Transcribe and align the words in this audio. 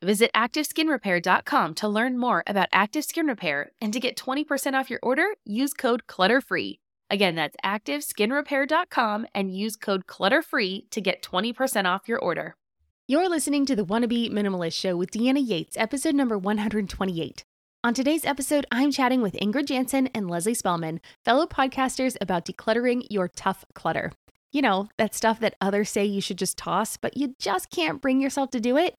Visit 0.00 0.30
ActiveSkinRepair.com 0.32 1.74
to 1.74 1.88
learn 1.88 2.18
more 2.18 2.44
about 2.46 2.68
Active 2.72 3.04
Skin 3.04 3.26
Repair 3.26 3.72
and 3.80 3.92
to 3.92 3.98
get 3.98 4.16
20% 4.16 4.74
off 4.74 4.90
your 4.90 5.00
order, 5.02 5.34
use 5.44 5.74
code 5.74 6.06
CLUTTERFREE. 6.06 6.78
Again, 7.10 7.34
that's 7.34 7.56
ActiveSkinRepair.com 7.64 9.26
and 9.34 9.56
use 9.56 9.74
code 9.74 10.06
CLUTTERFREE 10.06 10.88
to 10.90 11.00
get 11.00 11.22
20% 11.22 11.86
off 11.86 12.06
your 12.06 12.20
order. 12.20 12.54
You're 13.08 13.28
listening 13.28 13.66
to 13.66 13.74
the 13.74 13.84
Wanna 13.84 14.06
Minimalist 14.06 14.74
Show 14.74 14.96
with 14.96 15.10
Deanna 15.10 15.44
Yates, 15.44 15.76
episode 15.76 16.14
number 16.14 16.38
128. 16.38 17.44
On 17.82 17.94
today's 17.94 18.24
episode, 18.24 18.66
I'm 18.70 18.92
chatting 18.92 19.20
with 19.20 19.34
Ingrid 19.34 19.66
Jansen 19.66 20.08
and 20.14 20.30
Lesley 20.30 20.54
Spellman, 20.54 21.00
fellow 21.24 21.46
podcasters, 21.46 22.16
about 22.20 22.44
decluttering 22.44 23.04
your 23.10 23.26
tough 23.26 23.64
clutter. 23.74 24.12
You 24.52 24.62
know, 24.62 24.88
that 24.96 25.14
stuff 25.14 25.40
that 25.40 25.56
others 25.60 25.90
say 25.90 26.04
you 26.04 26.20
should 26.20 26.38
just 26.38 26.56
toss, 26.56 26.96
but 26.96 27.16
you 27.16 27.34
just 27.38 27.70
can't 27.70 28.00
bring 28.00 28.20
yourself 28.20 28.50
to 28.50 28.60
do 28.60 28.76
it. 28.76 28.96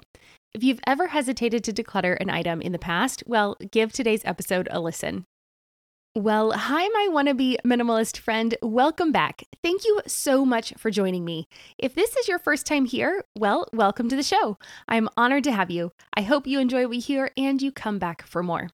If 0.52 0.64
you've 0.64 0.80
ever 0.88 1.08
hesitated 1.08 1.64
to 1.66 1.74
declutter 1.74 2.18
an 2.20 2.32
item 2.32 2.60
in 2.60 2.72
the 2.72 2.80
past, 2.80 3.22
well, 3.28 3.56
give 3.70 3.94
today's 3.94 4.26
episode 4.26 4.68
a 4.72 4.80
listen. 4.80 5.26
Well, 6.16 6.54
hi, 6.54 6.88
my 6.88 7.08
wannabe 7.12 7.58
minimalist 7.64 8.18
friend. 8.18 8.56
Welcome 8.64 9.12
back. 9.12 9.44
Thank 9.62 9.86
you 9.86 10.02
so 10.08 10.44
much 10.44 10.74
for 10.76 10.90
joining 10.90 11.24
me. 11.24 11.48
If 11.78 11.94
this 11.94 12.16
is 12.16 12.28
your 12.28 12.40
first 12.40 12.66
time 12.66 12.86
here, 12.86 13.24
well, 13.38 13.68
welcome 13.74 14.09
to 14.09 14.16
the 14.16 14.24
show. 14.24 14.58
I'm 14.88 15.08
honored 15.16 15.44
to 15.44 15.52
have 15.52 15.70
you. 15.70 15.92
I 16.16 16.24
hope 16.24 16.48
you 16.48 16.59
enjoy 16.59 16.88
what 16.88 16.96
you 16.96 17.02
hear 17.02 17.30
and 17.38 17.62
you 17.62 17.72
come 17.72 18.00
back 18.00 18.26
for 18.26 18.42
more. 18.42 18.70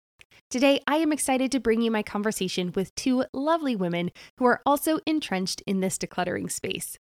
Today, 0.51 0.79
I 0.85 0.97
am 0.97 1.11
excited 1.11 1.51
to 1.53 1.59
bring 1.59 1.81
you 1.81 1.89
my 1.89 2.03
conversation 2.03 2.71
with 2.75 2.93
two 2.93 3.25
lovely 3.33 3.75
women 3.75 4.11
who 4.37 4.45
are 4.45 4.61
also 4.63 4.99
entrenched 5.07 5.63
in 5.65 5.79
this 5.79 5.97
decluttering 5.97 6.51
space. 6.51 6.99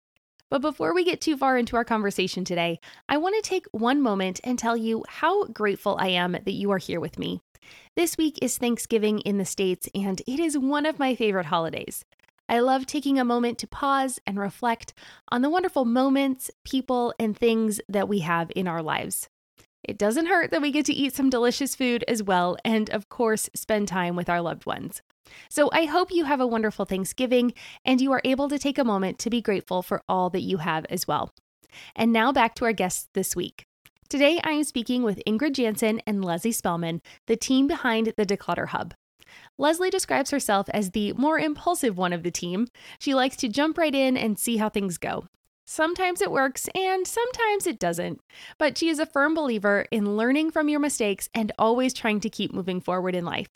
But 0.53 0.61
before 0.61 0.93
we 0.93 1.03
get 1.03 1.23
too 1.23 1.39
far 1.39 1.57
into 1.57 1.77
our 1.77 1.85
conversation 1.85 2.45
today, 2.45 2.79
I 3.09 3.17
want 3.17 3.43
to 3.43 3.49
take 3.49 3.65
one 3.73 4.03
moment 4.03 4.39
and 4.45 4.59
tell 4.59 4.77
you 4.77 5.03
how 5.09 5.47
grateful 5.47 5.97
I 5.99 6.09
am 6.09 6.33
that 6.33 6.53
you 6.53 6.71
are 6.73 6.77
here 6.77 7.01
with 7.01 7.19
me. 7.19 7.41
This 7.97 8.19
week 8.19 8.39
is 8.43 8.59
Thanksgiving 8.59 9.21
in 9.21 9.39
the 9.39 9.47
States, 9.47 9.89
and 9.95 10.21
it 10.27 10.39
is 10.39 10.59
one 10.59 10.85
of 10.85 10.99
my 10.99 11.15
favorite 11.15 11.47
holidays. 11.47 12.05
I 12.51 12.61
love 12.61 12.85
taking 12.85 13.19
a 13.19 13.25
moment 13.25 13.57
to 13.61 13.67
pause 13.67 14.19
and 14.27 14.39
reflect 14.39 14.93
on 15.31 15.41
the 15.41 15.49
wonderful 15.49 15.87
moments, 15.87 16.51
people, 16.65 17.15
and 17.19 17.35
things 17.35 17.81
that 17.89 18.07
we 18.07 18.19
have 18.19 18.53
in 18.55 18.69
our 18.69 18.83
lives. 18.83 19.31
It 19.83 19.97
doesn't 19.97 20.27
hurt 20.27 20.51
that 20.51 20.61
we 20.61 20.71
get 20.71 20.85
to 20.85 20.93
eat 20.93 21.15
some 21.15 21.31
delicious 21.31 21.75
food 21.75 22.05
as 22.07 22.23
well, 22.23 22.59
and 22.63 22.91
of 22.91 23.09
course, 23.09 23.49
spend 23.55 23.89
time 23.89 24.17
with 24.17 24.29
our 24.29 24.43
loved 24.43 24.67
ones. 24.67 25.01
So 25.49 25.71
I 25.73 25.85
hope 25.85 26.11
you 26.11 26.25
have 26.25 26.41
a 26.41 26.47
wonderful 26.47 26.85
Thanksgiving 26.85 27.53
and 27.85 28.01
you 28.01 28.13
are 28.13 28.23
able 28.25 28.49
to 28.49 28.59
take 28.59 28.79
a 28.79 28.85
moment 28.85 29.19
to 29.21 29.31
be 29.31 29.41
grateful 29.41 29.83
for 29.83 30.03
all 30.09 30.31
that 30.31 30.43
you 30.43 30.59
have 30.59 30.85
as 30.91 31.07
well. 31.07 31.33
And 31.97 32.13
now 32.13 32.33
back 32.33 32.55
to 32.57 32.65
our 32.65 32.73
guests 32.73 33.09
this 33.15 33.35
week. 33.35 33.65
Today 34.09 34.41
I 34.45 34.51
am 34.51 34.65
speaking 34.65 35.03
with 35.03 35.23
Ingrid 35.27 35.53
Jansen 35.53 36.01
and 36.07 36.25
Lesley 36.25 36.53
Spellman, 36.53 37.01
the 37.27 37.37
team 37.37 37.67
behind 37.67 38.13
the 38.17 38.27
Declutter 38.27 38.69
Hub. 38.69 38.95
Lesley 39.59 39.89
describes 39.89 40.31
herself 40.31 40.69
as 40.71 40.91
the 40.91 41.13
more 41.15 41.39
impulsive 41.39 41.97
one 41.97 42.13
of 42.13 42.23
the 42.23 42.31
team. 42.31 42.67
She 42.99 43.15
likes 43.15 43.37
to 43.37 43.49
jump 43.49 43.79
right 43.79 43.95
in 43.95 44.17
and 44.17 44.39
see 44.39 44.59
how 44.59 44.69
things 44.69 44.99
go. 44.99 45.27
Sometimes 45.67 46.21
it 46.21 46.31
works 46.31 46.69
and 46.75 47.07
sometimes 47.07 47.67
it 47.67 47.79
doesn't. 47.79 48.21
But 48.59 48.77
she 48.77 48.89
is 48.89 48.99
a 48.99 49.07
firm 49.07 49.35
believer 49.35 49.87
in 49.91 50.17
learning 50.17 50.51
from 50.51 50.69
your 50.69 50.81
mistakes 50.81 51.29
and 51.35 51.53
always 51.59 51.95
trying 51.95 52.21
to 52.21 52.31
keep 52.31 52.53
moving 52.53 52.81
forward 52.81 53.15
in 53.15 53.25
life. 53.25 53.49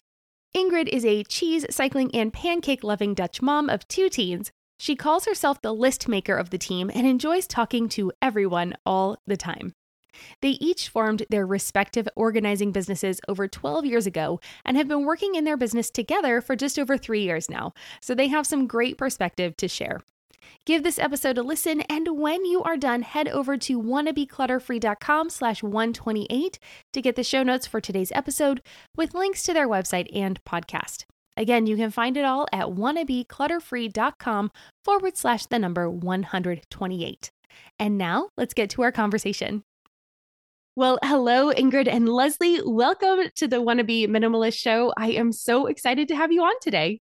Ingrid 0.56 0.88
is 0.88 1.04
a 1.04 1.22
cheese, 1.24 1.66
cycling, 1.68 2.10
and 2.14 2.32
pancake 2.32 2.82
loving 2.82 3.12
Dutch 3.12 3.42
mom 3.42 3.68
of 3.68 3.86
two 3.88 4.08
teens. 4.08 4.50
She 4.78 4.96
calls 4.96 5.26
herself 5.26 5.60
the 5.60 5.74
list 5.74 6.08
maker 6.08 6.34
of 6.34 6.48
the 6.48 6.56
team 6.56 6.90
and 6.94 7.06
enjoys 7.06 7.46
talking 7.46 7.90
to 7.90 8.10
everyone 8.22 8.72
all 8.86 9.18
the 9.26 9.36
time. 9.36 9.74
They 10.40 10.52
each 10.52 10.88
formed 10.88 11.24
their 11.28 11.46
respective 11.46 12.08
organizing 12.16 12.72
businesses 12.72 13.20
over 13.28 13.46
12 13.46 13.84
years 13.84 14.06
ago 14.06 14.40
and 14.64 14.78
have 14.78 14.88
been 14.88 15.04
working 15.04 15.34
in 15.34 15.44
their 15.44 15.58
business 15.58 15.90
together 15.90 16.40
for 16.40 16.56
just 16.56 16.78
over 16.78 16.96
three 16.96 17.22
years 17.22 17.50
now, 17.50 17.74
so 18.00 18.14
they 18.14 18.28
have 18.28 18.46
some 18.46 18.66
great 18.66 18.96
perspective 18.96 19.58
to 19.58 19.68
share. 19.68 20.00
Give 20.64 20.82
this 20.82 20.98
episode 20.98 21.38
a 21.38 21.42
listen, 21.42 21.80
and 21.82 22.18
when 22.18 22.44
you 22.44 22.62
are 22.62 22.76
done, 22.76 23.02
head 23.02 23.28
over 23.28 23.56
to 23.58 23.80
wannabeclutterfree.com 23.80 25.30
slash 25.30 25.62
128 25.62 26.58
to 26.92 27.02
get 27.02 27.16
the 27.16 27.24
show 27.24 27.42
notes 27.42 27.66
for 27.66 27.80
today's 27.80 28.12
episode 28.12 28.60
with 28.96 29.14
links 29.14 29.42
to 29.44 29.52
their 29.52 29.68
website 29.68 30.08
and 30.14 30.42
podcast. 30.44 31.04
Again, 31.36 31.66
you 31.66 31.76
can 31.76 31.90
find 31.90 32.16
it 32.16 32.24
all 32.24 32.46
at 32.52 32.66
wannabeclutterfree.com 32.66 34.50
forward 34.84 35.16
slash 35.16 35.46
the 35.46 35.58
number 35.58 35.90
128. 35.90 37.30
And 37.78 37.98
now 37.98 38.30
let's 38.36 38.54
get 38.54 38.70
to 38.70 38.82
our 38.82 38.92
conversation. 38.92 39.62
Well, 40.76 40.98
hello, 41.02 41.52
Ingrid 41.52 41.88
and 41.88 42.08
Lesley. 42.08 42.60
Welcome 42.62 43.30
to 43.36 43.48
the 43.48 43.62
Wanna 43.62 43.84
Minimalist 43.84 44.58
Show. 44.58 44.92
I 44.96 45.12
am 45.12 45.32
so 45.32 45.66
excited 45.66 46.08
to 46.08 46.16
have 46.16 46.32
you 46.32 46.42
on 46.42 46.52
today. 46.60 47.00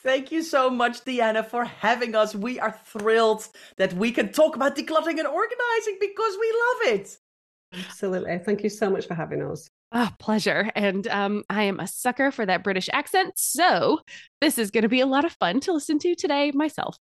Thank 0.00 0.30
you 0.30 0.42
so 0.42 0.70
much, 0.70 1.04
Deanna, 1.04 1.44
for 1.44 1.64
having 1.64 2.14
us. 2.14 2.34
We 2.34 2.60
are 2.60 2.78
thrilled 2.84 3.46
that 3.78 3.92
we 3.94 4.12
can 4.12 4.32
talk 4.32 4.54
about 4.54 4.76
decluttering 4.76 5.18
and 5.18 5.26
organizing 5.26 5.98
because 6.00 6.36
we 6.40 6.52
love 6.52 6.94
it. 6.94 7.18
Absolutely. 7.72 8.38
Thank 8.38 8.62
you 8.62 8.70
so 8.70 8.88
much 8.90 9.06
for 9.06 9.14
having 9.14 9.42
us. 9.42 9.68
Ah, 9.90 10.10
oh, 10.10 10.16
pleasure. 10.18 10.70
And 10.76 11.08
um, 11.08 11.42
I 11.50 11.64
am 11.64 11.80
a 11.80 11.86
sucker 11.86 12.30
for 12.30 12.46
that 12.46 12.62
British 12.62 12.88
accent. 12.92 13.32
So 13.36 14.00
this 14.40 14.58
is 14.58 14.70
going 14.70 14.82
to 14.82 14.88
be 14.88 15.00
a 15.00 15.06
lot 15.06 15.24
of 15.24 15.32
fun 15.32 15.60
to 15.60 15.72
listen 15.72 15.98
to 16.00 16.14
today 16.14 16.52
myself, 16.54 16.96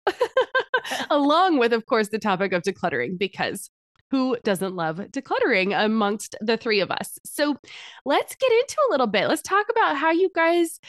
along 1.09 1.59
with, 1.59 1.73
of 1.73 1.85
course, 1.85 2.07
the 2.07 2.19
topic 2.19 2.53
of 2.53 2.63
decluttering, 2.63 3.17
because 3.17 3.69
who 4.09 4.37
doesn't 4.43 4.75
love 4.75 4.97
decluttering 5.11 5.77
amongst 5.77 6.35
the 6.39 6.55
three 6.55 6.79
of 6.79 6.89
us? 6.89 7.19
So 7.25 7.57
let's 8.05 8.35
get 8.35 8.51
into 8.51 8.77
a 8.87 8.91
little 8.91 9.07
bit. 9.07 9.27
Let's 9.27 9.41
talk 9.41 9.67
about 9.69 9.97
how 9.97 10.11
you 10.11 10.29
guys 10.33 10.79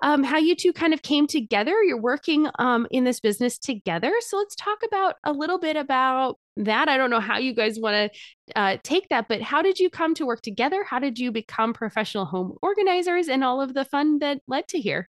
um, 0.00 0.22
how 0.22 0.38
you 0.38 0.54
two 0.54 0.72
kind 0.72 0.94
of 0.94 1.02
came 1.02 1.26
together. 1.26 1.82
You're 1.82 2.00
working 2.00 2.48
um, 2.58 2.86
in 2.90 3.04
this 3.04 3.20
business 3.20 3.58
together. 3.58 4.12
So 4.20 4.36
let's 4.36 4.54
talk 4.54 4.78
about 4.86 5.16
a 5.24 5.32
little 5.32 5.58
bit 5.58 5.76
about 5.76 6.38
that. 6.56 6.88
I 6.88 6.96
don't 6.96 7.10
know 7.10 7.20
how 7.20 7.38
you 7.38 7.54
guys 7.54 7.78
want 7.78 8.12
to 8.12 8.58
uh, 8.58 8.76
take 8.82 9.08
that, 9.08 9.26
but 9.28 9.42
how 9.42 9.62
did 9.62 9.78
you 9.78 9.90
come 9.90 10.14
to 10.14 10.26
work 10.26 10.42
together? 10.42 10.84
How 10.84 10.98
did 10.98 11.18
you 11.18 11.32
become 11.32 11.72
professional 11.72 12.24
home 12.24 12.56
organizers 12.62 13.28
and 13.28 13.42
all 13.42 13.60
of 13.60 13.74
the 13.74 13.84
fun 13.84 14.18
that 14.20 14.40
led 14.46 14.68
to 14.68 14.80
here? 14.80 15.08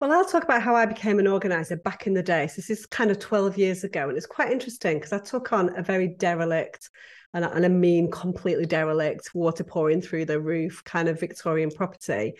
Well, 0.00 0.12
I'll 0.12 0.24
talk 0.24 0.44
about 0.44 0.62
how 0.62 0.76
I 0.76 0.86
became 0.86 1.18
an 1.18 1.26
organizer 1.26 1.76
back 1.76 2.06
in 2.06 2.14
the 2.14 2.22
day. 2.22 2.46
So 2.46 2.56
this 2.56 2.70
is 2.70 2.86
kind 2.86 3.10
of 3.10 3.18
12 3.18 3.58
years 3.58 3.82
ago. 3.82 4.08
And 4.08 4.16
it's 4.16 4.26
quite 4.26 4.52
interesting 4.52 4.98
because 4.98 5.12
I 5.12 5.18
took 5.18 5.52
on 5.52 5.76
a 5.76 5.82
very 5.82 6.06
derelict 6.06 6.88
and, 7.34 7.44
and 7.44 7.64
I 7.64 7.68
mean 7.68 8.10
completely 8.10 8.66
derelict, 8.66 9.30
water 9.34 9.64
pouring 9.64 10.00
through 10.00 10.24
the 10.24 10.40
roof 10.40 10.82
kind 10.84 11.08
of 11.08 11.20
Victorian 11.20 11.70
property. 11.70 12.34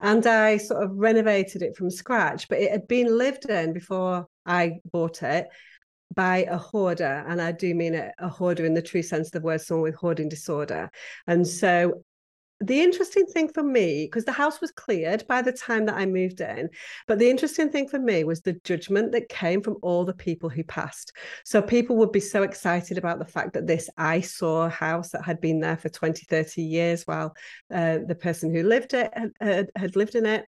And 0.00 0.26
I 0.26 0.58
sort 0.58 0.82
of 0.82 0.90
renovated 0.94 1.62
it 1.62 1.76
from 1.76 1.90
scratch, 1.90 2.48
but 2.48 2.58
it 2.58 2.70
had 2.70 2.86
been 2.86 3.16
lived 3.16 3.48
in 3.48 3.72
before 3.72 4.26
I 4.46 4.80
bought 4.92 5.22
it 5.22 5.48
by 6.14 6.44
a 6.48 6.56
hoarder, 6.56 7.24
and 7.26 7.40
I 7.40 7.52
do 7.52 7.74
mean 7.74 7.94
a, 7.94 8.12
a, 8.18 8.28
hoarder 8.28 8.64
in 8.64 8.74
the 8.74 8.82
true 8.82 9.02
sense 9.02 9.28
of 9.28 9.32
the 9.32 9.40
word, 9.40 9.60
someone 9.60 9.82
with 9.82 9.94
hoarding 9.96 10.28
disorder. 10.28 10.90
And 11.26 11.46
so 11.46 12.04
the 12.66 12.80
interesting 12.80 13.26
thing 13.26 13.48
for 13.48 13.62
me, 13.62 14.06
because 14.06 14.24
the 14.24 14.32
house 14.32 14.60
was 14.60 14.70
cleared 14.70 15.26
by 15.26 15.42
the 15.42 15.52
time 15.52 15.86
that 15.86 15.96
I 15.96 16.06
moved 16.06 16.40
in, 16.40 16.70
but 17.06 17.18
the 17.18 17.30
interesting 17.30 17.70
thing 17.70 17.88
for 17.88 17.98
me 17.98 18.24
was 18.24 18.40
the 18.40 18.54
judgment 18.64 19.12
that 19.12 19.28
came 19.28 19.62
from 19.62 19.76
all 19.82 20.04
the 20.04 20.14
people 20.14 20.48
who 20.48 20.64
passed. 20.64 21.12
So 21.44 21.60
people 21.62 21.96
would 21.96 22.12
be 22.12 22.20
so 22.20 22.42
excited 22.42 22.98
about 22.98 23.18
the 23.18 23.24
fact 23.24 23.54
that 23.54 23.66
this 23.66 23.90
eyesore 23.96 24.68
house 24.68 25.10
that 25.10 25.24
had 25.24 25.40
been 25.40 25.60
there 25.60 25.76
for 25.76 25.88
20, 25.88 26.24
30 26.28 26.62
years 26.62 27.04
while 27.04 27.34
uh, 27.72 27.98
the 28.06 28.14
person 28.14 28.54
who 28.54 28.62
lived 28.62 28.94
it 28.94 29.12
had, 29.40 29.68
had, 29.76 29.96
lived 29.96 30.14
in 30.14 30.26
it 30.26 30.46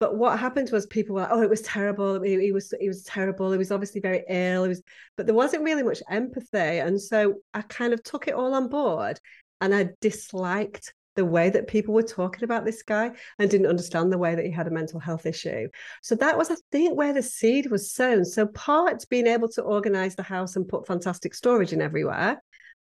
but 0.00 0.16
what 0.16 0.38
happened 0.38 0.70
was 0.70 0.86
people 0.86 1.14
were, 1.14 1.28
oh, 1.30 1.40
it 1.40 1.48
was 1.48 1.62
terrible. 1.62 2.20
He, 2.20 2.38
he, 2.38 2.52
was 2.52 2.74
he 2.78 2.88
was 2.88 3.04
terrible. 3.04 3.52
He 3.52 3.58
was 3.58 3.70
obviously 3.70 4.00
very 4.00 4.24
ill. 4.28 4.68
Was, 4.68 4.82
but 5.16 5.24
there 5.24 5.34
wasn't 5.34 5.62
really 5.62 5.84
much 5.84 6.02
empathy, 6.10 6.58
and 6.58 7.00
so 7.00 7.36
I 7.54 7.62
kind 7.62 7.94
of 7.94 8.02
took 8.02 8.28
it 8.28 8.34
all 8.34 8.54
on 8.54 8.68
board, 8.68 9.18
and 9.60 9.74
I 9.74 9.90
disliked 10.00 10.92
the 11.16 11.24
way 11.24 11.50
that 11.50 11.68
people 11.68 11.94
were 11.94 12.02
talking 12.02 12.44
about 12.44 12.64
this 12.64 12.82
guy 12.82 13.10
and 13.38 13.50
didn't 13.50 13.66
understand 13.66 14.12
the 14.12 14.18
way 14.18 14.34
that 14.34 14.44
he 14.44 14.50
had 14.50 14.66
a 14.66 14.70
mental 14.70 15.00
health 15.00 15.26
issue. 15.26 15.68
So 16.02 16.14
that 16.16 16.36
was, 16.36 16.50
I 16.50 16.56
think, 16.72 16.96
where 16.96 17.12
the 17.12 17.22
seed 17.22 17.70
was 17.70 17.92
sown. 17.92 18.24
So 18.24 18.46
part 18.46 19.04
being 19.08 19.26
able 19.26 19.48
to 19.50 19.62
organize 19.62 20.16
the 20.16 20.22
house 20.22 20.56
and 20.56 20.68
put 20.68 20.86
fantastic 20.86 21.34
storage 21.34 21.72
in 21.72 21.80
everywhere, 21.80 22.42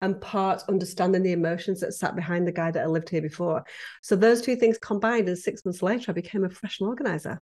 and 0.02 0.22
part 0.22 0.64
understanding 0.70 1.24
the 1.24 1.34
emotions 1.34 1.82
that 1.82 1.94
sat 1.94 2.16
behind 2.16 2.48
the 2.48 2.54
guy 2.54 2.72
that 2.72 2.80
had 2.80 2.90
lived 2.90 3.10
here 3.10 3.22
before. 3.22 3.66
So 4.02 4.16
those 4.16 4.42
two 4.42 4.56
things 4.56 4.78
combined, 4.78 5.28
and 5.28 5.38
six 5.38 5.66
months 5.66 5.82
later, 5.82 6.12
I 6.12 6.14
became 6.14 6.44
a 6.44 6.50
professional 6.50 6.90
organizer. 6.90 7.42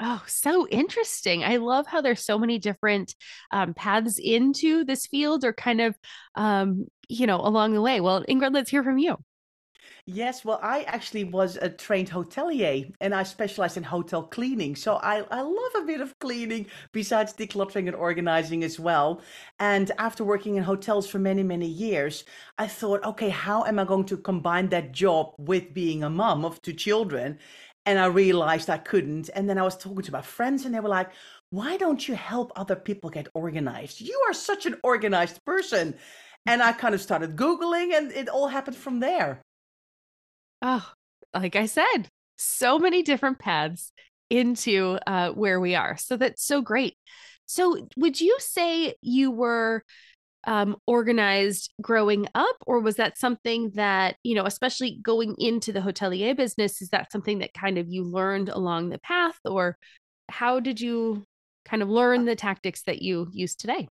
Oh, 0.00 0.22
so 0.26 0.68
interesting. 0.68 1.42
I 1.42 1.56
love 1.56 1.86
how 1.86 2.00
there's 2.00 2.24
so 2.24 2.38
many 2.38 2.58
different 2.58 3.14
um, 3.50 3.74
paths 3.74 4.20
into 4.22 4.84
this 4.84 5.06
field 5.08 5.44
or 5.44 5.52
kind 5.52 5.80
of, 5.80 5.96
um, 6.36 6.86
you 7.08 7.26
know, 7.26 7.40
along 7.40 7.74
the 7.74 7.82
way. 7.82 8.00
Well, 8.00 8.24
Ingrid, 8.28 8.54
let's 8.54 8.70
hear 8.70 8.84
from 8.84 8.98
you. 8.98 9.16
Yes, 10.06 10.44
well, 10.44 10.58
I 10.62 10.82
actually 10.84 11.24
was 11.24 11.56
a 11.56 11.68
trained 11.68 12.08
hotelier 12.10 12.90
and 13.00 13.14
I 13.14 13.22
specialized 13.22 13.76
in 13.76 13.82
hotel 13.82 14.22
cleaning. 14.22 14.74
So 14.74 14.96
I, 14.96 15.24
I 15.30 15.42
love 15.42 15.72
a 15.76 15.84
bit 15.84 16.00
of 16.00 16.18
cleaning 16.18 16.66
besides 16.92 17.34
decluttering 17.34 17.86
and 17.88 17.94
organizing 17.94 18.64
as 18.64 18.80
well. 18.80 19.20
And 19.58 19.90
after 19.98 20.24
working 20.24 20.56
in 20.56 20.62
hotels 20.62 21.08
for 21.08 21.18
many, 21.18 21.42
many 21.42 21.66
years, 21.66 22.24
I 22.56 22.66
thought, 22.66 23.04
okay, 23.04 23.28
how 23.28 23.64
am 23.64 23.78
I 23.78 23.84
going 23.84 24.06
to 24.06 24.16
combine 24.16 24.68
that 24.70 24.92
job 24.92 25.34
with 25.38 25.74
being 25.74 26.02
a 26.02 26.10
mom 26.10 26.44
of 26.44 26.62
two 26.62 26.72
children? 26.72 27.38
And 27.84 27.98
I 27.98 28.06
realized 28.06 28.70
I 28.70 28.78
couldn't. 28.78 29.30
And 29.34 29.48
then 29.48 29.58
I 29.58 29.62
was 29.62 29.76
talking 29.76 30.02
to 30.02 30.12
my 30.12 30.22
friends 30.22 30.64
and 30.64 30.74
they 30.74 30.80
were 30.80 30.88
like, 30.88 31.10
why 31.50 31.76
don't 31.76 32.06
you 32.06 32.14
help 32.14 32.52
other 32.56 32.76
people 32.76 33.10
get 33.10 33.28
organized? 33.34 34.00
You 34.00 34.22
are 34.28 34.34
such 34.34 34.66
an 34.66 34.76
organized 34.82 35.44
person. 35.44 35.96
And 36.46 36.62
I 36.62 36.72
kind 36.72 36.94
of 36.94 37.00
started 37.00 37.36
Googling 37.36 37.94
and 37.94 38.12
it 38.12 38.28
all 38.28 38.48
happened 38.48 38.76
from 38.76 39.00
there. 39.00 39.42
Oh, 40.62 40.90
like 41.34 41.56
I 41.56 41.66
said, 41.66 42.08
so 42.36 42.78
many 42.78 43.02
different 43.02 43.38
paths 43.38 43.92
into 44.30 44.98
uh, 45.06 45.30
where 45.30 45.60
we 45.60 45.74
are. 45.74 45.96
So 45.96 46.16
that's 46.16 46.44
so 46.44 46.60
great. 46.60 46.96
So, 47.46 47.88
would 47.96 48.20
you 48.20 48.36
say 48.40 48.94
you 49.00 49.30
were 49.30 49.82
um, 50.46 50.76
organized 50.86 51.72
growing 51.80 52.28
up, 52.34 52.56
or 52.66 52.80
was 52.80 52.96
that 52.96 53.18
something 53.18 53.70
that, 53.74 54.16
you 54.22 54.34
know, 54.34 54.44
especially 54.44 54.98
going 55.02 55.34
into 55.38 55.72
the 55.72 55.80
hotelier 55.80 56.36
business, 56.36 56.82
is 56.82 56.90
that 56.90 57.10
something 57.10 57.38
that 57.38 57.54
kind 57.54 57.78
of 57.78 57.88
you 57.88 58.04
learned 58.04 58.48
along 58.48 58.90
the 58.90 58.98
path, 58.98 59.38
or 59.44 59.76
how 60.28 60.60
did 60.60 60.80
you 60.80 61.24
kind 61.64 61.82
of 61.82 61.88
learn 61.88 62.24
the 62.24 62.36
tactics 62.36 62.82
that 62.82 63.02
you 63.02 63.28
use 63.32 63.54
today? 63.54 63.88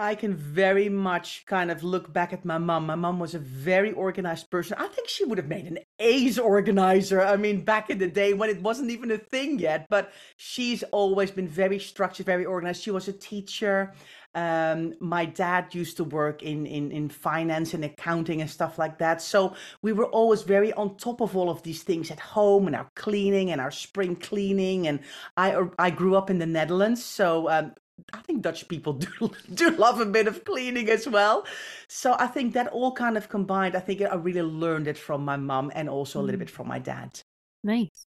I 0.00 0.14
can 0.14 0.36
very 0.36 0.88
much 0.88 1.44
kind 1.46 1.72
of 1.72 1.82
look 1.82 2.12
back 2.12 2.32
at 2.32 2.44
my 2.44 2.56
mom. 2.56 2.86
My 2.86 2.94
mom 2.94 3.18
was 3.18 3.34
a 3.34 3.40
very 3.40 3.90
organized 3.90 4.48
person. 4.48 4.76
I 4.78 4.86
think 4.86 5.08
she 5.08 5.24
would 5.24 5.38
have 5.38 5.48
made 5.48 5.66
an 5.66 5.80
A's 5.98 6.38
organizer. 6.38 7.20
I 7.20 7.36
mean, 7.36 7.64
back 7.64 7.90
in 7.90 7.98
the 7.98 8.06
day 8.06 8.32
when 8.32 8.48
it 8.48 8.62
wasn't 8.62 8.90
even 8.90 9.10
a 9.10 9.18
thing 9.18 9.58
yet, 9.58 9.86
but 9.90 10.12
she's 10.36 10.84
always 10.84 11.32
been 11.32 11.48
very 11.48 11.80
structured, 11.80 12.26
very 12.26 12.46
organized. 12.46 12.80
She 12.80 12.92
was 12.92 13.08
a 13.08 13.12
teacher. 13.12 13.92
Um, 14.36 14.94
my 15.00 15.24
dad 15.24 15.74
used 15.74 15.96
to 15.96 16.04
work 16.04 16.44
in, 16.44 16.64
in, 16.64 16.92
in 16.92 17.08
finance 17.08 17.74
and 17.74 17.84
accounting 17.84 18.40
and 18.40 18.48
stuff 18.48 18.78
like 18.78 18.98
that. 18.98 19.20
So 19.20 19.56
we 19.82 19.92
were 19.92 20.06
always 20.06 20.42
very 20.42 20.72
on 20.74 20.96
top 20.96 21.20
of 21.20 21.36
all 21.36 21.50
of 21.50 21.64
these 21.64 21.82
things 21.82 22.12
at 22.12 22.20
home 22.20 22.68
and 22.68 22.76
our 22.76 22.88
cleaning 22.94 23.50
and 23.50 23.60
our 23.60 23.72
spring 23.72 24.14
cleaning. 24.14 24.86
And 24.86 25.00
I, 25.36 25.64
I 25.76 25.90
grew 25.90 26.14
up 26.14 26.30
in 26.30 26.38
the 26.38 26.46
Netherlands. 26.46 27.04
So 27.04 27.50
um, 27.50 27.72
I 28.12 28.22
think 28.22 28.42
Dutch 28.42 28.66
people 28.68 28.92
do 29.04 29.30
do 29.54 29.70
love 29.70 30.00
a 30.00 30.06
bit 30.06 30.26
of 30.26 30.44
cleaning 30.44 30.88
as 30.88 31.06
well. 31.06 31.46
So 31.88 32.16
I 32.18 32.26
think 32.26 32.54
that 32.54 32.68
all 32.68 32.92
kind 32.92 33.16
of 33.16 33.28
combined, 33.28 33.76
I 33.76 33.80
think 33.80 34.02
I 34.02 34.14
really 34.16 34.42
learned 34.42 34.88
it 34.88 34.98
from 34.98 35.24
my 35.24 35.36
mom 35.36 35.70
and 35.74 35.88
also 35.88 36.20
a 36.20 36.22
little 36.22 36.36
mm. 36.36 36.40
bit 36.40 36.50
from 36.50 36.68
my 36.68 36.78
dad. 36.78 37.20
Nice. 37.62 38.07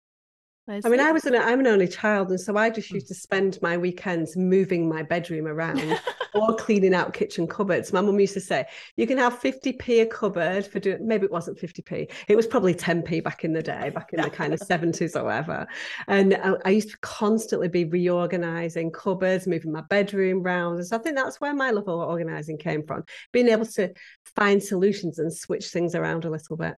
I 0.69 0.89
mean, 0.89 0.99
I 0.99 1.11
was 1.11 1.25
an 1.25 1.35
I'm 1.35 1.59
an 1.59 1.67
only 1.67 1.87
child, 1.87 2.29
and 2.29 2.39
so 2.39 2.55
I 2.55 2.69
just 2.69 2.91
used 2.91 3.07
to 3.07 3.15
spend 3.15 3.59
my 3.61 3.75
weekends 3.75 4.37
moving 4.37 4.87
my 4.87 5.01
bedroom 5.01 5.47
around 5.47 5.81
or 6.35 6.55
cleaning 6.55 6.93
out 6.93 7.13
kitchen 7.13 7.47
cupboards. 7.47 7.91
My 7.91 8.01
mum 8.01 8.19
used 8.19 8.35
to 8.35 8.39
say, 8.39 8.67
"You 8.95 9.07
can 9.07 9.17
have 9.17 9.39
50p 9.39 10.03
a 10.03 10.05
cupboard 10.05 10.67
for 10.67 10.79
doing." 10.79 11.07
Maybe 11.07 11.25
it 11.25 11.31
wasn't 11.31 11.57
50p; 11.57 12.11
it 12.27 12.35
was 12.35 12.45
probably 12.45 12.75
10p 12.75 13.23
back 13.23 13.43
in 13.43 13.53
the 13.53 13.63
day, 13.63 13.89
back 13.89 14.13
in 14.13 14.21
the 14.21 14.29
kind 14.29 14.53
of 14.53 14.59
70s 14.59 15.15
or 15.19 15.23
whatever. 15.23 15.67
And 16.07 16.35
I, 16.35 16.53
I 16.65 16.69
used 16.69 16.91
to 16.91 16.97
constantly 16.99 17.67
be 17.67 17.85
reorganizing 17.85 18.91
cupboards, 18.91 19.47
moving 19.47 19.71
my 19.71 19.81
bedroom 19.81 20.45
around. 20.45 20.75
And 20.75 20.85
so 20.85 20.97
I 20.97 20.99
think 20.99 21.15
that's 21.15 21.41
where 21.41 21.53
my 21.53 21.71
love 21.71 21.87
of 21.87 21.99
organizing 21.99 22.57
came 22.59 22.85
from, 22.85 23.05
being 23.31 23.47
able 23.47 23.65
to 23.65 23.91
find 24.35 24.61
solutions 24.61 25.17
and 25.17 25.33
switch 25.33 25.69
things 25.69 25.95
around 25.95 26.25
a 26.25 26.29
little 26.29 26.57
bit. 26.57 26.75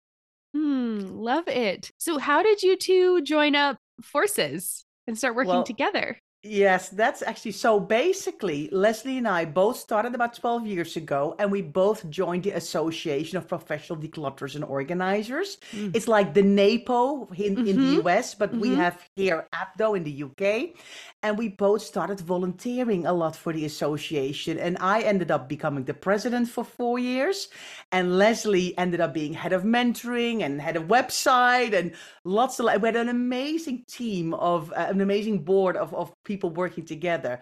Hmm, 0.53 0.99
love 1.01 1.47
it. 1.47 1.93
So, 1.99 2.19
how 2.19 2.43
did 2.43 2.63
you 2.63 2.77
two 2.77 3.23
join 3.23 3.55
up 3.55 3.79
forces 4.05 4.85
and 5.07 5.17
start 5.17 5.35
working 5.35 5.51
well, 5.51 5.65
together? 5.65 6.19
Yes, 6.43 6.89
that's 6.89 7.21
actually 7.21 7.53
so 7.53 7.79
basically, 7.79 8.71
Lesley 8.73 9.19
and 9.19 9.29
I 9.29 9.45
both 9.45 9.77
started 9.77 10.15
about 10.15 10.33
12 10.33 10.67
years 10.67 10.97
ago, 10.97 11.37
and 11.39 11.53
we 11.53 11.61
both 11.61 12.09
joined 12.09 12.45
the 12.45 12.53
Association 12.53 13.37
of 13.37 13.47
Professional 13.47 13.99
Declutterers 13.99 14.55
and 14.55 14.65
Organizers. 14.65 15.59
Mm. 15.73 15.95
It's 15.95 16.09
like 16.09 16.33
the 16.33 16.43
NAPO 16.43 17.29
in, 17.39 17.57
mm-hmm. 17.57 17.67
in 17.67 17.77
the 17.77 17.97
mm-hmm. 17.99 18.09
US, 18.09 18.35
but 18.35 18.53
mm-hmm. 18.53 18.61
we 18.61 18.75
have 18.75 19.07
here 19.17 19.47
APDO 19.53 19.99
in 19.99 20.05
the 20.05 20.23
UK. 20.25 20.75
And 21.23 21.37
we 21.37 21.49
both 21.49 21.83
started 21.83 22.19
volunteering 22.21 23.05
a 23.05 23.13
lot 23.13 23.37
for 23.37 23.53
the 23.53 23.67
association. 23.67 24.59
And 24.59 24.79
I 24.81 25.03
ended 25.03 25.31
up 25.31 25.51
becoming 25.51 25.85
the 25.85 25.93
president 25.93 26.49
for 26.49 26.65
four 26.65 26.99
years. 26.99 27.49
And 27.93 28.17
Lesley 28.17 28.77
ended 28.79 29.03
up 29.03 29.13
being 29.13 29.35
head 29.35 29.53
of 29.53 29.65
mentoring 29.65 30.43
and 30.43 30.63
head 30.63 30.77
of 30.77 30.85
website 30.85 31.75
and 31.75 31.93
lots 32.25 32.59
of, 32.59 32.65
we 32.81 32.89
had 32.89 32.97
an 32.97 33.11
amazing 33.11 33.85
team 33.87 34.33
of, 34.33 34.73
uh, 34.73 34.87
an 34.89 35.03
amazing 35.03 35.45
board 35.45 35.77
of, 35.77 35.93
of 35.95 36.11
people 36.33 36.51
working 36.51 36.85
together. 36.85 37.35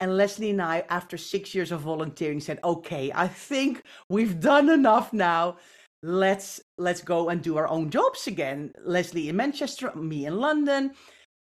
And 0.00 0.16
Lesley 0.16 0.50
and 0.50 0.62
I, 0.62 0.76
after 0.88 1.16
six 1.16 1.54
years 1.54 1.72
of 1.72 1.80
volunteering, 1.92 2.40
said, 2.40 2.58
okay, 2.62 3.04
I 3.14 3.28
think 3.28 3.82
we've 4.08 4.38
done 4.52 4.68
enough 4.80 5.12
now 5.12 5.56
let's 6.02 6.60
let's 6.86 7.02
go 7.14 7.30
and 7.30 7.42
do 7.42 7.56
our 7.56 7.66
own 7.68 7.88
jobs 7.88 8.26
again 8.26 8.70
lesley 8.84 9.30
in 9.30 9.34
manchester 9.34 9.90
me 9.96 10.26
in 10.26 10.36
london 10.38 10.92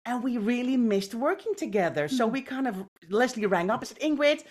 and 0.09 0.23
we 0.23 0.37
really 0.37 0.77
missed 0.77 1.13
working 1.13 1.53
together. 1.55 2.07
So 2.07 2.25
mm-hmm. 2.25 2.33
we 2.33 2.41
kind 2.41 2.67
of 2.67 2.83
Lesley 3.09 3.45
rang 3.45 3.69
up 3.69 3.81
and 3.81 3.87
said, 3.87 3.99
Ingrid, 3.99 4.43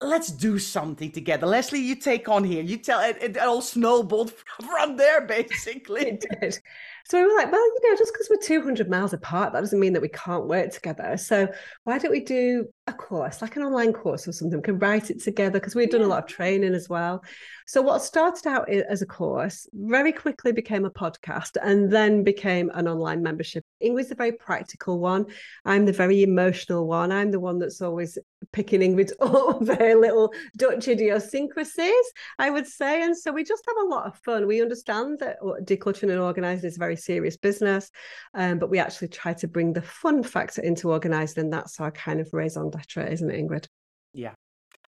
let's 0.00 0.30
do 0.30 0.58
something 0.58 1.10
together. 1.12 1.46
Lesley, 1.46 1.80
you 1.80 1.94
take 1.94 2.28
on 2.28 2.44
here. 2.44 2.62
You 2.62 2.76
tell 2.76 3.00
it, 3.00 3.18
it 3.20 3.38
all 3.38 3.62
snowballed 3.62 4.32
from 4.70 4.96
there, 4.96 5.20
basically. 5.20 6.02
it 6.02 6.26
did. 6.40 6.58
So 7.06 7.18
we 7.18 7.26
were 7.26 7.36
like, 7.36 7.50
well, 7.50 7.60
you 7.60 7.90
know, 7.90 7.96
just 7.96 8.12
because 8.12 8.28
we're 8.30 8.36
200 8.36 8.88
miles 8.88 9.12
apart, 9.12 9.52
that 9.52 9.60
doesn't 9.60 9.80
mean 9.80 9.92
that 9.94 10.02
we 10.02 10.08
can't 10.08 10.46
work 10.46 10.70
together. 10.72 11.16
So 11.16 11.48
why 11.84 11.98
don't 11.98 12.10
we 12.10 12.20
do 12.20 12.66
a 12.86 12.92
course, 12.92 13.40
like 13.40 13.56
an 13.56 13.62
online 13.62 13.92
course 13.92 14.26
or 14.26 14.32
something. 14.32 14.58
We 14.58 14.62
can 14.62 14.78
write 14.78 15.10
it 15.10 15.22
together 15.22 15.58
because 15.58 15.74
we've 15.74 15.90
done 15.90 16.00
yeah. 16.00 16.06
a 16.06 16.08
lot 16.08 16.24
of 16.24 16.28
training 16.28 16.74
as 16.74 16.88
well. 16.88 17.22
So 17.66 17.80
what 17.82 18.02
started 18.02 18.48
out 18.48 18.68
as 18.68 19.00
a 19.00 19.06
course 19.06 19.68
very 19.72 20.12
quickly 20.12 20.50
became 20.50 20.84
a 20.84 20.90
podcast 20.90 21.56
and 21.62 21.90
then 21.90 22.24
became 22.24 22.68
an 22.74 22.88
online 22.88 23.22
membership. 23.22 23.64
Ingrid's 23.80 24.08
the 24.08 24.16
very 24.16 24.32
practical 24.32 24.98
one. 24.98 25.26
I'm 25.64 25.86
the 25.86 25.92
very 25.92 26.24
emotional 26.24 26.88
one. 26.88 27.12
I'm 27.12 27.30
the 27.30 27.38
one 27.38 27.60
that's 27.60 27.80
always 27.80 28.18
picking 28.52 28.80
Ingrid 28.80 29.12
up 29.20 29.60
their 29.60 29.96
little 29.96 30.32
Dutch 30.56 30.88
idiosyncrasies, 30.88 32.12
I 32.40 32.50
would 32.50 32.66
say. 32.66 33.04
And 33.04 33.16
so 33.16 33.30
we 33.30 33.44
just 33.44 33.64
have 33.68 33.86
a 33.86 33.88
lot 33.88 34.06
of 34.06 34.18
fun. 34.18 34.48
We 34.48 34.62
understand 34.62 35.20
that 35.20 35.36
uh, 35.40 35.60
decluttering 35.62 36.10
and 36.10 36.18
organizing 36.18 36.68
is 36.68 36.76
a 36.76 36.80
very 36.90 36.96
serious 36.96 37.36
business, 37.36 37.90
um, 38.34 38.58
but 38.58 38.70
we 38.70 38.78
actually 38.78 39.08
try 39.08 39.32
to 39.34 39.48
bring 39.48 39.72
the 39.72 39.82
fun 39.82 40.22
factor 40.22 40.62
into 40.62 40.90
organizing. 40.90 41.44
And 41.44 41.52
that's 41.52 41.80
our 41.80 41.92
kind 41.92 42.20
of 42.20 42.28
raison 42.32 42.70
d'etre, 42.70 43.12
isn't 43.12 43.30
it, 43.30 43.40
Ingrid? 43.40 43.66
Yeah, 44.12 44.34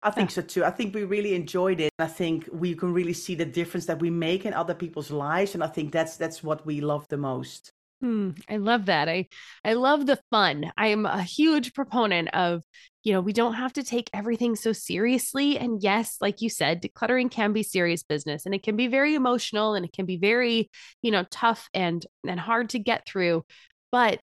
I 0.01 0.11
think 0.11 0.31
so 0.31 0.41
too. 0.41 0.63
I 0.65 0.71
think 0.71 0.95
we 0.95 1.03
really 1.03 1.35
enjoyed 1.35 1.79
it. 1.79 1.91
I 1.99 2.07
think 2.07 2.49
we 2.51 2.73
can 2.75 2.91
really 2.91 3.13
see 3.13 3.35
the 3.35 3.45
difference 3.45 3.85
that 3.85 3.99
we 3.99 4.09
make 4.09 4.45
in 4.45 4.53
other 4.53 4.73
people's 4.73 5.11
lives, 5.11 5.53
and 5.53 5.63
I 5.63 5.67
think 5.67 5.91
that's 5.91 6.17
that's 6.17 6.43
what 6.43 6.65
we 6.65 6.81
love 6.81 7.05
the 7.09 7.17
most. 7.17 7.71
Hmm, 8.01 8.31
I 8.49 8.57
love 8.57 8.87
that. 8.87 9.07
I 9.07 9.27
I 9.63 9.73
love 9.73 10.07
the 10.07 10.19
fun. 10.31 10.71
I 10.75 10.87
am 10.87 11.05
a 11.05 11.21
huge 11.21 11.73
proponent 11.75 12.29
of, 12.33 12.63
you 13.03 13.13
know, 13.13 13.21
we 13.21 13.31
don't 13.31 13.53
have 13.53 13.73
to 13.73 13.83
take 13.83 14.09
everything 14.11 14.55
so 14.55 14.73
seriously. 14.73 15.57
And 15.59 15.83
yes, 15.83 16.17
like 16.19 16.41
you 16.41 16.49
said, 16.49 16.81
decluttering 16.81 17.29
can 17.29 17.53
be 17.53 17.61
serious 17.61 18.01
business, 18.01 18.45
and 18.45 18.55
it 18.55 18.63
can 18.63 18.75
be 18.75 18.87
very 18.87 19.13
emotional, 19.13 19.75
and 19.75 19.85
it 19.85 19.93
can 19.93 20.07
be 20.07 20.17
very, 20.17 20.71
you 21.03 21.11
know, 21.11 21.25
tough 21.29 21.69
and 21.75 22.03
and 22.27 22.39
hard 22.39 22.69
to 22.69 22.79
get 22.79 23.05
through. 23.07 23.45
But 23.91 24.19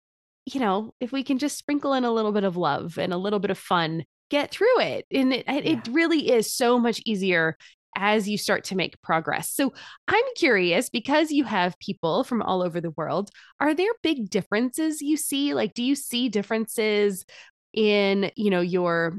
you 0.45 0.61
know, 0.61 0.93
if 1.01 1.13
we 1.13 1.23
can 1.23 1.39
just 1.39 1.57
sprinkle 1.57 1.95
in 1.95 2.05
a 2.05 2.13
little 2.13 2.33
bit 2.33 2.45
of 2.45 2.57
love 2.57 2.99
and 2.99 3.13
a 3.13 3.17
little 3.17 3.39
bit 3.39 3.51
of 3.51 3.59
fun, 3.59 4.05
get 4.31 4.51
through 4.51 4.81
it. 4.81 5.07
And 5.11 5.33
it, 5.33 5.45
yeah. 5.47 5.59
it 5.59 5.89
really 5.91 6.31
is 6.31 6.53
so 6.55 6.79
much 6.79 7.01
easier 7.07 7.57
as 7.97 8.29
you 8.29 8.39
start 8.39 8.65
to 8.65 8.77
make 8.77 9.01
progress. 9.03 9.51
So 9.53 9.73
I'm 10.09 10.25
curious 10.37 10.89
because 10.89 11.31
you 11.31 11.45
have 11.45 11.79
people 11.79 12.25
from 12.25 12.43
all 12.43 12.63
over 12.63 12.81
the 12.81 12.93
world, 12.93 13.31
are 13.61 13.75
there 13.75 13.93
big 14.03 14.31
differences 14.31 15.03
you 15.03 15.17
see? 15.17 15.55
Like, 15.55 15.75
do 15.75 15.83
you 15.83 15.95
see 15.95 16.29
differences 16.29 17.25
in, 17.73 18.31
you 18.37 18.51
know, 18.51 18.61
your 18.61 19.19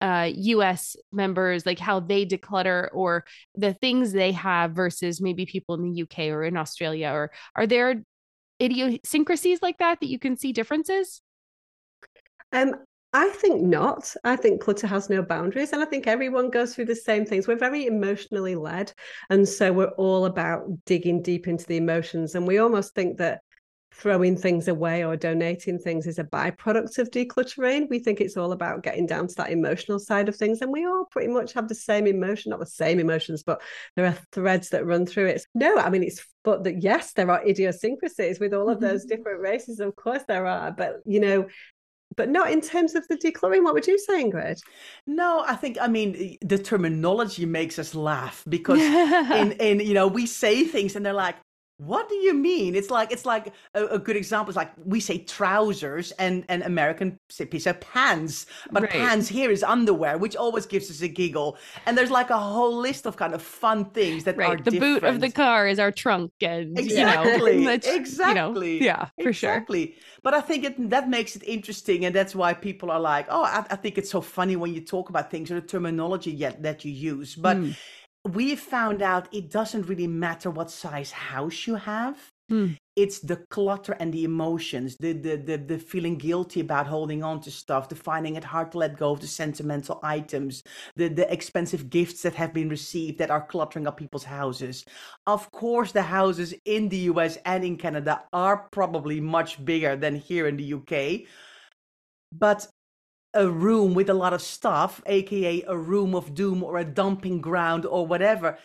uh, 0.00 0.30
US 0.34 0.96
members, 1.12 1.64
like 1.64 1.78
how 1.78 2.00
they 2.00 2.26
declutter 2.26 2.88
or 2.92 3.24
the 3.54 3.74
things 3.74 4.12
they 4.12 4.32
have 4.32 4.72
versus 4.72 5.20
maybe 5.20 5.46
people 5.46 5.74
in 5.74 5.82
the 5.82 6.02
UK 6.02 6.30
or 6.30 6.44
in 6.44 6.56
Australia? 6.56 7.10
Or 7.10 7.30
are 7.54 7.66
there 7.66 8.02
idiosyncrasies 8.60 9.62
like 9.62 9.78
that 9.78 10.00
that 10.00 10.08
you 10.08 10.18
can 10.18 10.36
see 10.36 10.52
differences? 10.52 11.22
Um, 12.52 12.74
I 13.16 13.30
think 13.30 13.62
not. 13.62 14.14
I 14.24 14.36
think 14.36 14.60
clutter 14.60 14.86
has 14.86 15.08
no 15.08 15.22
boundaries. 15.22 15.72
And 15.72 15.80
I 15.80 15.86
think 15.86 16.06
everyone 16.06 16.50
goes 16.50 16.74
through 16.74 16.84
the 16.84 16.94
same 16.94 17.24
things. 17.24 17.48
We're 17.48 17.56
very 17.56 17.86
emotionally 17.86 18.54
led. 18.56 18.92
And 19.30 19.48
so 19.48 19.72
we're 19.72 19.86
all 19.86 20.26
about 20.26 20.84
digging 20.84 21.22
deep 21.22 21.48
into 21.48 21.64
the 21.64 21.78
emotions. 21.78 22.34
And 22.34 22.46
we 22.46 22.58
almost 22.58 22.94
think 22.94 23.16
that 23.16 23.40
throwing 23.90 24.36
things 24.36 24.68
away 24.68 25.02
or 25.02 25.16
donating 25.16 25.78
things 25.78 26.06
is 26.06 26.18
a 26.18 26.24
byproduct 26.24 26.98
of 26.98 27.10
decluttering. 27.10 27.88
We 27.88 28.00
think 28.00 28.20
it's 28.20 28.36
all 28.36 28.52
about 28.52 28.82
getting 28.82 29.06
down 29.06 29.28
to 29.28 29.34
that 29.36 29.50
emotional 29.50 29.98
side 29.98 30.28
of 30.28 30.36
things. 30.36 30.60
And 30.60 30.70
we 30.70 30.84
all 30.84 31.06
pretty 31.10 31.32
much 31.32 31.54
have 31.54 31.68
the 31.68 31.74
same 31.74 32.06
emotion, 32.06 32.50
not 32.50 32.60
the 32.60 32.66
same 32.66 32.98
emotions, 32.98 33.42
but 33.42 33.62
there 33.94 34.04
are 34.04 34.18
threads 34.30 34.68
that 34.70 34.84
run 34.84 35.06
through 35.06 35.28
it. 35.28 35.46
No, 35.54 35.78
I 35.78 35.88
mean, 35.88 36.02
it's 36.02 36.22
but 36.44 36.64
that 36.64 36.82
yes, 36.82 37.14
there 37.14 37.30
are 37.30 37.44
idiosyncrasies 37.44 38.38
with 38.38 38.52
all 38.52 38.68
of 38.68 38.78
those 38.78 39.06
mm-hmm. 39.06 39.16
different 39.16 39.40
races. 39.40 39.80
Of 39.80 39.96
course, 39.96 40.22
there 40.28 40.46
are. 40.46 40.70
But, 40.70 40.96
you 41.06 41.18
know, 41.18 41.48
but 42.16 42.28
not 42.28 42.50
in 42.50 42.60
terms 42.60 42.94
of 42.94 43.06
the 43.08 43.16
decluttering. 43.16 43.64
What 43.64 43.74
would 43.74 43.86
you 43.86 43.98
say, 43.98 44.24
Ingrid? 44.24 44.60
No, 45.06 45.44
I 45.46 45.56
think 45.56 45.78
I 45.80 45.88
mean 45.88 46.38
the 46.40 46.58
terminology 46.58 47.46
makes 47.46 47.78
us 47.78 47.94
laugh 47.94 48.44
because 48.48 48.80
in 48.80 49.52
in 49.52 49.80
you 49.80 49.94
know 49.94 50.06
we 50.06 50.26
say 50.26 50.64
things 50.64 50.96
and 50.96 51.04
they're 51.04 51.12
like, 51.12 51.36
what 51.78 52.08
do 52.08 52.14
you 52.14 52.32
mean? 52.32 52.74
It's 52.74 52.90
like 52.90 53.12
it's 53.12 53.26
like 53.26 53.52
a, 53.74 53.84
a, 53.86 53.98
good 53.98 54.16
example 54.16 54.48
is 54.48 54.56
like 54.56 54.72
we 54.86 54.98
say 54.98 55.18
trousers 55.18 56.10
and 56.12 56.44
and 56.48 56.62
American 56.62 57.18
say 57.28 57.44
piece 57.44 57.66
of 57.66 57.78
pants, 57.80 58.46
but 58.70 58.84
right. 58.84 58.92
pants 58.92 59.28
here 59.28 59.50
is 59.50 59.62
underwear, 59.62 60.16
which 60.16 60.36
always 60.36 60.64
gives 60.64 60.90
us 60.90 61.02
a 61.02 61.08
giggle. 61.08 61.58
And 61.84 61.96
there's 61.96 62.10
like 62.10 62.30
a 62.30 62.38
whole 62.38 62.74
list 62.74 63.04
of 63.04 63.16
kind 63.16 63.34
of 63.34 63.42
fun 63.42 63.90
things 63.90 64.24
that 64.24 64.38
right. 64.38 64.48
are 64.48 64.56
the 64.56 64.70
different. 64.70 65.02
boot 65.02 65.04
of 65.04 65.20
the 65.20 65.30
car 65.30 65.68
is 65.68 65.78
our 65.78 65.92
trunk, 65.92 66.32
and 66.40 66.78
exactly, 66.78 67.58
you 67.58 67.64
know, 67.64 67.72
exactly, 67.72 68.74
you 68.74 68.80
know, 68.80 68.86
yeah, 68.86 69.08
for 69.22 69.28
exactly. 69.28 69.86
sure. 69.88 69.96
But 70.22 70.32
I 70.32 70.40
think 70.40 70.64
it, 70.64 70.90
that 70.90 71.10
makes 71.10 71.36
it 71.36 71.42
interesting, 71.44 72.06
and 72.06 72.14
that's 72.14 72.34
why 72.34 72.54
people 72.54 72.90
are 72.90 73.00
like, 73.00 73.26
oh, 73.28 73.44
I, 73.44 73.66
I, 73.70 73.76
think 73.76 73.98
it's 73.98 74.10
so 74.10 74.20
funny 74.20 74.56
when 74.56 74.74
you 74.74 74.80
talk 74.80 75.10
about 75.10 75.30
things 75.30 75.50
or 75.50 75.60
the 75.60 75.66
terminology 75.66 76.30
yet 76.30 76.62
that 76.62 76.86
you 76.86 76.92
use, 76.92 77.34
but. 77.34 77.58
Mm 77.58 77.76
we 78.26 78.56
found 78.56 79.02
out 79.02 79.32
it 79.32 79.50
doesn't 79.50 79.88
really 79.88 80.06
matter 80.06 80.50
what 80.50 80.70
size 80.70 81.10
house 81.12 81.66
you 81.66 81.76
have. 81.76 82.16
Hmm. 82.48 82.72
It's 82.94 83.18
the 83.18 83.44
clutter 83.50 83.96
and 83.98 84.14
the 84.14 84.22
emotions, 84.22 84.96
the, 84.98 85.12
the 85.12 85.36
the 85.36 85.56
the 85.56 85.78
feeling 85.78 86.16
guilty 86.16 86.60
about 86.60 86.86
holding 86.86 87.24
on 87.24 87.40
to 87.40 87.50
stuff, 87.50 87.88
the 87.88 87.96
finding 87.96 88.36
it 88.36 88.44
hard 88.44 88.70
to 88.72 88.78
let 88.78 88.96
go 88.96 89.10
of 89.10 89.20
the 89.20 89.26
sentimental 89.26 89.98
items, 90.04 90.62
the 90.94 91.08
the 91.08 91.30
expensive 91.32 91.90
gifts 91.90 92.22
that 92.22 92.34
have 92.34 92.54
been 92.54 92.68
received 92.68 93.18
that 93.18 93.32
are 93.32 93.44
cluttering 93.44 93.88
up 93.88 93.96
people's 93.96 94.22
houses. 94.22 94.84
Of 95.26 95.50
course, 95.50 95.90
the 95.90 96.02
houses 96.02 96.54
in 96.64 96.88
the 96.88 97.10
US 97.10 97.36
and 97.44 97.64
in 97.64 97.76
Canada 97.76 98.22
are 98.32 98.68
probably 98.70 99.20
much 99.20 99.64
bigger 99.64 99.96
than 99.96 100.14
here 100.14 100.46
in 100.46 100.56
the 100.56 100.74
UK. 100.74 101.26
But 102.32 102.68
a 103.34 103.48
room 103.48 103.94
with 103.94 104.10
a 104.10 104.14
lot 104.14 104.32
of 104.32 104.42
stuff, 104.42 105.02
aka 105.06 105.62
a 105.66 105.76
room 105.76 106.14
of 106.14 106.34
doom 106.34 106.62
or 106.62 106.78
a 106.78 106.84
dumping 106.84 107.40
ground 107.40 107.86
or 107.86 108.06
whatever, 108.06 108.58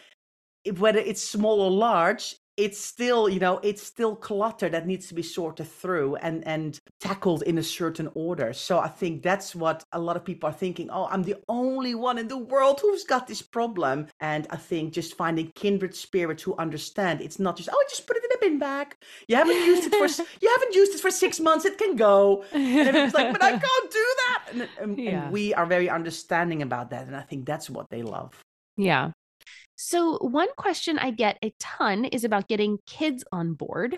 whether 0.77 0.99
it's 0.99 1.23
small 1.23 1.61
or 1.61 1.71
large, 1.71 2.35
it's 2.61 2.79
still 2.79 3.27
you 3.27 3.39
know 3.39 3.59
it's 3.63 3.81
still 3.81 4.15
clutter 4.15 4.69
that 4.69 4.85
needs 4.85 5.07
to 5.07 5.15
be 5.15 5.23
sorted 5.23 5.67
through 5.67 6.15
and 6.17 6.45
and 6.47 6.79
tackled 6.99 7.41
in 7.43 7.57
a 7.57 7.63
certain 7.63 8.09
order. 8.13 8.53
So 8.53 8.79
i 8.79 8.87
think 8.87 9.23
that's 9.23 9.55
what 9.55 9.83
a 9.91 9.99
lot 9.99 10.15
of 10.15 10.23
people 10.23 10.47
are 10.49 10.59
thinking 10.63 10.87
oh 10.91 11.07
i'm 11.11 11.23
the 11.23 11.37
only 11.49 11.95
one 11.95 12.17
in 12.19 12.27
the 12.27 12.37
world 12.37 12.79
who's 12.81 13.03
got 13.03 13.27
this 13.27 13.41
problem. 13.41 14.07
And 14.19 14.45
i 14.51 14.57
think 14.57 14.93
just 14.93 15.17
finding 15.17 15.51
kindred 15.55 15.95
spirits 15.95 16.43
who 16.43 16.55
understand 16.57 17.21
it's 17.21 17.39
not 17.39 17.57
just 17.57 17.69
oh 17.73 17.83
just 17.89 18.05
put 18.07 18.17
it 18.17 18.23
in 18.25 18.31
a 18.37 18.39
bin 18.39 18.59
bag. 18.59 18.95
You 19.27 19.35
haven't 19.37 19.61
used 19.71 19.85
it 19.87 19.95
for 19.99 20.23
you 20.41 20.49
haven't 20.55 20.75
used 20.75 20.93
it 20.95 21.01
for 21.01 21.11
six 21.11 21.39
months 21.39 21.65
it 21.65 21.77
can 21.77 21.95
go. 21.95 22.45
And 22.51 22.87
everyone's 22.87 23.15
like 23.15 23.31
but 23.31 23.43
i 23.43 23.51
can't 23.67 23.91
do 24.01 24.07
that. 24.21 24.39
And, 24.51 24.69
and, 24.79 24.99
yeah. 24.99 25.09
and 25.09 25.31
we 25.31 25.53
are 25.55 25.65
very 25.65 25.89
understanding 25.89 26.61
about 26.61 26.91
that 26.91 27.07
and 27.07 27.15
i 27.15 27.21
think 27.21 27.45
that's 27.45 27.69
what 27.69 27.89
they 27.89 28.03
love. 28.03 28.31
Yeah 28.77 29.11
so, 29.83 30.19
one 30.19 30.49
question 30.57 30.99
I 30.99 31.09
get 31.09 31.39
a 31.41 31.51
ton 31.57 32.05
is 32.05 32.23
about 32.23 32.47
getting 32.47 32.77
kids 32.85 33.23
on 33.31 33.55
board. 33.55 33.97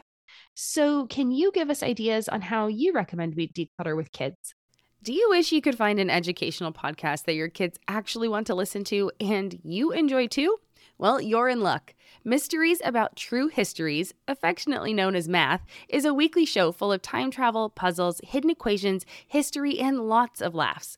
So, 0.56 1.08
can 1.08 1.30
you 1.30 1.52
give 1.52 1.70
us 1.70 1.84
ideas 1.84 2.30
on 2.30 2.40
how 2.40 2.68
you 2.68 2.94
recommend 2.94 3.36
we 3.36 3.50
declutter 3.50 3.94
with 3.94 4.14
kids? 4.14 4.56
Do 5.04 5.12
you 5.12 5.28
wish 5.30 5.52
you 5.52 5.62
could 5.62 5.78
find 5.78 6.00
an 6.00 6.10
educational 6.10 6.72
podcast 6.72 7.26
that 7.26 7.36
your 7.36 7.50
kids 7.50 7.78
actually 7.90 8.30
want 8.30 8.48
to 8.48 8.56
listen 8.56 8.86
to 8.86 9.12
and 9.20 9.60
you 9.62 9.92
enjoy 9.92 10.28
too? 10.28 10.58
Well, 10.98 11.20
you're 11.20 11.50
in 11.50 11.60
luck. 11.60 11.94
Mysteries 12.24 12.80
About 12.86 13.18
True 13.18 13.50
Histories, 13.50 14.14
affectionately 14.26 14.94
known 14.94 15.18
as 15.18 15.28
Math, 15.28 15.66
is 15.90 16.06
a 16.06 16.14
weekly 16.14 16.46
show 16.46 16.72
full 16.72 16.94
of 16.94 17.02
time 17.02 17.30
travel, 17.30 17.70
puzzles, 17.70 18.22
hidden 18.24 18.50
equations, 18.50 19.06
history, 19.28 19.80
and 19.80 20.08
lots 20.08 20.42
of 20.42 20.56
laughs. 20.56 20.98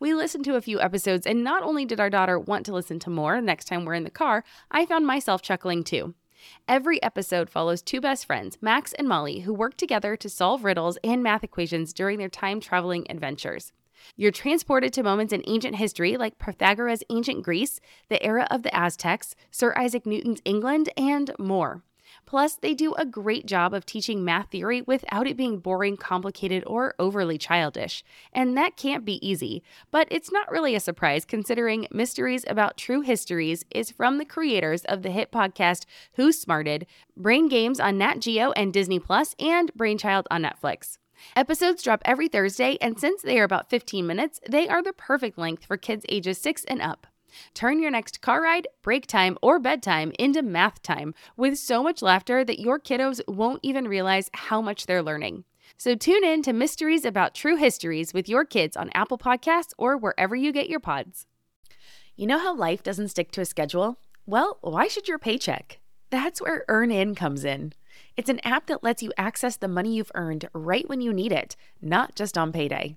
We 0.00 0.14
listened 0.14 0.44
to 0.44 0.56
a 0.56 0.60
few 0.60 0.80
episodes, 0.80 1.26
and 1.26 1.42
not 1.42 1.62
only 1.62 1.84
did 1.84 2.00
our 2.00 2.10
daughter 2.10 2.38
want 2.38 2.66
to 2.66 2.72
listen 2.72 2.98
to 3.00 3.10
more 3.10 3.40
next 3.40 3.66
time 3.66 3.84
we're 3.84 3.94
in 3.94 4.04
the 4.04 4.10
car, 4.10 4.44
I 4.70 4.86
found 4.86 5.06
myself 5.06 5.42
chuckling 5.42 5.84
too. 5.84 6.14
Every 6.68 7.02
episode 7.02 7.50
follows 7.50 7.82
two 7.82 8.00
best 8.00 8.26
friends, 8.26 8.58
Max 8.60 8.92
and 8.92 9.08
Molly, 9.08 9.40
who 9.40 9.54
work 9.54 9.76
together 9.76 10.16
to 10.16 10.28
solve 10.28 10.64
riddles 10.64 10.98
and 11.02 11.22
math 11.22 11.44
equations 11.44 11.92
during 11.92 12.18
their 12.18 12.28
time 12.28 12.60
traveling 12.60 13.06
adventures. 13.10 13.72
You're 14.14 14.30
transported 14.30 14.92
to 14.92 15.02
moments 15.02 15.32
in 15.32 15.42
ancient 15.46 15.76
history 15.76 16.16
like 16.16 16.38
Pythagoras' 16.38 17.02
ancient 17.10 17.42
Greece, 17.42 17.80
the 18.08 18.22
era 18.22 18.46
of 18.50 18.62
the 18.62 18.74
Aztecs, 18.76 19.34
Sir 19.50 19.74
Isaac 19.76 20.06
Newton's 20.06 20.42
England, 20.44 20.90
and 20.96 21.32
more. 21.38 21.82
Plus, 22.24 22.54
they 22.54 22.74
do 22.74 22.94
a 22.94 23.04
great 23.04 23.46
job 23.46 23.74
of 23.74 23.84
teaching 23.84 24.24
math 24.24 24.50
theory 24.50 24.82
without 24.82 25.26
it 25.26 25.36
being 25.36 25.58
boring, 25.58 25.96
complicated, 25.96 26.62
or 26.66 26.94
overly 26.98 27.38
childish. 27.38 28.02
And 28.32 28.56
that 28.56 28.76
can't 28.76 29.04
be 29.04 29.26
easy. 29.26 29.62
But 29.90 30.08
it's 30.10 30.32
not 30.32 30.50
really 30.50 30.74
a 30.74 30.80
surprise 30.80 31.24
considering 31.24 31.86
Mysteries 31.90 32.44
About 32.48 32.76
True 32.76 33.02
Histories 33.02 33.64
is 33.70 33.90
from 33.90 34.18
the 34.18 34.24
creators 34.24 34.84
of 34.84 35.02
the 35.02 35.10
hit 35.10 35.30
podcast 35.30 35.84
Who 36.14 36.32
Smarted, 36.32 36.86
Brain 37.16 37.48
Games 37.48 37.80
on 37.80 37.98
Nat 37.98 38.20
Geo 38.20 38.52
and 38.52 38.72
Disney 38.72 38.98
Plus, 38.98 39.34
and 39.38 39.72
Brainchild 39.74 40.26
on 40.30 40.42
Netflix. 40.42 40.98
Episodes 41.34 41.82
drop 41.82 42.02
every 42.04 42.28
Thursday, 42.28 42.76
and 42.80 42.98
since 42.98 43.22
they 43.22 43.38
are 43.38 43.44
about 43.44 43.70
15 43.70 44.06
minutes, 44.06 44.40
they 44.48 44.68
are 44.68 44.82
the 44.82 44.92
perfect 44.92 45.38
length 45.38 45.64
for 45.64 45.76
kids 45.76 46.04
ages 46.08 46.38
6 46.38 46.64
and 46.64 46.82
up. 46.82 47.06
Turn 47.54 47.80
your 47.80 47.90
next 47.90 48.20
car 48.20 48.42
ride, 48.42 48.68
break 48.82 49.06
time, 49.06 49.38
or 49.42 49.58
bedtime 49.58 50.12
into 50.18 50.42
math 50.42 50.82
time 50.82 51.14
with 51.36 51.58
so 51.58 51.82
much 51.82 52.02
laughter 52.02 52.44
that 52.44 52.60
your 52.60 52.78
kiddos 52.78 53.20
won't 53.28 53.60
even 53.62 53.88
realize 53.88 54.30
how 54.32 54.60
much 54.60 54.86
they're 54.86 55.02
learning. 55.02 55.44
So 55.76 55.94
tune 55.94 56.24
in 56.24 56.42
to 56.42 56.52
Mysteries 56.52 57.04
About 57.04 57.34
True 57.34 57.56
Histories 57.56 58.14
with 58.14 58.28
your 58.28 58.44
kids 58.44 58.76
on 58.76 58.90
Apple 58.94 59.18
Podcasts 59.18 59.72
or 59.76 59.96
wherever 59.96 60.34
you 60.34 60.52
get 60.52 60.68
your 60.68 60.80
pods. 60.80 61.26
You 62.14 62.26
know 62.26 62.38
how 62.38 62.54
life 62.54 62.82
doesn't 62.82 63.08
stick 63.08 63.30
to 63.32 63.42
a 63.42 63.44
schedule? 63.44 63.98
Well, 64.24 64.58
why 64.62 64.88
should 64.88 65.08
your 65.08 65.18
paycheck? 65.18 65.80
That's 66.10 66.40
where 66.40 66.64
EarnIn 66.68 67.16
comes 67.16 67.44
in. 67.44 67.72
It's 68.16 68.30
an 68.30 68.40
app 68.40 68.66
that 68.66 68.82
lets 68.82 69.02
you 69.02 69.12
access 69.18 69.56
the 69.56 69.68
money 69.68 69.94
you've 69.96 70.12
earned 70.14 70.48
right 70.54 70.88
when 70.88 71.00
you 71.00 71.12
need 71.12 71.32
it, 71.32 71.56
not 71.82 72.14
just 72.14 72.38
on 72.38 72.52
payday. 72.52 72.96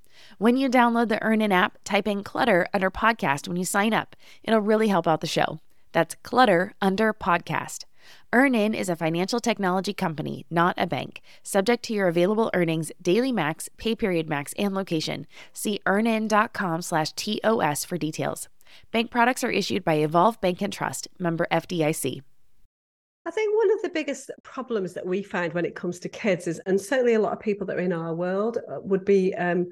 When 0.41 0.57
you 0.57 0.71
download 0.71 1.09
the 1.09 1.19
EarnIn 1.23 1.53
app, 1.53 1.77
type 1.83 2.07
in 2.07 2.23
Clutter 2.23 2.65
under 2.73 2.89
podcast 2.89 3.47
when 3.47 3.57
you 3.57 3.63
sign 3.63 3.93
up. 3.93 4.15
It'll 4.43 4.59
really 4.59 4.87
help 4.87 5.07
out 5.07 5.21
the 5.21 5.27
show. 5.27 5.59
That's 5.91 6.15
Clutter 6.23 6.73
under 6.81 7.13
podcast. 7.13 7.85
EarnIn 8.33 8.75
is 8.75 8.89
a 8.89 8.95
financial 8.95 9.39
technology 9.39 9.93
company, 9.93 10.47
not 10.49 10.73
a 10.79 10.87
bank. 10.87 11.21
Subject 11.43 11.83
to 11.83 11.93
your 11.93 12.07
available 12.07 12.49
earnings, 12.55 12.91
daily 12.99 13.31
max, 13.31 13.69
pay 13.77 13.95
period 13.95 14.27
max, 14.27 14.51
and 14.57 14.73
location. 14.73 15.27
See 15.53 15.79
earnin.com 15.85 16.81
slash 16.81 17.11
TOS 17.11 17.85
for 17.85 17.99
details. 17.99 18.49
Bank 18.91 19.11
products 19.11 19.43
are 19.43 19.51
issued 19.51 19.85
by 19.85 19.99
Evolve 19.99 20.41
Bank 20.41 20.59
and 20.63 20.73
Trust, 20.73 21.07
member 21.19 21.45
FDIC. 21.51 22.23
I 23.23 23.29
think 23.29 23.55
one 23.55 23.71
of 23.71 23.83
the 23.83 23.89
biggest 23.89 24.31
problems 24.41 24.93
that 24.93 25.05
we 25.05 25.21
find 25.21 25.53
when 25.53 25.65
it 25.65 25.75
comes 25.75 25.99
to 25.99 26.09
kids 26.09 26.47
is, 26.47 26.59
and 26.65 26.81
certainly 26.81 27.13
a 27.13 27.19
lot 27.19 27.33
of 27.33 27.39
people 27.39 27.67
that 27.67 27.77
are 27.77 27.81
in 27.81 27.93
our 27.93 28.15
world 28.15 28.57
uh, 28.57 28.79
would 28.81 29.05
be, 29.05 29.35
um, 29.35 29.67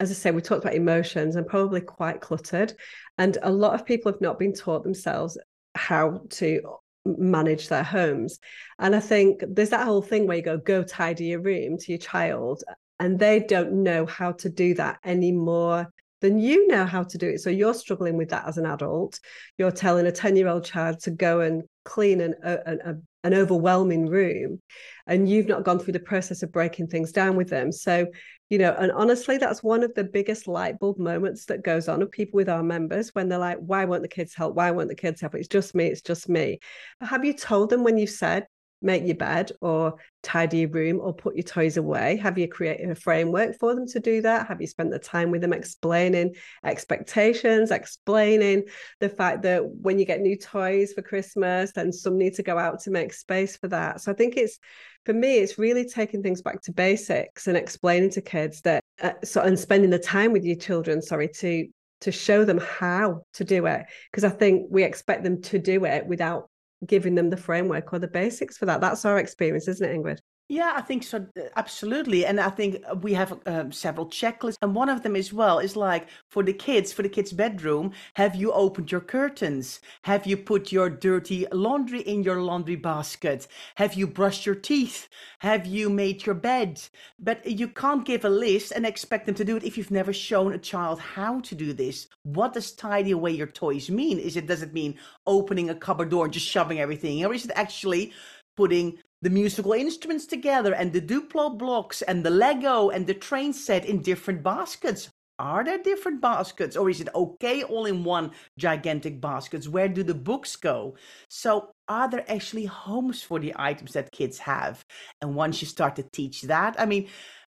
as 0.00 0.10
I 0.10 0.14
say, 0.14 0.30
we 0.30 0.40
talked 0.40 0.64
about 0.64 0.74
emotions 0.74 1.36
and 1.36 1.46
probably 1.46 1.82
quite 1.82 2.20
cluttered. 2.20 2.72
And 3.18 3.36
a 3.42 3.52
lot 3.52 3.74
of 3.74 3.86
people 3.86 4.10
have 4.10 4.20
not 4.20 4.38
been 4.38 4.54
taught 4.54 4.82
themselves 4.82 5.38
how 5.74 6.22
to 6.30 6.60
manage 7.04 7.68
their 7.68 7.82
homes. 7.82 8.38
And 8.78 8.96
I 8.96 9.00
think 9.00 9.44
there's 9.46 9.70
that 9.70 9.84
whole 9.84 10.02
thing 10.02 10.26
where 10.26 10.38
you 10.38 10.42
go, 10.42 10.56
go 10.56 10.82
tidy 10.82 11.26
your 11.26 11.42
room 11.42 11.76
to 11.78 11.92
your 11.92 11.98
child, 11.98 12.64
and 12.98 13.18
they 13.18 13.40
don't 13.40 13.82
know 13.82 14.06
how 14.06 14.32
to 14.32 14.48
do 14.48 14.74
that 14.74 14.98
anymore 15.04 15.92
than 16.22 16.38
you 16.38 16.66
know 16.66 16.84
how 16.84 17.02
to 17.02 17.18
do 17.18 17.28
it. 17.28 17.40
So 17.40 17.50
you're 17.50 17.74
struggling 17.74 18.16
with 18.16 18.30
that 18.30 18.46
as 18.46 18.58
an 18.58 18.66
adult. 18.66 19.20
You're 19.58 19.70
telling 19.70 20.06
a 20.06 20.12
10 20.12 20.36
year 20.36 20.48
old 20.48 20.64
child 20.64 21.00
to 21.00 21.10
go 21.10 21.40
and 21.40 21.62
clean 21.84 22.20
an, 22.20 22.34
uh, 22.44 22.58
an, 22.66 22.80
uh, 22.84 22.94
an 23.24 23.34
overwhelming 23.34 24.06
room 24.06 24.60
and 25.06 25.28
you've 25.28 25.48
not 25.48 25.64
gone 25.64 25.78
through 25.78 25.92
the 25.92 26.00
process 26.00 26.42
of 26.42 26.52
breaking 26.52 26.86
things 26.86 27.12
down 27.12 27.36
with 27.36 27.48
them 27.48 27.70
so 27.72 28.06
you 28.50 28.58
know 28.58 28.76
and 28.78 28.92
honestly 28.92 29.38
that's 29.38 29.62
one 29.62 29.82
of 29.82 29.94
the 29.94 30.04
biggest 30.04 30.46
light 30.46 30.78
bulb 30.78 30.98
moments 30.98 31.46
that 31.46 31.64
goes 31.64 31.88
on 31.88 32.02
of 32.02 32.10
people 32.10 32.36
with 32.36 32.48
our 32.48 32.62
members 32.62 33.14
when 33.14 33.28
they're 33.28 33.38
like 33.38 33.58
why 33.58 33.84
won't 33.84 34.02
the 34.02 34.08
kids 34.08 34.34
help? 34.34 34.54
Why 34.54 34.70
won't 34.70 34.88
the 34.88 34.94
kids 34.94 35.20
help? 35.20 35.34
It's 35.34 35.48
just 35.48 35.74
me 35.74 35.86
it's 35.86 36.02
just 36.02 36.28
me. 36.28 36.58
Have 37.00 37.24
you 37.24 37.32
told 37.32 37.70
them 37.70 37.84
when 37.84 37.96
you've 37.96 38.10
said 38.10 38.46
make 38.82 39.06
your 39.06 39.16
bed 39.16 39.52
or 39.60 39.96
tidy 40.22 40.58
your 40.58 40.70
room 40.70 41.00
or 41.00 41.12
put 41.14 41.36
your 41.36 41.44
toys 41.44 41.76
away? 41.76 42.16
Have 42.16 42.38
you 42.38 42.48
created 42.48 42.90
a 42.90 42.94
framework 42.94 43.58
for 43.58 43.74
them 43.74 43.86
to 43.88 44.00
do 44.00 44.22
that? 44.22 44.46
Have 44.48 44.60
you 44.60 44.66
spent 44.66 44.90
the 44.90 44.98
time 44.98 45.30
with 45.30 45.40
them 45.40 45.52
explaining 45.52 46.34
expectations, 46.64 47.70
explaining 47.70 48.64
the 49.00 49.08
fact 49.08 49.42
that 49.42 49.64
when 49.66 49.98
you 49.98 50.04
get 50.04 50.20
new 50.20 50.36
toys 50.36 50.92
for 50.92 51.02
Christmas, 51.02 51.72
then 51.72 51.92
some 51.92 52.18
need 52.18 52.34
to 52.34 52.42
go 52.42 52.58
out 52.58 52.80
to 52.80 52.90
make 52.90 53.12
space 53.12 53.56
for 53.56 53.68
that? 53.68 54.00
So 54.00 54.12
I 54.12 54.14
think 54.14 54.36
it's, 54.36 54.58
for 55.04 55.12
me, 55.12 55.38
it's 55.38 55.58
really 55.58 55.88
taking 55.88 56.22
things 56.22 56.42
back 56.42 56.62
to 56.62 56.72
basics 56.72 57.46
and 57.46 57.56
explaining 57.56 58.10
to 58.10 58.20
kids 58.20 58.60
that, 58.62 58.82
uh, 59.02 59.12
so, 59.24 59.42
and 59.42 59.58
spending 59.58 59.90
the 59.90 59.98
time 59.98 60.32
with 60.32 60.44
your 60.44 60.56
children, 60.56 61.02
sorry, 61.02 61.28
to 61.28 61.68
to 62.00 62.10
show 62.10 62.44
them 62.44 62.58
how 62.58 63.22
to 63.34 63.44
do 63.44 63.66
it 63.66 63.84
because 64.10 64.24
i 64.24 64.28
think 64.28 64.66
we 64.70 64.82
expect 64.82 65.22
them 65.22 65.40
to 65.40 65.58
do 65.58 65.84
it 65.84 66.06
without 66.06 66.48
giving 66.86 67.14
them 67.14 67.30
the 67.30 67.36
framework 67.36 67.92
or 67.92 67.98
the 67.98 68.08
basics 68.08 68.56
for 68.58 68.66
that. 68.66 68.80
That's 68.80 69.04
our 69.04 69.18
experience, 69.18 69.68
isn't 69.68 69.86
it, 69.88 69.96
Ingrid? 69.96 70.20
Yeah, 70.50 70.72
I 70.74 70.80
think 70.80 71.04
so. 71.04 71.24
Uh, 71.38 71.42
absolutely. 71.54 72.26
And 72.26 72.40
I 72.40 72.50
think 72.50 72.82
uh, 72.90 72.96
we 72.96 73.14
have 73.14 73.38
um, 73.46 73.70
several 73.70 74.06
checklists. 74.08 74.56
And 74.60 74.74
one 74.74 74.88
of 74.88 75.04
them 75.04 75.14
as 75.14 75.32
well 75.32 75.60
is 75.60 75.76
like 75.76 76.08
for 76.28 76.42
the 76.42 76.52
kids, 76.52 76.92
for 76.92 77.02
the 77.02 77.08
kids' 77.08 77.32
bedroom, 77.32 77.92
have 78.14 78.34
you 78.34 78.50
opened 78.50 78.90
your 78.90 79.00
curtains? 79.00 79.78
Have 80.02 80.26
you 80.26 80.36
put 80.36 80.72
your 80.72 80.90
dirty 80.90 81.46
laundry 81.52 82.00
in 82.00 82.24
your 82.24 82.42
laundry 82.42 82.74
basket? 82.74 83.46
Have 83.76 83.94
you 83.94 84.08
brushed 84.08 84.44
your 84.44 84.56
teeth? 84.56 85.06
Have 85.38 85.66
you 85.66 85.88
made 85.88 86.26
your 86.26 86.34
bed? 86.34 86.82
But 87.20 87.46
you 87.46 87.68
can't 87.68 88.04
give 88.04 88.24
a 88.24 88.28
list 88.28 88.72
and 88.72 88.84
expect 88.84 89.26
them 89.26 89.36
to 89.36 89.44
do 89.44 89.56
it 89.56 89.62
if 89.62 89.78
you've 89.78 89.92
never 89.92 90.12
shown 90.12 90.52
a 90.52 90.58
child 90.58 90.98
how 90.98 91.38
to 91.42 91.54
do 91.54 91.72
this. 91.72 92.08
What 92.24 92.54
does 92.54 92.72
tidy 92.72 93.12
away 93.12 93.30
your 93.30 93.46
toys 93.46 93.88
mean? 93.88 94.18
Is 94.18 94.36
it, 94.36 94.48
does 94.48 94.62
it 94.62 94.72
mean 94.72 94.98
opening 95.28 95.70
a 95.70 95.76
cupboard 95.76 96.10
door 96.10 96.24
and 96.24 96.34
just 96.34 96.46
shoving 96.46 96.80
everything? 96.80 97.24
Or 97.24 97.32
is 97.32 97.44
it 97.44 97.52
actually 97.54 98.12
putting 98.60 98.98
the 99.22 99.30
musical 99.30 99.72
instruments 99.72 100.26
together 100.26 100.74
and 100.74 100.92
the 100.92 101.00
Duplo 101.00 101.56
blocks 101.56 102.02
and 102.02 102.22
the 102.22 102.28
Lego 102.28 102.90
and 102.90 103.06
the 103.06 103.14
train 103.14 103.54
set 103.54 103.86
in 103.86 104.02
different 104.02 104.42
baskets. 104.42 105.08
Are 105.38 105.64
there 105.64 105.78
different 105.78 106.20
baskets 106.20 106.76
or 106.76 106.90
is 106.90 107.00
it 107.00 107.08
okay 107.14 107.62
all 107.62 107.86
in 107.86 108.04
one 108.04 108.32
gigantic 108.58 109.18
baskets? 109.18 109.66
Where 109.66 109.88
do 109.88 110.02
the 110.02 110.14
books 110.14 110.56
go? 110.56 110.96
So, 111.28 111.70
are 111.88 112.10
there 112.10 112.30
actually 112.30 112.66
homes 112.66 113.22
for 113.22 113.38
the 113.40 113.54
items 113.56 113.94
that 113.94 114.12
kids 114.12 114.38
have? 114.40 114.84
And 115.22 115.34
once 115.34 115.62
you 115.62 115.66
start 115.66 115.96
to 115.96 116.02
teach 116.12 116.42
that, 116.42 116.78
I 116.78 116.84
mean, 116.84 117.08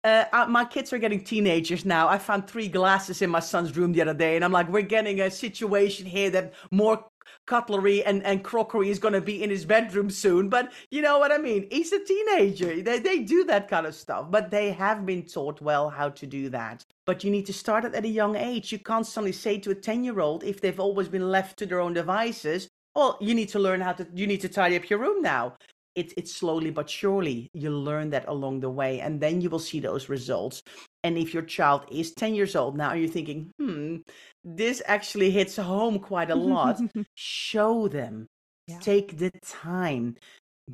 uh, 0.04 0.26
uh 0.34 0.48
my 0.48 0.66
kids 0.66 0.92
are 0.92 0.98
getting 0.98 1.24
teenagers 1.24 1.86
now. 1.86 2.08
I 2.08 2.18
found 2.18 2.48
three 2.48 2.68
glasses 2.68 3.22
in 3.22 3.30
my 3.30 3.42
son's 3.42 3.78
room 3.78 3.94
the 3.94 4.02
other 4.02 4.16
day, 4.16 4.36
and 4.36 4.44
I'm 4.44 4.52
like, 4.52 4.70
we're 4.70 4.82
getting 4.98 5.22
a 5.22 5.30
situation 5.30 6.08
here 6.08 6.32
that 6.32 6.56
more 6.72 7.06
cutlery 7.46 8.04
and, 8.04 8.24
and 8.24 8.44
crockery 8.44 8.90
is 8.90 9.00
going 9.00 9.14
to 9.14 9.22
be 9.22 9.44
in 9.44 9.50
his 9.50 9.66
bedroom 9.66 10.10
soon. 10.10 10.50
But 10.50 10.72
you 10.90 11.02
know 11.02 11.20
what 11.20 11.32
I 11.32 11.38
mean? 11.38 11.68
He's 11.72 11.92
a 11.92 12.04
teenager. 12.04 12.82
They, 12.82 13.00
they 13.00 13.20
do 13.20 13.44
that 13.46 13.68
kind 13.68 13.86
of 13.86 13.96
stuff, 13.96 14.32
but 14.32 14.52
they 14.52 14.72
have 14.72 15.06
been 15.06 15.24
taught 15.24 15.62
well 15.62 15.90
how 15.90 16.10
to 16.10 16.26
do 16.26 16.50
that. 16.50 16.86
But 17.06 17.24
you 17.24 17.32
need 17.32 17.46
to 17.48 17.54
start 17.54 17.86
it 17.86 17.96
at 17.96 18.06
a 18.06 18.10
young 18.10 18.36
age. 18.36 18.72
You 18.72 18.80
can't 18.80 19.06
suddenly 19.06 19.32
say 19.32 19.58
to 19.60 19.72
a 19.72 19.76
10 19.76 20.04
year 20.04 20.20
old, 20.20 20.44
if 20.44 20.62
they've 20.62 20.80
always 20.80 21.08
been 21.08 21.30
left 21.30 21.58
to 21.60 21.66
their 21.66 21.82
own 21.82 21.94
devices, 21.94 22.70
well, 22.96 23.18
you 23.20 23.36
need 23.36 23.50
to 23.50 23.60
learn 23.60 23.82
how 23.82 23.92
to, 23.94 24.08
you 24.14 24.26
need 24.26 24.42
to 24.42 24.50
tidy 24.50 24.78
up 24.78 24.90
your 24.90 25.00
room 25.00 25.22
now. 25.22 25.58
It's 25.96 26.14
it's 26.18 26.36
slowly 26.36 26.72
but 26.72 26.90
surely 26.90 27.50
you 27.54 27.70
learn 27.70 28.10
that 28.10 28.28
along 28.28 28.60
the 28.60 28.70
way, 28.70 29.00
and 29.00 29.20
then 29.20 29.42
you 29.42 29.50
will 29.50 29.60
see 29.60 29.80
those 29.80 30.10
results. 30.10 30.62
And 31.04 31.18
if 31.18 31.34
your 31.34 31.44
child 31.44 31.86
is 31.92 32.14
10 32.14 32.36
years 32.36 32.56
old 32.56 32.76
now, 32.76 32.94
you're 32.94 33.08
thinking, 33.08 33.52
hmm, 33.60 33.98
this 34.44 34.82
actually 34.86 35.32
hits 35.32 35.56
home 35.56 36.00
quite 36.00 36.32
a 36.32 36.36
lot. 36.36 36.80
show 37.16 37.88
them. 37.88 38.28
Yeah. 38.68 38.80
Take 38.80 39.18
the 39.18 39.32
time. 39.46 40.16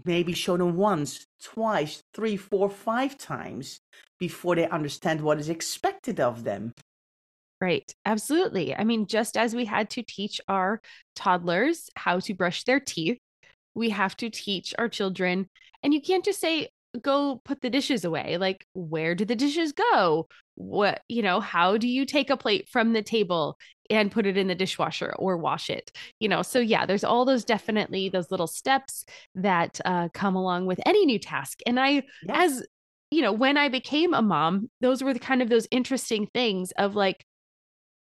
Maybe 0.06 0.32
show 0.34 0.56
them 0.56 0.78
once, 0.78 1.26
twice, 1.44 2.02
three, 2.14 2.38
four, 2.38 2.70
five 2.70 3.18
times 3.18 3.82
before 4.20 4.56
they 4.56 4.70
understand 4.70 5.20
what 5.20 5.40
is 5.40 5.50
expected 5.50 6.20
of 6.20 6.44
them. 6.46 6.74
Right. 7.60 7.94
Absolutely. 8.06 8.76
I 8.76 8.84
mean, 8.84 9.06
just 9.06 9.38
as 9.38 9.54
we 9.54 9.66
had 9.66 9.90
to 9.92 10.04
teach 10.04 10.42
our 10.48 10.82
toddlers 11.16 11.90
how 11.96 12.20
to 12.22 12.34
brush 12.34 12.64
their 12.64 12.80
teeth, 12.80 13.20
we 13.74 13.90
have 13.90 14.16
to 14.18 14.30
teach 14.30 14.74
our 14.78 14.90
children. 14.90 15.50
And 15.84 15.94
you 15.94 16.02
can't 16.02 16.26
just 16.26 16.40
say, 16.40 16.70
go 17.02 17.42
put 17.46 17.62
the 17.62 17.70
dishes 17.70 18.04
away. 18.04 18.38
Like, 18.38 18.66
where 18.74 19.16
do 19.16 19.26
the 19.26 19.36
dishes 19.36 19.72
go? 19.72 20.28
What, 20.56 21.02
you 21.08 21.22
know, 21.22 21.40
how 21.40 21.78
do 21.78 21.88
you 21.88 22.06
take 22.06 22.30
a 22.30 22.38
plate 22.38 22.68
from 22.70 22.94
the 22.94 23.02
table 23.02 23.58
and 23.90 24.12
put 24.12 24.26
it 24.26 24.38
in 24.38 24.48
the 24.48 24.56
dishwasher 24.56 25.14
or 25.18 25.38
wash 25.38 25.70
it? 25.70 25.92
You 26.20 26.30
know, 26.30 26.42
so 26.42 26.60
yeah, 26.60 26.86
there's 26.86 27.04
all 27.04 27.26
those 27.26 27.46
definitely 27.46 28.10
those 28.10 28.30
little 28.30 28.48
steps 28.48 29.06
that 29.36 29.80
uh, 29.86 30.10
come 30.14 30.36
along 30.36 30.66
with 30.66 30.80
any 30.86 31.06
new 31.06 31.20
task. 31.20 31.60
And 31.66 31.80
I, 31.80 32.04
as 32.30 32.66
you 33.10 33.22
know, 33.22 33.34
when 33.34 33.58
I 33.58 33.70
became 33.70 34.14
a 34.14 34.22
mom, 34.22 34.70
those 34.80 35.04
were 35.04 35.14
the 35.14 35.20
kind 35.20 35.42
of 35.42 35.50
those 35.50 35.68
interesting 35.72 36.28
things 36.34 36.72
of 36.72 36.96
like, 36.96 37.26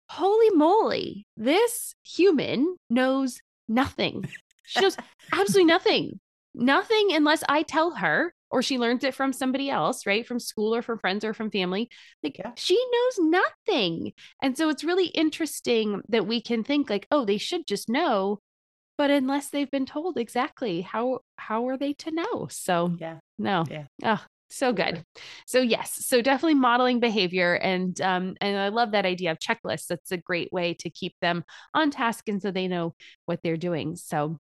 holy 0.10 0.50
moly, 0.52 1.26
this 1.38 1.96
human 2.04 2.76
knows 2.90 3.40
nothing. 3.68 4.30
She 4.64 4.82
knows 4.82 4.98
absolutely 5.32 5.66
nothing. 5.66 6.20
Nothing 6.56 7.10
unless 7.14 7.44
I 7.50 7.64
tell 7.64 7.92
her 7.92 8.34
or 8.54 8.62
she 8.62 8.78
learns 8.78 9.04
it 9.04 9.16
from 9.16 9.34
somebody 9.34 9.72
else, 9.72 10.06
right? 10.06 10.28
From 10.28 10.40
school 10.40 10.76
or 10.76 10.84
from 10.84 11.00
friends 11.00 11.26
or 11.26 11.34
from 11.34 11.50
family. 11.50 11.90
Like 12.22 12.38
yeah. 12.38 12.52
she 12.56 12.76
knows 12.76 13.44
nothing. 13.68 14.14
And 14.44 14.56
so 14.56 14.70
it's 14.70 14.84
really 14.84 15.08
interesting 15.08 16.04
that 16.10 16.28
we 16.28 16.40
can 16.40 16.64
think 16.64 16.88
like, 16.88 17.08
oh, 17.10 17.26
they 17.26 17.40
should 17.40 17.66
just 17.66 17.90
know. 17.90 18.40
But 18.96 19.10
unless 19.10 19.50
they've 19.50 19.72
been 19.72 19.88
told 19.88 20.20
exactly 20.20 20.82
how 20.82 21.22
how 21.36 21.68
are 21.68 21.78
they 21.78 21.94
to 21.94 22.12
know? 22.12 22.48
So 22.52 22.96
yeah, 23.00 23.18
no, 23.40 23.66
yeah, 23.68 23.86
oh, 24.04 24.24
so 24.54 24.72
good 24.72 25.04
so 25.48 25.60
yes 25.60 26.06
so 26.06 26.22
definitely 26.22 26.54
modeling 26.54 27.00
behavior 27.00 27.56
and 27.56 28.00
um 28.02 28.36
and 28.42 28.58
i 28.58 28.70
love 28.70 28.92
that 28.92 29.06
idea 29.06 29.32
of 29.32 29.40
checklists 29.40 29.88
that's 29.88 30.12
a 30.12 30.18
great 30.18 30.52
way 30.54 30.74
to 30.74 30.90
keep 30.90 31.16
them 31.22 31.44
on 31.74 31.90
task 31.90 32.28
and 32.30 32.42
so 32.42 32.52
they 32.52 32.68
know 32.68 32.94
what 33.26 33.40
they're 33.44 33.58
doing 33.58 33.96
so 33.96 34.40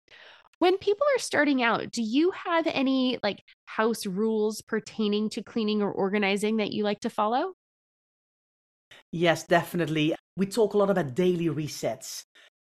when 0.60 0.78
people 0.78 1.08
are 1.16 1.20
starting 1.20 1.64
out, 1.64 1.90
do 1.92 2.02
you 2.02 2.32
have 2.32 2.68
any 2.68 3.18
like 3.24 3.42
house 3.66 4.06
rules 4.06 4.62
pertaining 4.62 5.30
to 5.32 5.42
cleaning 5.42 5.82
or 5.82 5.92
organizing 5.92 6.58
that 6.58 6.74
you 6.74 6.84
like 6.84 7.00
to 7.02 7.10
follow? 7.10 7.54
Yes, 9.12 9.46
definitely. 9.46 10.16
We 10.36 10.46
talk 10.46 10.74
a 10.74 10.78
lot 10.78 10.90
about 10.90 11.16
daily 11.16 11.48
resets 11.48 12.24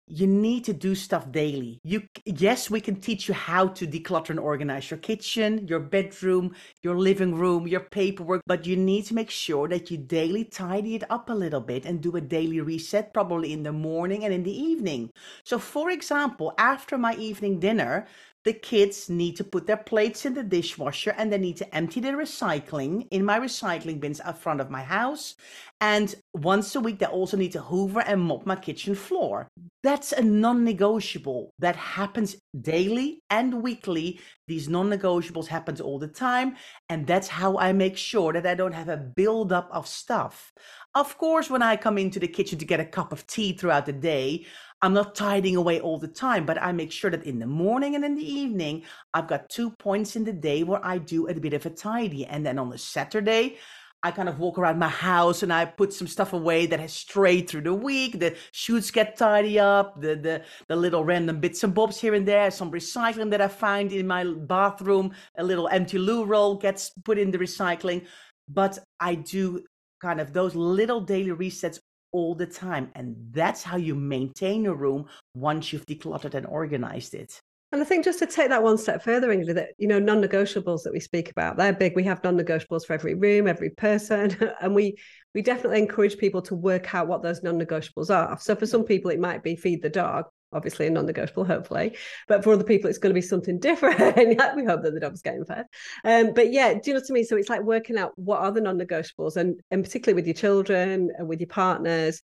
you 0.07 0.27
need 0.27 0.65
to 0.65 0.73
do 0.73 0.95
stuff 0.95 1.31
daily. 1.31 1.81
You 1.85 2.03
yes, 2.25 2.71
we 2.71 2.81
can 2.81 2.97
teach 2.97 3.29
you 3.29 3.35
how 3.35 3.69
to 3.69 3.87
declutter 3.87 4.31
and 4.31 4.41
organize 4.41 4.91
your 4.91 4.99
kitchen, 4.99 5.67
your 5.67 5.81
bedroom, 5.81 6.55
your 6.83 6.99
living 6.99 7.35
room, 7.35 7.67
your 7.67 7.81
paperwork, 7.81 8.43
but 8.47 8.67
you 8.67 8.77
need 8.77 9.07
to 9.07 9.15
make 9.15 9.31
sure 9.31 9.69
that 9.69 9.91
you 9.91 9.99
daily 9.99 10.45
tidy 10.45 10.95
it 10.97 11.05
up 11.11 11.31
a 11.31 11.35
little 11.35 11.61
bit 11.61 11.87
and 11.87 12.01
do 12.01 12.17
a 12.17 12.21
daily 12.21 12.61
reset 12.61 13.15
probably 13.15 13.53
in 13.53 13.63
the 13.63 13.73
morning 13.73 14.25
and 14.25 14.35
in 14.35 14.43
the 14.43 14.57
evening. 14.57 15.11
So 15.45 15.59
for 15.59 15.91
example, 15.91 16.53
after 16.59 16.99
my 16.99 17.15
evening 17.15 17.61
dinner, 17.61 18.07
the 18.45 18.53
kids 18.53 19.09
need 19.09 19.37
to 19.37 19.45
put 19.45 19.67
their 19.67 19.77
plates 19.77 20.27
in 20.27 20.35
the 20.35 20.43
dishwasher 20.43 21.15
and 21.17 21.33
they 21.33 21.39
need 21.39 21.57
to 21.59 21.75
empty 21.75 22.01
the 22.01 22.09
recycling 22.09 23.07
in 23.11 23.25
my 23.25 23.39
recycling 23.39 24.01
bins 24.01 24.21
out 24.21 24.39
front 24.39 24.61
of 24.61 24.71
my 24.71 24.83
house. 24.83 25.37
And 25.81 26.15
once 26.35 26.75
a 26.77 26.81
week, 26.81 27.01
they 27.01 27.07
also 27.07 27.37
need 27.37 27.53
to 27.53 27.61
hoover 27.61 28.01
and 28.01 28.21
mop 28.21 28.47
my 28.47 28.57
kitchen 28.57 28.95
floor. 28.95 29.49
That's 29.83 30.13
a 30.13 30.23
non 30.23 30.65
negotiable 30.65 31.51
that 31.59 31.75
happens 31.75 32.37
daily 32.61 33.21
and 33.31 33.63
weekly. 33.63 34.21
These 34.47 34.69
non 34.69 34.89
negotiables 34.91 35.47
happen 35.47 35.81
all 35.81 35.99
the 35.99 36.07
time. 36.07 36.57
And 36.89 37.07
that's 37.07 37.29
how 37.29 37.59
I 37.59 37.73
make 37.73 37.97
sure 37.97 38.33
that 38.33 38.47
I 38.47 38.55
don't 38.55 38.75
have 38.75 38.89
a 38.89 38.97
buildup 38.97 39.69
of 39.73 39.89
stuff. 39.89 40.53
Of 40.95 41.19
course, 41.19 41.51
when 41.51 41.63
I 41.63 41.77
come 41.77 41.99
into 41.99 42.21
the 42.21 42.29
kitchen 42.29 42.59
to 42.59 42.65
get 42.65 42.79
a 42.79 42.85
cup 42.85 43.13
of 43.13 43.27
tea 43.27 43.53
throughout 43.53 43.87
the 43.87 43.93
day, 43.93 44.47
I'm 44.85 44.95
not 44.95 45.15
tidying 45.15 45.55
away 45.55 45.79
all 45.81 45.97
the 45.97 46.09
time, 46.09 46.45
but 46.45 46.61
I 46.61 46.73
make 46.73 46.91
sure 46.91 47.09
that 47.11 47.25
in 47.25 47.39
the 47.39 47.47
morning 47.47 47.95
and 47.95 48.05
in 48.05 48.17
the 48.17 48.29
evening, 48.29 48.83
I've 49.15 49.29
got 49.29 49.49
two 49.49 49.71
points 49.71 50.17
in 50.17 50.25
the 50.25 50.33
day 50.33 50.65
where 50.65 50.85
I 50.85 50.99
do 50.99 51.29
a 51.29 51.35
bit 51.35 51.55
of 51.55 51.65
a 51.65 51.71
tidy. 51.71 52.27
And 52.27 52.45
then 52.45 52.59
on 52.59 52.69
the 52.69 52.79
Saturday, 52.79 53.59
I 54.03 54.11
kind 54.11 54.29
of 54.29 54.41
walk 54.41 54.59
around 54.59 54.81
my 54.81 54.89
house 54.89 55.45
and 55.45 55.53
I 55.53 55.67
put 55.67 55.93
some 55.93 56.09
stuff 56.09 56.33
away 56.33 56.67
that 56.67 56.81
has 56.81 56.93
strayed 56.93 57.49
through 57.49 57.63
the 57.63 57.75
week. 57.75 58.19
The 58.19 58.35
shoots 58.51 58.91
get 58.91 59.17
tidy 59.17 59.61
up, 59.61 60.01
the, 60.01 60.17
the, 60.17 60.43
the 60.67 60.75
little 60.75 61.05
random 61.05 61.39
bits 61.39 61.63
and 61.63 61.73
bobs 61.73 62.01
here 62.01 62.15
and 62.15 62.27
there, 62.27 62.51
some 62.51 62.73
recycling 62.73 63.31
that 63.31 63.41
I 63.41 63.47
find 63.47 63.93
in 63.93 64.09
my 64.09 64.25
bathroom, 64.25 65.13
a 65.39 65.45
little 65.45 65.69
empty 65.69 65.99
loo 65.99 66.25
roll 66.25 66.57
gets 66.57 66.91
put 67.05 67.19
in 67.19 67.31
the 67.31 67.39
recycling. 67.39 68.05
But 68.49 68.81
I 68.99 69.15
do 69.15 69.63
kind 70.01 70.21
of 70.21 70.33
those 70.33 70.57
little 70.57 71.01
daily 71.01 71.31
resets 71.31 71.79
all 72.13 72.35
the 72.35 72.47
time. 72.47 72.91
And 72.95 73.17
that's 73.33 73.63
how 73.63 73.77
you 73.77 73.95
maintain 73.95 74.67
a 74.67 74.75
room 74.75 75.07
once 75.35 75.73
you've 75.73 75.87
decluttered 75.87 76.35
and 76.35 76.47
organized 76.47 77.15
it. 77.15 77.41
And 77.73 77.81
I 77.81 77.87
think 77.87 78.05
just 78.05 78.19
to 78.19 78.27
take 78.27 78.51
that 78.51 78.63
one 78.63 78.77
step 78.77 79.03
further, 79.03 79.29
Ingrid, 79.29 79.55
that 79.55 79.71
you 79.79 79.89
know, 79.89 79.99
non-negotiables 79.99 80.83
that 80.83 80.93
we 80.93 81.01
speak 81.01 81.31
about, 81.31 81.57
they're 81.57 81.73
big. 81.73 81.97
We 81.97 82.05
have 82.05 82.23
non-negotiables 82.23 82.85
for 82.85 82.93
every 82.93 83.15
room, 83.15 83.47
every 83.47 83.71
person, 83.71 84.37
and 84.61 84.75
we 84.75 84.99
we 85.35 85.41
definitely 85.41 85.79
encourage 85.79 86.19
people 86.19 86.43
to 86.43 86.55
work 86.55 86.95
out 86.95 87.09
what 87.09 87.23
those 87.23 87.43
non-negotiables 87.43 88.15
are. 88.15 88.39
So 88.39 88.55
for 88.55 88.67
some 88.67 88.85
people, 88.85 89.11
it 89.11 89.19
might 89.19 89.43
be 89.43 89.57
feed 89.57 89.81
the 89.81 89.89
dog, 89.89 90.27
obviously 90.53 90.87
a 90.87 90.91
non-negotiable, 90.91 91.45
hopefully. 91.45 91.97
But 92.29 92.45
for 92.45 92.53
other 92.53 92.65
people, 92.65 92.89
it's 92.89 92.99
going 92.99 93.11
to 93.11 93.19
be 93.19 93.27
something 93.27 93.59
different. 93.59 93.99
we 94.57 94.65
hope 94.65 94.83
that 94.83 94.93
the 94.95 95.01
dog's 95.01 95.23
getting 95.23 95.45
fed. 95.45 95.67
Um, 96.05 96.33
but 96.35 96.53
yeah, 96.53 96.75
do 96.75 96.81
you 96.87 96.95
know 96.95 97.01
what 97.01 97.11
I 97.11 97.13
mean? 97.13 97.25
So 97.25 97.37
it's 97.37 97.49
like 97.49 97.63
working 97.63 97.99
out 97.99 98.13
what 98.17 98.41
are 98.41 98.53
the 98.53 98.61
non-negotiables, 98.61 99.37
and 99.37 99.61
and 99.71 99.85
particularly 99.85 100.15
with 100.15 100.27
your 100.27 100.35
children 100.35 101.11
and 101.17 101.29
with 101.29 101.41
your 101.41 101.49
partners, 101.49 102.23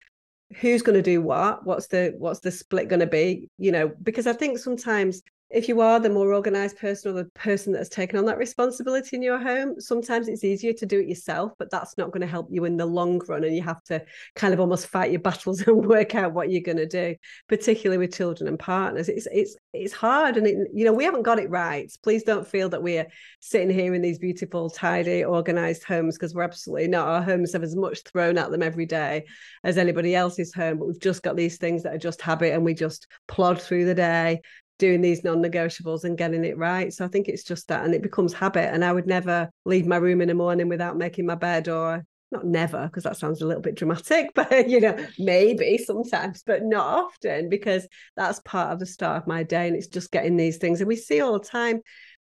who's 0.57 0.83
going 0.83 0.97
to 0.97 1.03
do 1.03 1.23
what? 1.23 1.67
What's 1.67 1.89
the 1.89 2.15
what's 2.19 2.41
the 2.41 2.51
split 2.51 2.89
going 2.89 3.01
to 3.01 3.07
be? 3.07 3.51
You 3.59 3.73
know, 3.73 3.93
because 4.03 4.27
I 4.27 4.33
think 4.33 4.59
sometimes 4.59 5.23
if 5.57 5.69
you 5.69 5.81
are 5.81 5.99
the 5.99 6.11
more 6.11 6.35
organized 6.35 6.77
person 6.77 7.11
or 7.11 7.15
the 7.15 7.31
person 7.31 7.73
that 7.73 7.79
has 7.79 7.89
taken 7.89 8.19
on 8.19 8.27
that 8.27 8.37
responsibility 8.37 9.17
in 9.17 9.23
your 9.23 9.39
home, 9.39 9.81
sometimes 9.81 10.29
it's 10.29 10.45
easier 10.45 10.75
to 10.75 10.85
do 10.85 11.01
it 11.01 11.09
yourself, 11.09 11.53
but 11.59 11.71
that's 11.71 11.97
not 11.97 12.11
going 12.11 12.21
to 12.21 12.27
help 12.27 12.49
you 12.51 12.67
in 12.67 12.77
the 12.77 12.85
long 12.85 13.23
run. 13.27 13.43
And 13.43 13.57
you 13.57 13.63
have 13.63 13.83
to 13.85 14.05
kind 14.35 14.53
of 14.53 14.61
almost 14.61 14.87
fight 14.87 15.11
your 15.11 15.21
battles 15.21 15.63
and 15.67 15.87
work 15.87 16.15
out 16.15 16.35
what 16.35 16.51
you're 16.51 16.61
going 16.61 16.77
to 16.77 16.87
do, 16.87 17.17
particularly 17.49 17.97
with 17.97 18.15
children 18.15 18.49
and 18.49 18.59
partners. 18.59 19.09
It's 19.09 19.27
it's 19.33 19.57
it's 19.73 19.95
hard, 19.95 20.37
and 20.37 20.47
it, 20.47 20.69
you 20.75 20.85
know 20.85 20.93
we 20.93 21.05
haven't 21.05 21.23
got 21.23 21.39
it 21.39 21.49
right. 21.49 21.91
Please 22.03 22.23
don't 22.23 22.47
feel 22.47 22.69
that 22.69 22.83
we're 22.83 23.07
sitting 23.41 23.71
here 23.71 23.95
in 23.95 24.03
these 24.03 24.19
beautiful, 24.19 24.69
tidy, 24.69 25.25
organized 25.25 25.85
homes 25.85 26.19
because 26.19 26.35
we're 26.35 26.43
absolutely 26.43 26.89
not. 26.89 27.09
Our 27.09 27.23
homes 27.23 27.55
have 27.55 27.63
as 27.63 27.75
much 27.75 28.03
thrown 28.03 28.37
at 28.37 28.51
them 28.51 28.63
every 28.63 28.87
day 28.87 29.25
as 29.65 29.79
anybody 29.79 30.15
else's 30.15 30.53
home, 30.53 30.79
but 30.79 30.89
we've 30.89 31.01
just 31.01 31.23
got 31.23 31.35
these 31.35 31.57
things 31.57 31.83
that 31.85 31.95
are 31.95 31.99
just 31.99 32.21
habit, 32.21 32.53
and 32.53 32.63
we 32.63 32.75
just 32.75 33.07
plod 33.27 33.59
through 33.59 33.87
the 33.87 33.95
day 33.95 34.43
doing 34.79 35.01
these 35.01 35.25
non-negotiables 35.25 36.05
and 36.05 36.19
getting 36.19 36.45
it 36.45 36.59
right. 36.59 36.93
So 36.93 37.05
I 37.05 37.09
think 37.09 37.29
it's 37.29 37.45
just 37.45 37.69
that, 37.69 37.85
and 37.85 37.95
it 37.95 38.03
becomes 38.03 38.33
habit. 38.33 38.73
And 38.73 38.85
I 38.85 38.93
would 38.93 39.07
never 39.07 39.51
leave 39.65 39.87
my 39.87 39.97
room 39.97 40.21
in 40.21 40.29
the 40.29 40.35
morning 40.35 40.69
without 40.69 40.97
making 40.97 41.27
my 41.27 41.35
bed, 41.35 41.69
or 41.69 42.05
not 42.31 42.45
never, 42.45 42.87
because 42.87 43.05
that 43.05 43.17
sounds 43.17 43.41
a 43.41 43.47
little 43.47 43.63
bit 43.63 43.77
dramatic, 43.77 44.31
but 44.35 44.69
you 44.69 44.81
know, 44.81 44.97
maybe 45.19 45.79
sometimes, 45.79 46.43
but 46.45 46.63
not 46.65 47.05
often, 47.05 47.49
because 47.49 47.87
that's 48.17 48.41
part 48.41 48.73
of 48.73 48.79
the 48.79 48.87
start 48.87 49.23
of 49.23 49.29
my 49.29 49.43
day, 49.43 49.67
and 49.69 49.77
it's 49.77 49.87
just 49.87 50.11
getting 50.11 50.37
these 50.37 50.59
things. 50.59 50.81
And 50.81 50.89
we 50.89 50.97
see 50.97 51.21
all 51.21 51.39
the 51.39 51.47
time, 51.47 51.81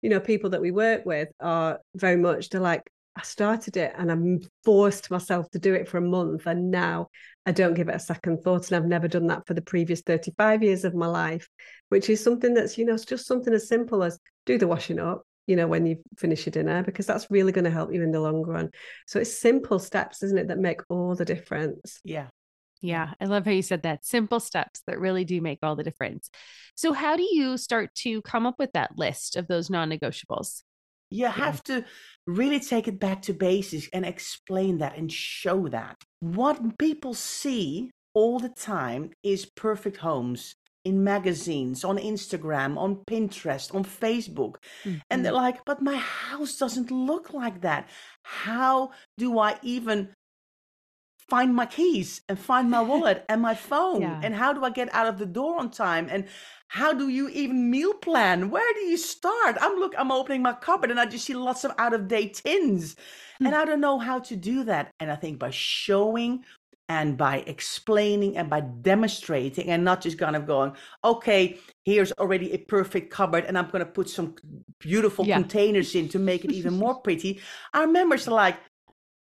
you 0.03 0.11
know, 0.11 0.21
people 0.21 0.51
that 0.51 0.61
we 0.61 0.71
work 0.71 1.05
with 1.05 1.29
are 1.41 1.81
very 1.95 2.17
much 2.17 2.51
they're 2.51 2.61
like, 2.61 2.83
I 3.19 3.23
started 3.23 3.77
it 3.77 3.93
and 3.99 4.13
I'm 4.13 4.41
forced 4.65 5.11
myself 5.11 5.51
to 5.51 5.59
do 5.59 5.75
it 5.75 5.89
for 5.89 5.99
a 5.99 6.03
month. 6.03 6.47
And 6.47 6.71
now 6.71 7.09
I 7.45 7.51
don't 7.51 7.75
give 7.75 7.89
it 7.89 7.97
a 7.97 8.01
second 8.01 8.45
thought. 8.45 8.69
And 8.69 8.77
I've 8.77 8.89
never 8.89 9.09
done 9.09 9.27
that 9.27 9.45
for 9.45 9.55
the 9.55 9.63
previous 9.63 10.03
35 10.03 10.63
years 10.63 10.85
of 10.85 10.95
my 10.95 11.09
life, 11.09 11.49
which 11.89 12.09
is 12.09 12.23
something 12.23 12.55
that's, 12.55 12.79
you 12.79 12.85
know, 12.85 12.95
it's 12.95 13.05
just 13.05 13.27
something 13.27 13.53
as 13.53 13.67
simple 13.67 14.05
as 14.05 14.21
do 14.47 14.57
the 14.57 14.69
washing 14.69 15.01
up, 15.01 15.23
you 15.49 15.57
know, 15.57 15.67
when 15.67 15.85
you 15.85 15.97
finish 16.17 16.47
your 16.47 16.53
dinner, 16.53 16.85
because 16.85 17.07
that's 17.07 17.27
really 17.29 17.51
going 17.51 17.65
to 17.65 17.73
help 17.73 17.93
you 17.93 18.05
in 18.05 18.13
the 18.13 18.21
long 18.21 18.43
run. 18.43 18.71
So 19.09 19.19
it's 19.19 19.37
simple 19.37 19.81
steps, 19.81 20.23
isn't 20.23 20.39
it, 20.39 20.49
that 20.49 20.59
make 20.59 20.83
all 20.89 21.17
the 21.17 21.25
difference. 21.25 22.01
Yeah. 22.05 22.27
Mm. 22.27 22.31
Yeah, 22.81 23.11
I 23.21 23.25
love 23.25 23.45
how 23.45 23.51
you 23.51 23.63
said 23.63 23.83
that. 23.83 24.05
Simple 24.05 24.39
steps 24.39 24.83
that 24.87 25.01
really 25.01 25.25
do 25.25 25.41
make 25.41 25.59
all 25.65 25.75
the 25.75 25.83
difference. 25.83 26.31
So, 26.77 26.93
how 26.93 27.17
do 27.17 27.25
you 27.25 27.57
start 27.57 27.93
to 27.97 28.23
come 28.23 28.47
up 28.47 28.61
with 28.61 28.71
that 28.75 28.97
list 28.97 29.35
of 29.35 29.49
those 29.49 29.69
non 29.69 29.91
negotiables? 29.91 30.63
You 31.11 31.27
have 31.27 31.63
to 31.65 31.85
really 32.27 32.61
take 32.61 32.89
it 32.89 33.01
back 33.01 33.23
to 33.23 33.33
basics 33.33 33.89
and 33.93 34.05
explain 34.05 34.79
that 34.79 34.97
and 34.97 35.11
show 35.11 35.69
that. 35.69 35.97
What 36.21 36.79
people 36.79 37.15
see 37.15 37.91
all 38.15 38.39
the 38.39 38.49
time 38.49 39.11
is 39.23 39.47
perfect 39.47 39.99
homes 39.99 40.55
in 40.85 41.05
magazines, 41.05 41.85
on 41.85 41.99
Instagram, 41.99 42.79
on 42.79 42.97
Pinterest, 43.09 43.75
on 43.75 43.85
Facebook. 43.85 44.57
Mm-hmm. 44.85 44.99
And 45.11 45.25
they're 45.25 45.33
mm-hmm. 45.33 45.43
like, 45.43 45.65
but 45.65 45.83
my 45.83 45.97
house 45.97 46.57
doesn't 46.57 46.91
look 46.91 47.33
like 47.35 47.61
that. 47.61 47.89
How 48.23 48.91
do 49.19 49.39
I 49.39 49.59
even 49.63 50.15
find 51.29 51.55
my 51.55 51.67
keys 51.67 52.23
and 52.29 52.39
find 52.39 52.71
my 52.71 52.81
wallet 52.81 53.25
and 53.29 53.41
my 53.41 53.55
phone? 53.55 54.03
Yeah. 54.03 54.21
And 54.23 54.35
how 54.35 54.53
do 54.53 54.65
I 54.65 54.71
get 54.71 54.93
out 54.95 55.07
of 55.07 55.19
the 55.19 55.27
door 55.27 55.59
on 55.59 55.71
time? 55.71 56.09
And 56.11 56.27
how 56.69 56.93
do 56.93 57.09
you 57.09 57.29
even 57.31 57.71
meal 57.71 57.95
plan? 57.95 58.51
Where 58.51 58.75
do 58.75 58.81
you 58.81 58.97
start? 58.97 59.57
I'm 59.61 59.79
look, 59.79 59.95
I'm 59.97 60.13
opening 60.13 60.43
my 60.43 60.53
cupboard 60.53 60.91
and 60.91 61.01
I 61.01 61.07
just 61.07 61.25
see 61.25 61.35
lots 61.35 61.65
of 61.65 61.73
out 61.79 61.95
of 61.95 62.09
date 62.09 62.41
tins. 62.45 62.95
Mm. 63.41 63.47
And 63.47 63.55
I 63.55 63.65
don't 63.65 63.81
know 63.81 63.99
how 63.99 64.19
to 64.21 64.37
do 64.37 64.65
that. 64.65 64.93
And 65.01 65.11
I 65.11 65.17
think 65.17 65.39
by 65.39 65.51
showing 65.51 66.45
and 66.91 67.17
by 67.19 67.45
explaining 67.47 68.37
and 68.37 68.49
by 68.49 68.61
demonstrating 68.61 69.69
and 69.69 69.85
not 69.85 70.01
just 70.01 70.19
kind 70.19 70.35
of 70.35 70.47
going, 70.47 70.73
okay, 71.05 71.59
here's 71.85 72.13
already 72.13 72.53
a 72.53 72.59
perfect 72.59 73.11
cupboard 73.11 73.45
and 73.45 73.59
I'm 73.59 73.69
going 73.69 73.85
to 73.85 73.91
put 73.91 74.09
some 74.09 74.37
beautiful 74.79 75.27
yeah. 75.27 75.37
containers 75.37 75.95
in 75.95 76.09
to 76.11 76.19
make 76.19 76.45
it 76.45 76.53
even 76.53 76.75
more 76.75 76.95
pretty. 77.03 77.41
Our 77.75 77.87
members 77.87 78.27
are 78.27 78.35
like, 78.35 78.57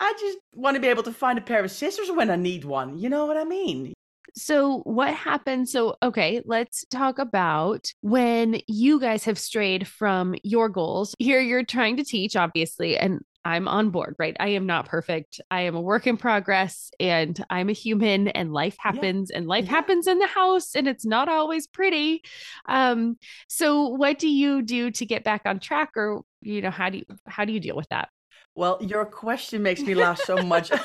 I 0.01 0.15
just 0.19 0.39
want 0.55 0.77
to 0.77 0.81
be 0.81 0.89
able 0.89 1.03
to 1.05 1.13
find 1.13 1.39
a 1.39 1.43
pair 1.43 1.63
of 1.63 1.71
scissors 1.71 2.11
when 2.11 2.31
I 2.31 2.37
need 2.37 2.65
one. 2.65 2.99
You 2.99 3.11
know 3.11 3.27
what 3.27 3.37
I 3.37 3.45
mean? 3.45 3.93
So, 4.35 4.79
what 4.81 5.13
happened? 5.13 5.69
So, 5.69 5.97
okay, 6.03 6.41
let's 6.45 6.85
talk 6.87 7.19
about 7.19 7.93
when 8.01 8.61
you 8.67 9.01
guys 9.01 9.25
have 9.25 9.39
strayed 9.39 9.87
from 9.87 10.35
your 10.43 10.69
goals. 10.69 11.15
Here, 11.19 11.41
you're 11.41 11.65
trying 11.65 11.97
to 11.97 12.05
teach, 12.05 12.37
obviously, 12.37 12.97
and 12.97 13.21
I'm 13.45 13.69
on 13.69 13.91
board, 13.91 14.17
right? 14.19 14.37
I 14.39 14.49
am 14.49 14.67
not 14.67 14.87
perfect. 14.87 15.41
I 15.51 15.63
am 15.63 15.75
a 15.75 15.81
work 15.81 16.07
in 16.07 16.17
progress 16.17 16.91
and 17.01 17.43
I'm 17.49 17.71
a 17.71 17.73
human 17.73 18.29
and 18.29 18.53
life 18.53 18.77
happens 18.79 19.31
yeah. 19.31 19.39
and 19.39 19.47
life 19.47 19.65
yeah. 19.65 19.71
happens 19.71 20.07
in 20.07 20.19
the 20.19 20.27
house 20.27 20.75
and 20.75 20.87
it's 20.87 21.07
not 21.07 21.29
always 21.29 21.67
pretty. 21.67 22.23
Um 22.69 23.17
so 23.49 23.89
what 23.89 24.19
do 24.19 24.29
you 24.29 24.61
do 24.63 24.91
to 24.91 25.07
get 25.07 25.25
back 25.25 25.43
on 25.47 25.59
track 25.59 25.93
or 25.97 26.21
you 26.43 26.61
know 26.61 26.71
how 26.71 26.91
do 26.91 26.99
you 26.99 27.05
how 27.27 27.47
do 27.47 27.53
you 27.53 27.61
deal 27.61 27.77
with 27.77 27.89
that? 27.89 28.11
Well, 28.55 28.79
your 28.81 29.05
question 29.05 29.63
makes 29.63 29.81
me 29.81 29.95
laugh 29.95 30.21
so 30.21 30.37
much. 30.39 30.71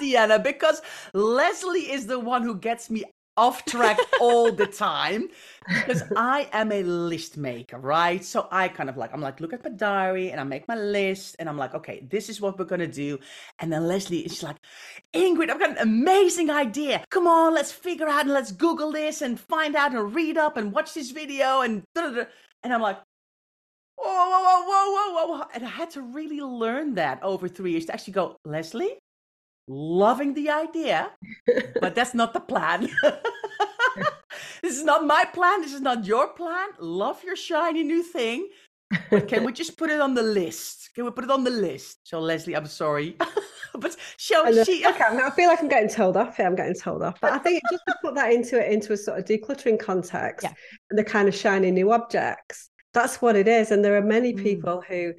Deanna, 0.00 0.42
because 0.42 0.80
Lesley 1.12 1.90
is 1.90 2.06
the 2.06 2.18
one 2.18 2.42
who 2.42 2.54
gets 2.54 2.88
me 2.88 3.04
off 3.38 3.64
track 3.64 3.96
all 4.20 4.50
the 4.50 4.66
time 4.66 5.28
because 5.68 6.02
I 6.16 6.48
am 6.52 6.72
a 6.72 6.82
list 6.82 7.36
maker, 7.36 7.78
right? 7.78 8.24
So 8.24 8.48
I 8.50 8.66
kind 8.66 8.90
of 8.90 8.96
like, 8.96 9.14
I'm 9.14 9.20
like, 9.20 9.40
look 9.40 9.52
at 9.52 9.62
my 9.62 9.70
diary 9.70 10.30
and 10.32 10.40
I 10.40 10.44
make 10.44 10.66
my 10.66 10.74
list 10.74 11.36
and 11.38 11.48
I'm 11.48 11.56
like, 11.56 11.72
okay, 11.74 12.04
this 12.10 12.28
is 12.28 12.40
what 12.40 12.58
we're 12.58 12.64
going 12.64 12.80
to 12.80 12.88
do. 12.88 13.18
And 13.60 13.72
then 13.72 13.86
Lesley 13.86 14.18
is 14.18 14.42
like, 14.42 14.56
Ingrid, 15.14 15.50
I've 15.50 15.60
got 15.60 15.70
an 15.70 15.78
amazing 15.78 16.50
idea. 16.50 17.04
Come 17.10 17.28
on, 17.28 17.54
let's 17.54 17.70
figure 17.70 18.08
out 18.08 18.22
and 18.22 18.32
let's 18.32 18.50
Google 18.50 18.90
this 18.90 19.22
and 19.22 19.38
find 19.38 19.76
out 19.76 19.94
and 19.94 20.14
read 20.14 20.36
up 20.36 20.56
and 20.56 20.72
watch 20.72 20.94
this 20.94 21.12
video. 21.12 21.60
And, 21.60 21.84
and 21.94 22.74
I'm 22.74 22.82
like, 22.82 22.98
whoa, 24.18 24.42
whoa, 24.46 24.62
whoa, 24.66 24.90
whoa, 24.92 25.12
whoa, 25.12 25.38
whoa. 25.38 25.44
And 25.54 25.64
I 25.64 25.68
had 25.68 25.90
to 25.90 26.02
really 26.02 26.40
learn 26.40 26.94
that 26.94 27.22
over 27.22 27.48
three 27.48 27.72
years 27.72 27.86
to 27.86 27.92
actually 27.92 28.14
go, 28.14 28.36
Lesley, 28.44 28.98
loving 29.66 30.34
the 30.34 30.50
idea, 30.50 31.10
but 31.80 31.94
that's 31.94 32.14
not 32.14 32.32
the 32.32 32.40
plan. 32.40 32.88
this 34.62 34.76
is 34.76 34.84
not 34.84 35.04
my 35.04 35.24
plan. 35.24 35.62
This 35.62 35.74
is 35.74 35.80
not 35.80 36.04
your 36.04 36.28
plan. 36.28 36.68
Love 36.78 37.22
your 37.22 37.36
shiny 37.36 37.84
new 37.84 38.02
thing. 38.02 38.48
But 39.10 39.28
can 39.28 39.44
we 39.44 39.52
just 39.52 39.76
put 39.76 39.90
it 39.90 40.00
on 40.00 40.14
the 40.14 40.22
list? 40.22 40.90
Can 40.94 41.04
we 41.04 41.10
put 41.10 41.24
it 41.24 41.30
on 41.30 41.44
the 41.44 41.50
list? 41.50 41.98
So 42.04 42.20
Lesley, 42.20 42.56
I'm 42.56 42.66
sorry. 42.66 43.16
but 43.74 43.96
show 44.16 44.50
she 44.64 44.84
uh 44.84 44.90
okay, 44.90 45.04
I 45.04 45.30
feel 45.30 45.48
like 45.48 45.60
I'm 45.60 45.68
getting 45.68 45.90
told 45.90 46.16
off 46.16 46.36
here. 46.36 46.46
I'm 46.46 46.56
getting 46.56 46.74
told 46.74 47.02
off. 47.02 47.20
But 47.20 47.32
I 47.32 47.38
think 47.38 47.62
just 47.70 47.82
to 47.86 47.94
put 48.02 48.14
that 48.14 48.32
into 48.32 48.58
it 48.58 48.72
into 48.72 48.94
a 48.94 48.96
sort 48.96 49.18
of 49.18 49.26
decluttering 49.26 49.78
context 49.78 50.44
yeah. 50.44 50.54
and 50.90 50.98
the 50.98 51.04
kind 51.04 51.28
of 51.28 51.34
shiny 51.34 51.70
new 51.70 51.92
objects. 51.92 52.67
That's 52.94 53.20
what 53.20 53.36
it 53.36 53.48
is. 53.48 53.70
And 53.70 53.84
there 53.84 53.96
are 53.96 54.02
many 54.02 54.32
mm. 54.32 54.42
people 54.42 54.82
who 54.86 55.12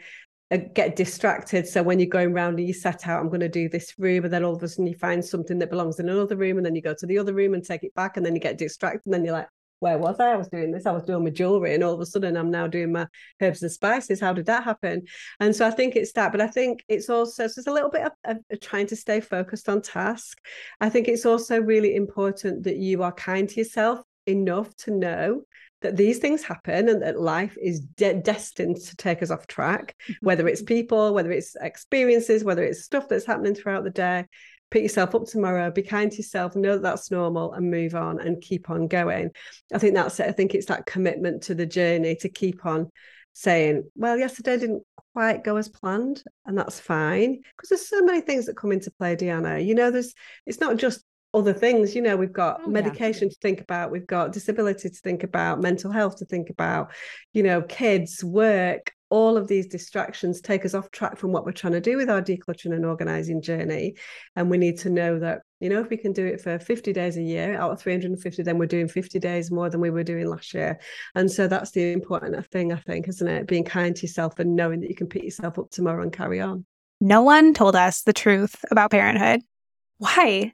uh, 0.52 0.58
get 0.74 0.96
distracted. 0.96 1.68
So 1.68 1.84
when 1.84 2.00
you're 2.00 2.10
going 2.10 2.32
around 2.32 2.58
and 2.58 2.68
you 2.68 2.74
set 2.74 3.08
out, 3.08 3.20
I'm 3.20 3.30
going 3.30 3.40
to 3.42 3.50
do 3.50 3.70
this 3.70 3.94
room, 3.98 4.24
and 4.24 4.34
then 4.34 4.44
all 4.44 4.56
of 4.56 4.64
a 4.64 4.68
sudden 4.68 4.88
you 4.88 4.96
find 4.96 5.24
something 5.24 5.60
that 5.60 5.70
belongs 5.70 6.00
in 6.00 6.10
another 6.10 6.36
room, 6.36 6.58
and 6.58 6.66
then 6.66 6.76
you 6.76 6.82
go 6.82 6.96
to 6.98 7.06
the 7.06 7.20
other 7.20 7.34
room 7.34 7.54
and 7.54 7.64
take 7.64 7.84
it 7.84 7.94
back, 7.94 8.18
and 8.18 8.26
then 8.26 8.36
you 8.36 8.42
get 8.42 8.58
distracted, 8.58 9.06
and 9.06 9.14
then 9.14 9.24
you're 9.24 9.34
like, 9.34 9.48
where 9.80 9.98
was 9.98 10.20
I? 10.20 10.34
I 10.34 10.36
was 10.36 10.50
doing 10.50 10.72
this. 10.72 10.86
I 10.86 10.92
was 10.92 11.04
doing 11.04 11.24
my 11.24 11.30
jewelry, 11.30 11.74
and 11.74 11.84
all 11.84 11.94
of 11.94 12.02
a 12.02 12.06
sudden 12.06 12.36
I'm 12.36 12.52
now 12.52 12.68
doing 12.68 12.92
my 12.92 13.08
herbs 13.42 13.62
and 13.62 13.72
spices. 13.72 14.20
How 14.20 14.34
did 14.34 14.48
that 14.48 14.64
happen? 14.64 15.04
And 15.40 15.56
so 15.56 15.66
I 15.66 15.72
think 15.72 15.96
it's 15.96 16.12
that, 16.14 16.32
but 16.32 16.42
I 16.42 16.48
think 16.48 16.84
it's 16.88 17.10
also 17.10 17.48
so 17.48 17.60
it's 17.60 17.68
a 17.68 17.72
little 17.72 17.90
bit 17.90 18.02
of, 18.02 18.12
of, 18.26 18.38
of 18.52 18.60
trying 18.60 18.88
to 18.88 18.96
stay 18.96 19.22
focused 19.22 19.70
on 19.70 19.82
task. 19.82 20.38
I 20.82 20.90
think 20.90 21.08
it's 21.08 21.26
also 21.26 21.62
really 21.62 21.96
important 21.96 22.64
that 22.64 22.78
you 22.78 23.04
are 23.04 23.14
kind 23.14 23.48
to 23.48 23.56
yourself 23.56 24.02
enough 24.26 24.76
to 24.78 24.92
know 24.92 25.44
that 25.82 25.98
these 25.98 26.20
things 26.20 26.44
happen 26.44 26.90
and 26.90 27.02
that 27.02 27.20
life 27.20 27.58
is 27.62 27.80
de- 27.80 28.22
destined 28.22 28.78
to 28.78 28.96
take 28.96 29.24
us 29.24 29.32
off 29.32 29.48
track, 29.48 29.96
whether 30.22 30.48
it's 30.48 30.62
people, 30.62 31.14
whether 31.14 31.32
it's 31.32 31.56
experiences, 31.62 32.44
whether 32.44 32.64
it's 32.64 32.84
stuff 32.84 33.08
that's 33.08 33.26
happening 33.26 33.56
throughout 33.56 33.84
the 33.84 33.90
day. 33.90 34.26
Pick 34.72 34.84
yourself 34.84 35.16
up 35.16 35.26
tomorrow, 35.26 35.72
be 35.72 35.82
kind 35.82 36.12
to 36.12 36.18
yourself, 36.18 36.56
know 36.56 36.74
that 36.74 36.84
that's 36.84 37.10
normal 37.10 37.54
and 37.54 37.72
move 37.72 37.96
on 37.96 38.20
and 38.20 38.40
keep 38.40 38.70
on 38.70 38.88
going. 38.88 39.32
I 39.74 39.80
think 39.80 39.96
that's 39.96 40.20
it. 40.20 40.28
I 40.28 40.32
think 40.32 40.54
it's 40.54 40.68
that 40.68 40.86
commitment 40.86 41.44
to 41.44 41.56
the 41.56 41.66
journey 41.66 42.16
to 42.18 42.30
keep 42.30 42.68
on 42.68 42.92
saying, 43.34 43.90
well, 43.96 44.18
yesterday 44.18 44.58
didn't 44.58 44.84
quite 45.14 45.44
go 45.44 45.58
as 45.58 45.70
planned, 45.70 46.24
and 46.46 46.58
that's 46.58 46.80
fine. 46.80 47.42
Because 47.56 47.70
there's 47.70 47.90
so 47.90 48.02
many 48.02 48.22
things 48.22 48.46
that 48.46 48.58
come 48.58 48.72
into 48.72 48.92
play, 48.92 49.16
Deanna. 49.16 49.66
You 49.66 49.76
know, 49.76 49.92
there's 49.92 50.14
it's 50.46 50.60
not 50.60 50.78
just 50.78 51.04
other 51.34 51.54
things 51.54 51.96
you 51.96 52.02
know 52.02 52.18
we've 52.18 52.34
got 52.34 52.62
oh, 52.66 52.70
medication 52.70 53.28
yeah. 53.28 53.30
to 53.30 53.40
think 53.42 53.62
about 53.62 53.92
we've 53.92 54.08
got 54.08 54.32
disability 54.32 54.90
to 54.90 54.96
think 54.96 55.24
about 55.24 55.62
mental 55.62 55.92
health 55.92 56.18
to 56.18 56.26
think 56.26 56.50
about 56.50 56.92
you 57.34 57.44
know 57.44 57.62
kids 57.62 58.24
work 58.24 58.92
all 59.10 59.38
of 59.38 59.48
these 59.48 59.68
distractions 59.68 60.40
take 60.40 60.66
us 60.66 60.74
off 60.74 60.92
track 60.92 61.18
from 61.18 61.32
what 61.32 61.46
we're 61.46 61.52
trying 61.52 61.74
to 61.74 61.82
do 61.82 61.98
with 61.98 62.10
our 62.10 62.22
decluttering 62.22 62.76
and 62.76 62.86
organizing 62.86 63.42
journey. 63.42 63.96
And 64.36 64.50
we 64.50 64.58
need 64.58 64.78
to 64.80 64.90
know 64.90 65.20
that 65.20 65.42
you 65.60 65.70
know 65.70 65.82
if 65.82 65.90
we 65.90 65.98
can 65.98 66.14
do 66.14 66.26
it 66.26 66.42
for 66.42 66.60
50 66.60 66.94
days 66.94 67.18
a 67.18 67.22
year 67.22 67.56
out 67.56 67.72
of 67.72 67.82
350 67.82 68.44
then 68.44 68.58
we're 68.58 68.66
doing 68.66 68.88
50 68.88 69.20
days 69.20 69.52
more 69.52 69.70
than 69.70 69.82
we 69.82 69.90
were 69.90 70.04
doing 70.04 70.28
last 70.28 70.54
year. 70.54 70.80
And 71.16 71.32
so 71.32 71.48
that's 71.48 71.72
the 71.72 71.92
important 71.92 72.46
thing 72.48 72.72
i 72.72 72.78
think 72.78 73.08
isn't 73.08 73.28
it? 73.28 73.48
Being 73.48 73.64
kind 73.64 73.96
to 73.96 74.02
yourself 74.04 74.38
and 74.40 74.56
knowing 74.56 74.82
that 74.82 74.90
you 74.90 74.96
can 74.96 75.08
pick 75.08 75.24
yourself 75.24 75.58
up 75.58 75.72
tomorrow 75.72 76.04
and 76.04 76.14
carry 76.14 76.40
on. 76.40 76.66
No 77.02 77.22
one 77.22 77.54
told 77.54 77.76
us 77.76 78.04
the 78.04 78.14
truth 78.14 78.64
about 78.70 78.92
parenthood. 78.92 79.42
Why 79.98 80.54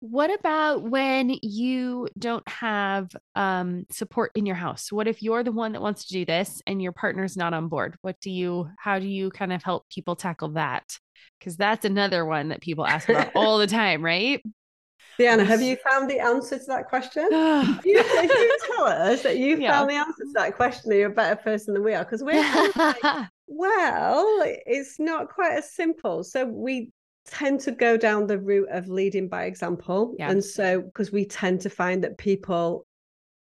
What 0.00 0.32
about 0.32 0.82
when 0.82 1.36
you 1.42 2.08
don't 2.18 2.46
have 2.48 3.08
um, 3.34 3.86
support 3.90 4.30
in 4.34 4.44
your 4.44 4.54
house? 4.54 4.92
What 4.92 5.08
if 5.08 5.22
you're 5.22 5.42
the 5.42 5.52
one 5.52 5.72
that 5.72 5.82
wants 5.82 6.06
to 6.06 6.12
do 6.12 6.24
this 6.24 6.62
and 6.66 6.82
your 6.82 6.92
partner's 6.92 7.36
not 7.36 7.54
on 7.54 7.68
board? 7.68 7.96
What 8.02 8.20
do 8.20 8.30
you, 8.30 8.68
how 8.78 8.98
do 8.98 9.06
you 9.08 9.30
kind 9.30 9.52
of 9.52 9.62
help 9.62 9.88
people 9.88 10.14
tackle 10.14 10.50
that? 10.50 10.84
Because 11.38 11.56
that's 11.56 11.84
another 11.84 12.24
one 12.26 12.50
that 12.50 12.60
people 12.60 12.86
ask 12.86 13.08
about 13.08 13.30
all 13.34 13.58
the 13.58 13.66
time, 13.66 14.04
right? 14.04 14.42
Deanna, 15.18 15.46
have 15.46 15.62
you 15.62 15.76
found 15.76 16.10
the 16.10 16.20
answer 16.20 16.58
to 16.58 16.64
that 16.66 16.88
question? 16.88 17.26
if, 17.30 17.84
you, 17.86 17.98
if 17.98 18.30
you 18.30 18.58
tell 18.76 18.86
us 18.86 19.22
that 19.22 19.38
you 19.38 19.56
Yeah. 19.60 19.78
found 19.78 19.90
the 19.90 19.94
answer 19.94 20.24
to 20.24 20.32
that 20.34 20.56
question, 20.56 20.92
you're 20.92 21.10
a 21.10 21.14
better 21.14 21.36
person 21.36 21.72
than 21.72 21.82
we 21.82 21.94
are 21.94 22.04
because 22.04 22.22
we're 22.22 22.42
kind 22.44 22.68
of 22.68 22.74
like, 22.76 23.28
well, 23.46 24.42
it's 24.66 24.98
not 24.98 25.30
quite 25.30 25.52
as 25.52 25.72
simple. 25.72 26.22
So 26.22 26.44
we 26.44 26.92
tend 27.26 27.60
to 27.60 27.72
go 27.72 27.96
down 27.96 28.26
the 28.26 28.38
route 28.38 28.68
of 28.70 28.88
leading 28.88 29.28
by 29.28 29.44
example. 29.44 30.14
Yeah. 30.18 30.30
And 30.30 30.44
so, 30.44 30.82
because 30.82 31.12
we 31.12 31.24
tend 31.24 31.60
to 31.62 31.70
find 31.70 32.02
that 32.04 32.18
people 32.18 32.86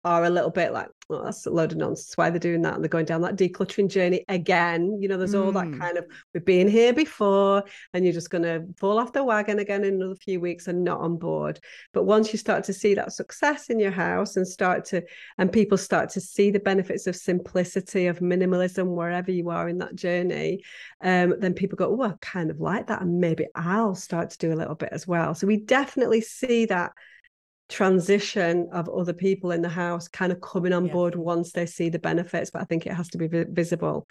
are 0.05 0.25
a 0.25 0.31
little 0.31 0.51
bit 0.51 0.73
like, 0.73 0.89
oh, 1.11 1.25
that's 1.25 1.47
a 1.47 1.51
load 1.51 1.73
of 1.73 1.79
nonsense. 1.79 2.17
Why 2.17 2.31
they're 2.31 2.39
doing 2.39 2.63
that? 2.63 2.75
And 2.75 2.83
they're 2.83 2.89
going 2.89 3.05
down 3.07 3.23
that 3.23 3.37
decluttering 3.37 3.89
journey 3.89 4.25
again. 4.29 4.99
You 5.01 5.09
know, 5.09 5.17
there's 5.17 5.35
all 5.35 5.53
that 5.53 5.67
Mm. 5.67 5.79
kind 5.79 5.97
of, 5.99 6.07
we've 6.33 6.45
been 6.45 6.69
here 6.69 6.93
before, 6.93 7.65
and 7.93 8.05
you're 8.05 8.13
just 8.13 8.31
going 8.31 8.43
to 8.45 8.65
fall 8.79 8.99
off 8.99 9.13
the 9.13 9.25
wagon 9.25 9.59
again 9.59 9.85
in 9.85 9.95
another 9.95 10.15
few 10.15 10.41
weeks 10.41 10.67
and 10.67 10.85
not 10.85 11.01
on 11.01 11.17
board. 11.17 11.61
But 11.93 12.05
once 12.05 12.33
you 12.33 12.39
start 12.39 12.65
to 12.65 12.73
see 12.73 12.95
that 12.95 13.13
success 13.13 13.71
in 13.71 13.79
your 13.79 13.91
house 13.91 14.37
and 14.37 14.47
start 14.47 14.85
to, 14.87 15.03
and 15.39 15.51
people 15.53 15.79
start 15.79 16.11
to 16.11 16.21
see 16.21 16.51
the 16.51 16.61
benefits 16.61 17.07
of 17.07 17.17
simplicity, 17.17 18.07
of 18.07 18.21
minimalism, 18.21 18.89
wherever 18.95 19.31
you 19.31 19.51
are 19.51 19.69
in 19.69 19.79
that 19.79 19.95
journey, 19.95 20.63
um, 21.03 21.35
then 21.39 21.55
people 21.55 21.77
go, 21.77 21.97
oh, 21.99 22.03
I 22.05 22.15
kind 22.21 22.51
of 22.51 22.61
like 22.61 22.87
that. 22.89 23.03
And 23.03 23.21
maybe 23.21 23.47
I'll 23.55 23.95
start 23.95 24.31
to 24.31 24.39
do 24.39 24.53
a 24.53 24.57
little 24.57 24.75
bit 24.75 24.91
as 24.93 25.07
well. 25.07 25.35
So 25.35 25.47
we 25.47 25.57
definitely 25.59 26.21
see 26.21 26.67
that 26.67 26.93
transition 27.75 28.69
of 28.73 28.89
other 28.89 29.13
people 29.13 29.51
in 29.51 29.63
the 29.63 29.69
house 29.69 30.07
kind 30.09 30.33
of 30.33 30.41
coming 30.41 30.73
on 30.73 30.87
Yeah. 30.87 30.93
board 30.93 31.15
once 31.17 31.53
they 31.53 31.67
see 31.67 31.89
the 31.91 31.99
benefits. 31.99 32.51
But 32.51 32.63
I 32.63 32.65
think 32.67 32.87
it 32.87 32.93
has 33.01 33.09
to 33.11 33.19
be 33.19 33.27
vi- 33.27 33.47
visible. 33.63 34.07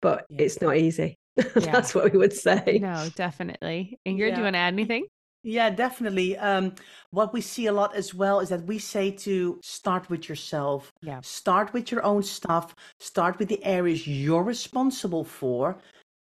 But 0.00 0.24
Yeah. 0.28 0.42
it's 0.44 0.60
not 0.60 0.76
easy. 0.76 1.18
That's 1.54 1.94
what 1.94 2.12
we 2.12 2.18
would 2.18 2.32
say. 2.32 2.78
no, 2.80 3.08
definitely. 3.14 3.98
Ingrid, 4.06 4.32
do 4.34 4.38
you 4.38 4.42
want 4.48 4.54
to 4.54 4.58
add 4.66 4.74
anything? 4.74 5.04
Yeah, 5.44 5.70
definitely. 5.70 6.36
Um, 6.36 6.74
what 7.10 7.32
we 7.32 7.40
see 7.40 7.66
a 7.66 7.72
lot 7.72 7.94
as 7.94 8.12
well 8.12 8.40
is 8.40 8.48
that 8.48 8.64
we 8.72 8.78
say 8.78 9.10
to 9.28 9.58
start 9.62 10.10
with 10.10 10.28
yourself. 10.28 10.92
Yeah. 11.00 11.20
Start 11.22 11.72
with 11.72 11.86
your 11.92 12.04
own 12.04 12.22
stuff. 12.22 12.74
Start 12.98 13.38
with 13.38 13.48
the 13.48 13.64
areas 13.64 14.06
you're 14.06 14.42
responsible 14.42 15.24
for. 15.24 15.78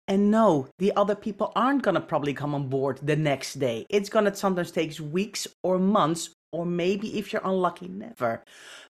And 0.07 0.29
no, 0.29 0.67
the 0.77 0.91
other 1.01 1.15
people 1.15 1.51
aren't 1.55 1.83
going 1.83 1.95
to 1.95 2.01
probably 2.01 2.33
come 2.33 2.53
on 2.53 2.67
board 2.69 2.99
the 3.01 3.15
next 3.15 3.55
day. 3.59 3.85
It's 3.89 4.09
going 4.09 4.25
to 4.25 4.35
sometimes 4.35 4.71
takes 4.71 4.99
weeks 4.99 5.47
or 5.63 5.79
months, 5.79 6.29
or 6.51 6.65
maybe 6.65 7.17
if 7.17 7.31
you're 7.31 7.41
unlucky, 7.45 7.87
never. 7.87 8.43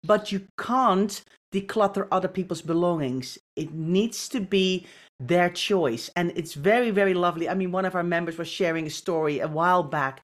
But 0.02 0.32
you 0.32 0.46
can't 0.58 1.22
declutter 1.52 2.06
other 2.10 2.28
people's 2.28 2.62
belongings. 2.62 3.38
It 3.56 3.72
needs 3.72 4.28
to 4.30 4.40
be 4.40 4.86
their 5.18 5.50
choice. 5.50 6.10
And 6.16 6.32
it's 6.36 6.54
very, 6.54 6.90
very 6.90 7.14
lovely. 7.14 7.48
I 7.48 7.54
mean, 7.54 7.72
one 7.72 7.84
of 7.84 7.94
our 7.94 8.02
members 8.02 8.38
was 8.38 8.48
sharing 8.48 8.86
a 8.86 8.90
story 8.90 9.40
a 9.40 9.48
while 9.48 9.82
back 9.82 10.22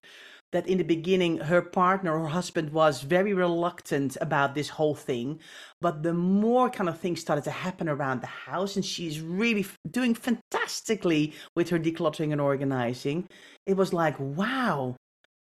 that 0.53 0.67
in 0.67 0.77
the 0.77 0.83
beginning 0.83 1.37
her 1.37 1.61
partner 1.61 2.17
or 2.17 2.27
husband 2.27 2.71
was 2.71 3.01
very 3.01 3.33
reluctant 3.33 4.17
about 4.21 4.55
this 4.55 4.69
whole 4.69 4.95
thing 4.95 5.39
but 5.81 6.03
the 6.03 6.13
more 6.13 6.69
kind 6.69 6.89
of 6.89 6.97
things 6.97 7.19
started 7.19 7.43
to 7.43 7.51
happen 7.51 7.89
around 7.89 8.21
the 8.21 8.27
house 8.27 8.75
and 8.75 8.85
she's 8.85 9.19
really 9.19 9.65
doing 9.91 10.15
fantastically 10.15 11.33
with 11.55 11.69
her 11.69 11.79
decluttering 11.79 12.31
and 12.31 12.39
organizing 12.39 13.27
it 13.65 13.75
was 13.75 13.91
like 13.91 14.17
wow 14.19 14.95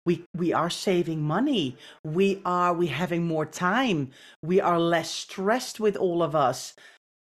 we 0.06 0.26
we 0.36 0.54
are 0.54 0.70
saving 0.70 1.22
money. 1.22 1.78
We 2.04 2.42
are 2.46 2.74
we 2.74 2.88
having 2.88 3.26
more 3.26 3.46
time. 3.46 4.12
We 4.42 4.60
are 4.62 4.80
less 4.80 5.10
stressed 5.10 5.80
with 5.80 5.96
all 5.96 6.22
of 6.24 6.36
us. 6.36 6.74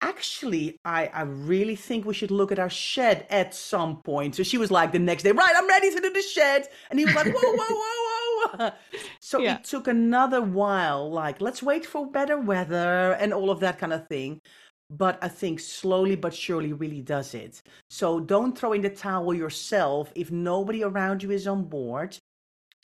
Actually 0.02 0.78
i 0.86 1.08
i 1.14 1.22
really 1.24 1.76
think 1.76 2.06
we 2.06 2.14
should 2.14 2.32
look 2.32 2.52
at 2.52 2.60
our 2.60 2.70
shed 2.70 3.26
at 3.30 3.56
some 3.56 4.02
point. 4.04 4.36
So 4.36 4.44
she 4.44 4.58
was 4.58 4.72
like 4.72 4.92
the 4.92 5.00
next 5.00 5.24
day 5.24 5.32
right 5.32 5.54
i'm 5.58 5.68
ready 5.68 5.92
to 5.94 6.02
do 6.02 6.12
the 6.12 6.22
shed. 6.22 6.68
And 6.90 7.00
he 7.00 7.06
was 7.06 7.16
like 7.16 7.28
whoa 7.28 7.54
whoa 7.58 7.76
whoa 7.82 8.58
whoa. 8.60 8.72
So 9.22 9.44
Yeah. 9.44 9.54
it 9.54 9.64
took 9.64 9.88
another 9.88 10.42
while 10.42 11.10
like 11.12 11.42
let's 11.42 11.64
wait 11.64 11.86
for 11.86 12.10
better 12.12 12.38
weather 12.40 13.14
and 13.14 13.34
all 13.34 13.50
of 13.50 13.62
that 13.62 13.80
kind 13.80 13.94
of 13.94 14.08
thing. 14.08 14.42
But 14.90 15.18
i 15.24 15.28
think 15.30 15.60
slowly 15.62 16.16
but 16.16 16.34
surely 16.36 16.74
really 16.74 17.02
does 17.02 17.34
it. 17.34 17.62
So 17.90 18.20
don't 18.20 18.58
throw 18.58 18.74
in 18.74 18.82
the 18.82 18.90
towel 18.90 19.34
yourself 19.34 20.12
if 20.16 20.32
nobody 20.32 20.84
around 20.84 21.24
you 21.24 21.32
is 21.32 21.48
on 21.48 21.64
board 21.66 22.18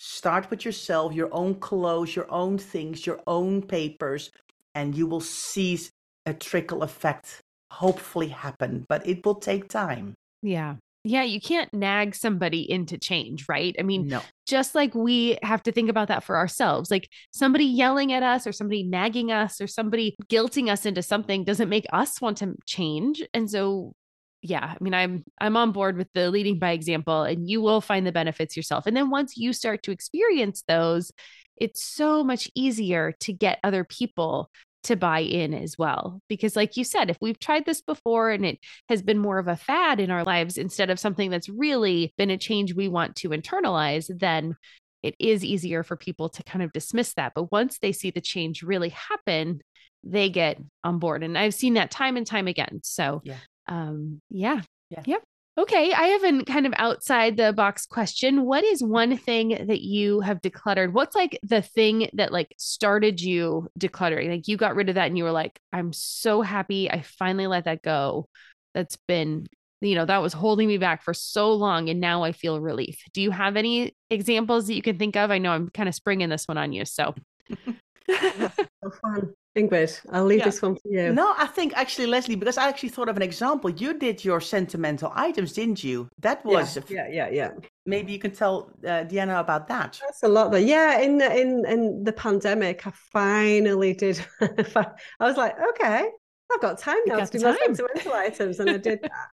start 0.04 0.50
with 0.50 0.66
yourself 0.66 1.14
your 1.14 1.30
own 1.32 1.54
clothes 1.54 2.16
your 2.16 2.26
own 2.32 2.58
things 2.58 3.06
your 3.06 3.20
own 3.28 3.62
papers 3.62 4.32
and 4.74 4.96
you 4.96 5.06
will 5.06 5.22
see 5.22 5.80
a 6.26 6.34
trickle 6.34 6.82
effect 6.82 7.40
hopefully 7.70 8.28
happen 8.28 8.84
but 8.90 9.06
it 9.08 9.24
will 9.24 9.36
take 9.36 9.70
time 9.70 10.16
Yeah. 10.42 10.76
Yeah, 11.04 11.24
you 11.24 11.42
can't 11.42 11.74
nag 11.74 12.14
somebody 12.14 12.62
into 12.70 12.96
change, 12.96 13.48
right? 13.50 13.76
I 13.80 13.82
mean, 13.82 14.08
no 14.08 14.22
just 14.52 14.76
like 14.76 14.94
we 14.94 15.38
have 15.44 15.64
to 15.64 15.72
think 15.72 15.90
about 15.90 16.10
that 16.10 16.26
for 16.26 16.36
ourselves. 16.36 16.92
Like 16.92 17.10
somebody 17.32 17.64
yelling 17.64 18.12
at 18.12 18.22
us 18.22 18.46
or 18.46 18.52
somebody 18.52 18.84
nagging 18.84 19.32
us 19.32 19.62
or 19.62 19.66
somebody 19.66 20.16
guilting 20.30 20.70
us 20.70 20.86
into 20.86 21.02
something 21.02 21.46
doesn't 21.46 21.70
make 21.70 21.86
us 21.94 22.20
want 22.20 22.38
to 22.40 22.54
change. 22.66 23.24
And 23.34 23.50
so 23.50 23.94
yeah, 24.42 24.74
I 24.74 24.84
mean 24.84 24.94
I'm 24.94 25.24
I'm 25.40 25.58
on 25.58 25.72
board 25.72 25.98
with 25.98 26.08
the 26.14 26.32
leading 26.32 26.60
by 26.60 26.72
example 26.72 27.24
and 27.24 27.50
you 27.50 27.62
will 27.62 27.82
find 27.82 28.06
the 28.06 28.12
benefits 28.12 28.58
yourself. 28.58 28.86
And 28.88 28.96
then 28.96 29.10
once 29.10 29.38
you 29.38 29.54
start 29.54 29.84
to 29.84 29.92
experience 29.92 30.64
those, 30.68 31.12
it's 31.58 31.84
so 31.84 32.24
much 32.24 32.50
easier 32.56 33.14
to 33.22 33.34
get 33.34 33.60
other 33.64 33.84
people 33.84 34.50
to 34.84 34.96
buy 34.96 35.20
in 35.20 35.54
as 35.54 35.78
well. 35.78 36.22
Because 36.28 36.56
like 36.56 36.76
you 36.76 36.84
said, 36.84 37.10
if 37.10 37.18
we've 37.22 37.40
tried 37.40 37.66
this 37.66 37.82
before 37.82 38.32
and 38.32 38.46
it 38.46 38.60
has 38.90 39.04
been 39.04 39.20
more 39.20 39.38
of 39.38 39.48
a 39.48 39.56
fad 39.56 40.00
in 40.00 40.10
our 40.10 40.24
lives 40.24 40.58
instead 40.58 40.90
of 40.90 41.00
something 41.00 41.30
that's 41.30 41.50
really 41.50 42.14
been 42.18 42.32
a 42.32 42.38
change 42.38 42.74
we 42.74 42.88
want 42.88 43.16
to 43.18 43.30
internalize, 43.30 44.10
then 44.20 44.56
it 45.04 45.16
is 45.20 45.46
easier 45.46 45.84
for 45.84 45.96
people 45.96 46.30
to 46.30 46.44
kind 46.44 46.64
of 46.64 46.74
dismiss 46.74 47.14
that. 47.14 47.34
But 47.36 47.52
once 47.52 47.78
they 47.80 47.92
see 47.92 48.12
the 48.12 48.22
change 48.22 48.64
really 48.64 48.90
happen, 48.90 49.62
they 50.04 50.30
get 50.30 50.58
on 50.84 51.00
board. 51.00 51.24
And 51.24 51.38
I've 51.38 51.54
seen 51.54 51.76
that 51.76 51.92
time 51.92 52.18
and 52.18 52.26
time 52.26 52.48
again. 52.48 52.82
So, 52.84 53.22
Yeah. 53.24 53.38
Um, 53.68 54.22
yeah. 54.30 54.62
Yeah. 54.90 55.04
Yep. 55.06 55.24
Okay. 55.58 55.92
I 55.92 56.08
have 56.08 56.24
an 56.24 56.46
kind 56.46 56.66
of 56.66 56.74
outside 56.78 57.38
the 57.38 57.54
box 57.54 57.86
question. 57.86 58.46
What 58.46 58.64
is 58.64 58.82
one 58.84 59.18
thing 59.18 59.66
that 59.68 59.82
you 59.82 60.22
have 60.22 60.42
decluttered? 60.42 60.94
What's 60.94 61.16
like 61.16 61.38
the 61.44 61.62
thing 61.62 62.10
that 62.14 62.32
like 62.32 62.54
started 62.58 63.22
you 63.22 63.70
decluttering? 63.78 64.30
Like 64.30 64.48
you 64.48 64.58
got 64.58 64.76
rid 64.76 64.90
of 64.90 64.96
that 64.96 65.08
and 65.08 65.18
you 65.18 65.24
were 65.24 65.32
like, 65.32 65.60
I'm 65.74 65.94
so 65.94 66.42
happy 66.42 66.90
I 66.90 67.02
finally 67.02 67.48
let 67.48 67.66
that 67.66 67.82
go. 67.82 68.28
That's 68.74 68.98
been, 69.08 69.48
you 69.82 69.96
know, 69.96 70.06
that 70.06 70.22
was 70.22 70.34
holding 70.34 70.68
me 70.68 70.78
back 70.78 71.04
for 71.04 71.14
so 71.14 71.54
long. 71.54 71.90
And 71.90 72.00
now 72.00 72.24
I 72.24 72.32
feel 72.32 72.60
relief. 72.60 73.02
Do 73.14 73.22
you 73.22 73.32
have 73.32 73.58
any 73.58 73.94
examples 74.10 74.68
that 74.68 74.76
you 74.76 74.82
can 74.82 74.98
think 74.98 75.18
of? 75.18 75.32
I 75.32 75.38
know 75.38 75.52
I'm 75.52 75.70
kind 75.70 75.90
of 75.90 75.96
springing 75.96 76.30
this 76.30 76.48
one 76.48 76.58
on 76.58 76.72
you. 76.72 76.86
So, 76.86 77.14
So 78.10 78.90
fun. 79.02 79.34
Ingrid, 79.58 80.00
I'll 80.12 80.24
leave 80.24 80.40
Yeah. 80.40 80.46
this 80.46 80.62
one 80.62 80.76
for 80.76 80.88
you. 80.90 81.12
no 81.12 81.34
i 81.38 81.46
think 81.46 81.74
actually 81.76 82.06
lesley 82.08 82.36
because 82.36 82.58
i 82.58 82.70
actually 82.70 82.88
thought 82.90 83.10
of 83.10 83.18
an 83.18 83.22
example 83.22 83.70
you 83.70 83.98
did 84.00 84.24
your 84.24 84.40
sentimental 84.40 85.12
items 85.14 85.52
didn't 85.52 85.84
you 85.84 86.08
that 86.20 86.42
Yeah, 86.46 86.52
was 86.54 86.78
yeah, 86.90 87.08
yeah, 87.12 87.30
yeah. 87.30 87.50
maybe 87.86 88.14
you 88.14 88.20
can 88.20 88.32
tell 88.32 88.72
uh, 88.86 89.04
Deanna 89.12 89.40
about 89.42 89.68
that. 89.68 90.00
That's 90.02 90.24
a 90.24 90.28
lot. 90.30 90.52
There. 90.52 90.62
Yeah, 90.62 91.00
in 91.00 91.18
the, 91.18 91.30
in 91.42 91.66
in 91.66 92.04
the 92.04 92.14
pandemic, 92.14 92.86
I 92.88 92.92
finally 93.12 93.94
did. 93.94 94.24
I 94.42 95.26
was 95.30 95.38
like, 95.38 95.56
okay, 95.72 96.06
I've 96.52 96.62
got 96.62 96.78
time 96.80 96.98
now 97.08 97.18
got 97.18 97.32
to 97.32 97.38
do 97.40 97.46
my 97.46 97.58
sentimental 97.66 98.14
items, 98.14 98.60
and 98.60 98.70
I 98.70 98.78
did 98.78 99.00
that. 99.04 99.28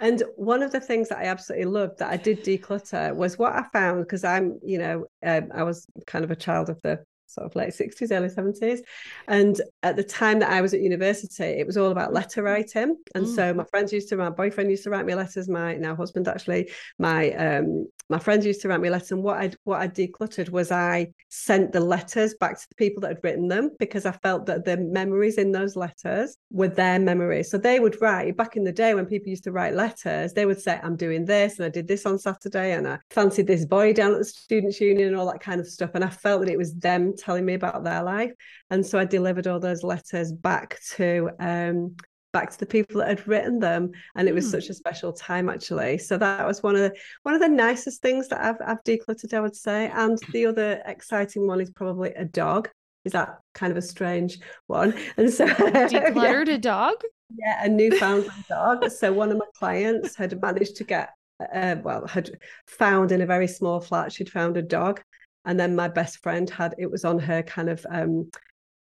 And 0.00 0.22
one 0.36 0.62
of 0.62 0.72
the 0.72 0.80
things 0.80 1.08
that 1.10 1.18
I 1.18 1.24
absolutely 1.26 1.66
loved 1.66 1.98
that 1.98 2.10
I 2.10 2.16
did 2.16 2.42
declutter 2.42 3.14
was 3.14 3.38
what 3.38 3.52
I 3.52 3.62
found 3.72 4.02
because 4.02 4.24
I'm, 4.24 4.58
you 4.64 4.78
know, 4.78 5.04
um, 5.24 5.44
I 5.54 5.62
was 5.62 5.86
kind 6.06 6.24
of 6.24 6.30
a 6.30 6.36
child 6.36 6.70
of 6.70 6.80
the 6.82 7.04
sort 7.30 7.46
of 7.46 7.54
late 7.56 7.70
60s, 7.70 8.10
early 8.12 8.28
70s. 8.28 8.80
And 9.28 9.60
at 9.82 9.96
the 9.96 10.04
time 10.04 10.40
that 10.40 10.50
I 10.50 10.60
was 10.60 10.74
at 10.74 10.80
university, 10.80 11.44
it 11.44 11.66
was 11.66 11.76
all 11.76 11.90
about 11.90 12.12
letter 12.12 12.42
writing. 12.42 12.96
And 13.14 13.26
Mm. 13.26 13.34
so 13.34 13.54
my 13.54 13.64
friends 13.64 13.92
used 13.92 14.08
to, 14.10 14.16
my 14.16 14.30
boyfriend 14.30 14.70
used 14.70 14.84
to 14.84 14.90
write 14.90 15.06
me 15.06 15.14
letters, 15.14 15.48
my 15.48 15.76
now 15.76 15.94
husband 15.94 16.28
actually, 16.28 16.70
my 16.98 17.32
um 17.32 17.86
my 18.10 18.18
friends 18.18 18.44
used 18.44 18.60
to 18.62 18.68
write 18.68 18.80
me 18.80 18.90
letters. 18.90 19.12
And 19.12 19.22
what 19.22 19.38
I 19.38 19.52
what 19.62 19.80
I 19.80 19.86
decluttered 19.86 20.50
was 20.50 20.72
I 20.72 21.12
sent 21.28 21.70
the 21.70 21.80
letters 21.80 22.34
back 22.34 22.58
to 22.58 22.68
the 22.68 22.74
people 22.74 23.00
that 23.02 23.08
had 23.08 23.20
written 23.22 23.46
them 23.46 23.70
because 23.78 24.04
I 24.04 24.10
felt 24.10 24.46
that 24.46 24.64
the 24.64 24.76
memories 24.76 25.38
in 25.38 25.52
those 25.52 25.76
letters 25.76 26.36
were 26.50 26.68
their 26.68 26.98
memories. 26.98 27.50
So 27.50 27.56
they 27.56 27.78
would 27.78 28.00
write 28.02 28.36
back 28.36 28.56
in 28.56 28.64
the 28.64 28.72
day 28.72 28.94
when 28.94 29.06
people 29.06 29.30
used 29.30 29.44
to 29.44 29.52
write 29.52 29.74
letters, 29.74 30.32
they 30.32 30.44
would 30.44 30.60
say, 30.60 30.80
I'm 30.82 30.96
doing 30.96 31.24
this 31.24 31.58
and 31.58 31.66
I 31.66 31.68
did 31.68 31.86
this 31.86 32.04
on 32.04 32.18
Saturday 32.18 32.72
and 32.72 32.88
I 32.88 32.98
fancied 33.10 33.46
this 33.46 33.64
boy 33.64 33.92
down 33.92 34.12
at 34.12 34.18
the 34.18 34.24
students' 34.24 34.80
union 34.80 35.08
and 35.08 35.16
all 35.16 35.30
that 35.30 35.40
kind 35.40 35.60
of 35.60 35.68
stuff. 35.68 35.90
And 35.94 36.04
I 36.04 36.10
felt 36.10 36.40
that 36.40 36.50
it 36.50 36.58
was 36.58 36.74
them 36.74 37.14
telling 37.16 37.44
me 37.44 37.54
about 37.54 37.84
their 37.84 38.02
life. 38.02 38.32
And 38.70 38.84
so 38.84 38.98
I 38.98 39.04
delivered 39.04 39.46
all 39.46 39.60
those 39.60 39.84
letters 39.84 40.32
back 40.32 40.80
to 40.96 41.30
um 41.38 41.94
back 42.32 42.50
to 42.50 42.58
the 42.58 42.66
people 42.66 43.00
that 43.00 43.08
had 43.08 43.26
written 43.28 43.58
them 43.58 43.90
and 44.14 44.28
it 44.28 44.34
was 44.34 44.44
Hmm. 44.44 44.50
such 44.50 44.68
a 44.68 44.74
special 44.74 45.12
time 45.12 45.48
actually. 45.48 45.98
So 45.98 46.16
that 46.18 46.46
was 46.46 46.62
one 46.62 46.76
of 46.76 46.82
the 46.82 46.94
one 47.22 47.34
of 47.34 47.40
the 47.40 47.48
nicest 47.48 48.02
things 48.02 48.28
that 48.28 48.40
I've, 48.40 48.60
I've 48.64 48.84
decluttered 48.84 49.34
I 49.34 49.40
would 49.40 49.56
say. 49.56 49.90
And 49.94 50.18
the 50.32 50.46
other 50.46 50.82
exciting 50.86 51.46
one 51.46 51.60
is 51.60 51.70
probably 51.70 52.10
a 52.14 52.24
dog. 52.24 52.68
Is 53.04 53.12
that 53.12 53.38
kind 53.54 53.70
of 53.70 53.76
a 53.78 53.82
strange 53.82 54.38
one? 54.66 54.94
And 55.16 55.32
so 55.32 55.44
yeah, 55.88 55.88
decluttered 55.88 56.48
a 56.48 56.58
dog? 56.58 56.96
yeah 57.38 57.64
a 57.64 57.68
Newfoundland 57.68 58.44
dog. 58.48 58.88
So 58.90 59.12
one 59.12 59.30
of 59.30 59.38
my 59.38 59.46
clients 59.58 60.16
had 60.16 60.40
managed 60.40 60.76
to 60.76 60.84
get 60.84 61.10
uh, 61.54 61.76
well 61.82 62.06
had 62.06 62.30
found 62.66 63.12
in 63.12 63.22
a 63.22 63.26
very 63.26 63.48
small 63.48 63.80
flat 63.80 64.12
she'd 64.12 64.30
found 64.30 64.56
a 64.56 64.62
dog. 64.62 65.02
And 65.46 65.58
then 65.58 65.74
my 65.74 65.88
best 65.88 66.22
friend 66.22 66.48
had 66.50 66.74
it 66.78 66.90
was 66.90 67.04
on 67.04 67.18
her 67.18 67.42
kind 67.42 67.70
of 67.70 67.84
um 67.90 68.30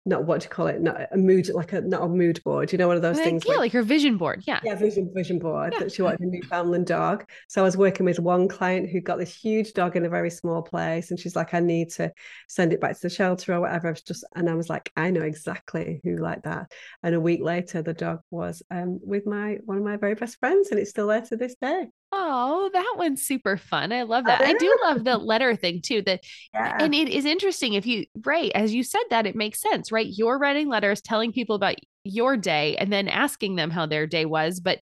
not 0.05 0.25
what 0.25 0.41
do 0.41 0.45
you 0.47 0.51
call 0.51 0.67
it? 0.67 0.81
Not 0.81 1.09
a 1.13 1.17
mood, 1.17 1.49
like 1.55 1.73
a 1.73 1.81
not 1.81 2.03
a 2.03 2.09
mood 2.09 2.43
board. 2.45 2.73
You 2.73 2.79
know, 2.79 2.89
one 2.89 2.97
of 2.97 3.03
those 3.03 3.17
Like, 3.17 3.25
things. 3.25 3.43
yeah, 3.47 3.55
like 3.57 3.73
her 3.73 3.83
vision 3.83 4.17
board. 4.17 4.43
Yeah. 4.47 4.61
yeah, 4.65 4.75
vision 4.75 5.11
vision 5.15 5.39
board 5.39 5.73
Yeah. 5.73 5.81
that 5.81 5.93
she 5.93 6.03
wanted 6.03 6.21
a 6.21 6.27
Newfoundland 6.27 6.87
dog. 6.87 7.25
So 7.49 7.61
I 7.63 7.65
was 7.65 7.77
working 7.77 8.05
with 8.07 8.19
one 8.19 8.49
client 8.49 8.91
who 8.91 9.01
got 9.01 9.19
this 9.19 9.35
huge 9.35 9.73
dog 9.75 9.97
in 9.97 10.05
a 10.05 10.09
very 10.09 10.31
small 10.31 10.63
place, 10.63 11.11
and 11.11 11.21
she's 11.21 11.37
like, 11.37 11.55
"I 11.55 11.61
need 11.61 11.91
to 11.93 12.13
send 12.49 12.73
it 12.73 12.81
back 12.81 12.97
to 12.97 13.03
the 13.03 13.11
shelter 13.11 13.55
or 13.55 13.61
whatever." 13.61 13.89
I 13.89 13.91
was 13.93 14.03
just, 14.03 14.25
and 14.35 14.51
I 14.51 14.55
was 14.55 14.69
like, 14.69 14.91
"I 14.97 15.11
know 15.11 15.23
exactly 15.23 16.01
who 16.03 16.17
like 16.17 16.43
that." 16.43 16.73
And 17.03 17.15
a 17.15 17.21
week 17.21 17.43
later, 17.43 17.83
the 17.83 17.95
dog 17.95 18.21
was 18.31 18.63
um, 18.71 18.99
with 19.05 19.27
my 19.27 19.59
one 19.65 19.79
of 19.79 19.85
my 19.85 19.97
very 19.97 20.15
best 20.15 20.39
friends, 20.41 20.71
and 20.71 20.81
it's 20.81 20.91
still 20.91 21.07
there 21.07 21.23
to 21.23 21.37
this 21.37 21.55
day. 21.61 21.87
Oh, 22.15 22.69
that 22.73 22.95
one's 22.97 23.23
super 23.23 23.57
fun. 23.57 23.93
I 23.93 24.03
love 24.03 24.27
that. 24.27 24.43
I 24.43 24.53
do 24.55 24.77
love 24.83 25.05
the 25.05 25.17
letter 25.17 25.57
thing 25.57 25.81
too. 25.81 26.03
That 26.03 26.21
Yeah, 26.55 26.73
and 26.79 26.95
it 26.95 27.09
is 27.09 27.25
interesting 27.25 27.75
if 27.75 27.87
you 27.87 28.07
right 28.27 28.53
as 28.55 28.75
you 28.75 28.83
said 28.85 29.03
that 29.11 29.27
it 29.27 29.37
makes 29.37 29.61
sense, 29.61 29.93
right? 29.93 30.07
You're 30.09 30.39
writing 30.39 30.69
letters 30.69 31.01
telling 31.01 31.33
people 31.33 31.57
about 31.57 31.77
your 32.05 32.37
day 32.37 32.77
and 32.77 32.93
then 32.93 33.09
asking 33.09 33.57
them 33.57 33.71
how 33.71 33.87
their 33.87 34.07
day 34.07 34.25
was, 34.27 34.61
but 34.61 34.81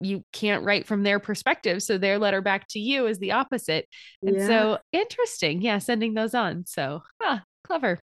you 0.00 0.24
can't 0.32 0.64
write 0.64 0.86
from 0.86 1.04
their 1.04 1.20
perspective. 1.20 1.82
So 1.82 1.98
their 1.98 2.18
letter 2.18 2.40
back 2.40 2.66
to 2.70 2.80
you 2.80 3.06
is 3.06 3.18
the 3.20 3.32
opposite. 3.32 3.86
And 4.26 4.36
Yeah. 4.36 4.46
so 4.46 4.78
interesting. 4.92 5.62
Yeah, 5.62 5.78
sending 5.78 6.14
those 6.14 6.34
on. 6.34 6.66
So 6.66 7.02
ah, 7.22 7.44
clever. 7.64 8.00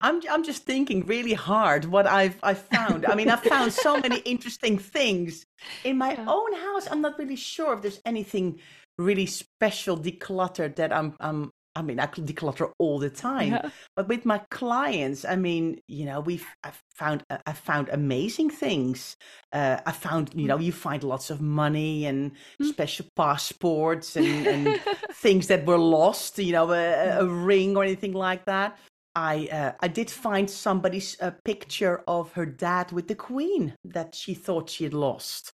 I'm 0.00 0.20
I'm 0.30 0.44
just 0.44 0.64
thinking 0.64 1.04
really 1.06 1.34
hard 1.34 1.84
what 1.86 2.06
I've 2.06 2.36
I've 2.42 2.62
found. 2.62 3.06
I 3.06 3.14
mean, 3.14 3.28
I've 3.30 3.42
found 3.42 3.72
so 3.72 3.98
many 4.00 4.18
interesting 4.24 4.78
things 4.78 5.44
in 5.84 5.98
my 5.98 6.12
Yeah. 6.12 6.24
own 6.28 6.52
house. 6.54 6.86
I'm 6.90 7.00
not 7.00 7.18
really 7.18 7.36
sure 7.36 7.74
if 7.74 7.82
there's 7.82 8.00
anything 8.04 8.60
really 8.98 9.26
special 9.26 9.96
decluttered 9.96 10.76
that 10.76 10.92
I'm 10.92 11.14
I'm 11.20 11.50
I 11.76 11.82
mean, 11.82 12.00
I 12.00 12.06
declutter 12.06 12.72
all 12.80 12.98
the 12.98 13.10
time. 13.10 13.52
Yeah. 13.52 13.70
But 13.94 14.08
with 14.08 14.24
my 14.26 14.38
clients, 14.50 15.24
I 15.24 15.36
mean, 15.36 15.78
you 15.86 16.06
know, 16.06 16.18
we've 16.18 16.44
I've 16.64 16.82
found 16.96 17.22
uh, 17.30 17.38
I 17.46 17.52
found 17.52 17.88
amazing 17.90 18.50
things. 18.50 19.16
Uh, 19.52 19.78
I 19.86 19.92
found, 19.92 20.32
you 20.34 20.48
know, 20.48 20.58
you 20.58 20.72
find 20.72 21.04
lots 21.04 21.30
of 21.30 21.40
money 21.40 22.04
and 22.06 22.32
Mm. 22.60 22.66
special 22.70 23.06
passports 23.14 24.16
and, 24.16 24.46
and 24.46 24.80
things 25.12 25.46
that 25.48 25.66
were 25.66 25.78
lost, 25.78 26.38
you 26.38 26.52
know, 26.52 26.70
a- 26.72 27.20
a 27.20 27.26
ring 27.26 27.76
or 27.76 27.84
anything 27.84 28.12
like 28.12 28.44
that. 28.46 28.76
I 29.18 29.48
uh, 29.50 29.72
I 29.80 29.88
did 29.88 30.10
find 30.10 30.48
somebody's 30.48 31.16
uh, 31.20 31.32
picture 31.44 32.02
of 32.06 32.32
her 32.32 32.46
dad 32.46 32.92
with 32.92 33.08
the 33.08 33.16
queen 33.16 33.74
that 33.84 34.14
she 34.14 34.32
thought 34.34 34.70
she 34.70 34.84
had 34.84 34.94
lost. 34.94 35.52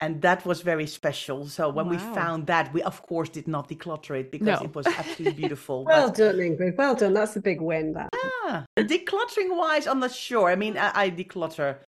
And 0.00 0.20
that 0.22 0.44
was 0.44 0.62
very 0.62 0.88
special. 0.88 1.46
So 1.46 1.68
when 1.68 1.88
we 1.88 1.96
found 1.96 2.46
that, 2.48 2.72
we 2.74 2.82
of 2.82 3.02
course 3.02 3.28
did 3.28 3.46
not 3.46 3.68
declutter 3.68 4.18
it 4.18 4.32
because 4.32 4.60
No. 4.60 4.66
it 4.66 4.74
was 4.74 4.86
absolutely 5.00 5.38
beautiful. 5.42 5.84
Well 5.84 6.08
but 6.08 6.16
done, 6.16 6.36
Ingrid. 6.36 6.76
Well 6.76 6.96
done. 6.96 7.14
That's 7.14 7.36
a 7.36 7.40
big 7.40 7.60
win. 7.60 7.92
That. 7.92 8.08
yeah, 8.46 8.64
decluttering 8.78 9.50
wise, 9.64 9.86
I'm 9.86 10.00
not 10.00 10.12
sure. 10.12 10.48
I 10.50 10.56
mean, 10.56 10.76
I, 10.76 10.90
I 11.02 11.10
declutter, 11.10 11.68
you 11.68 11.76
know, 11.76 11.91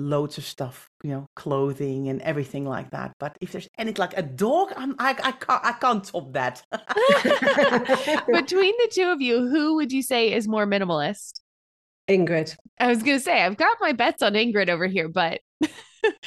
loads 0.00 0.38
of 0.38 0.44
stuff, 0.44 0.88
you 1.02 1.10
know, 1.10 1.26
clothing 1.36 2.08
and 2.08 2.20
everything 2.22 2.64
like 2.64 2.90
that. 2.90 3.12
But 3.18 3.36
if 3.40 3.52
there's 3.52 3.68
anything 3.78 4.00
like 4.00 4.16
a 4.16 4.22
dog, 4.22 4.72
I'm, 4.76 4.94
I 4.98 5.10
I 5.10 5.32
can't 5.32 5.64
I 5.64 5.72
can't 5.72 6.04
top 6.04 6.32
that. 6.32 6.62
Between 8.26 8.74
the 8.78 8.90
two 8.92 9.08
of 9.10 9.20
you, 9.20 9.48
who 9.48 9.76
would 9.76 9.92
you 9.92 10.02
say 10.02 10.32
is 10.32 10.48
more 10.48 10.66
minimalist? 10.66 11.40
Ingrid. 12.10 12.56
I 12.78 12.88
was 12.88 13.02
gonna 13.02 13.20
say 13.20 13.42
I've 13.42 13.56
got 13.56 13.76
my 13.80 13.92
bets 13.92 14.22
on 14.22 14.32
Ingrid 14.34 14.68
over 14.68 14.86
here, 14.86 15.08
but 15.08 15.40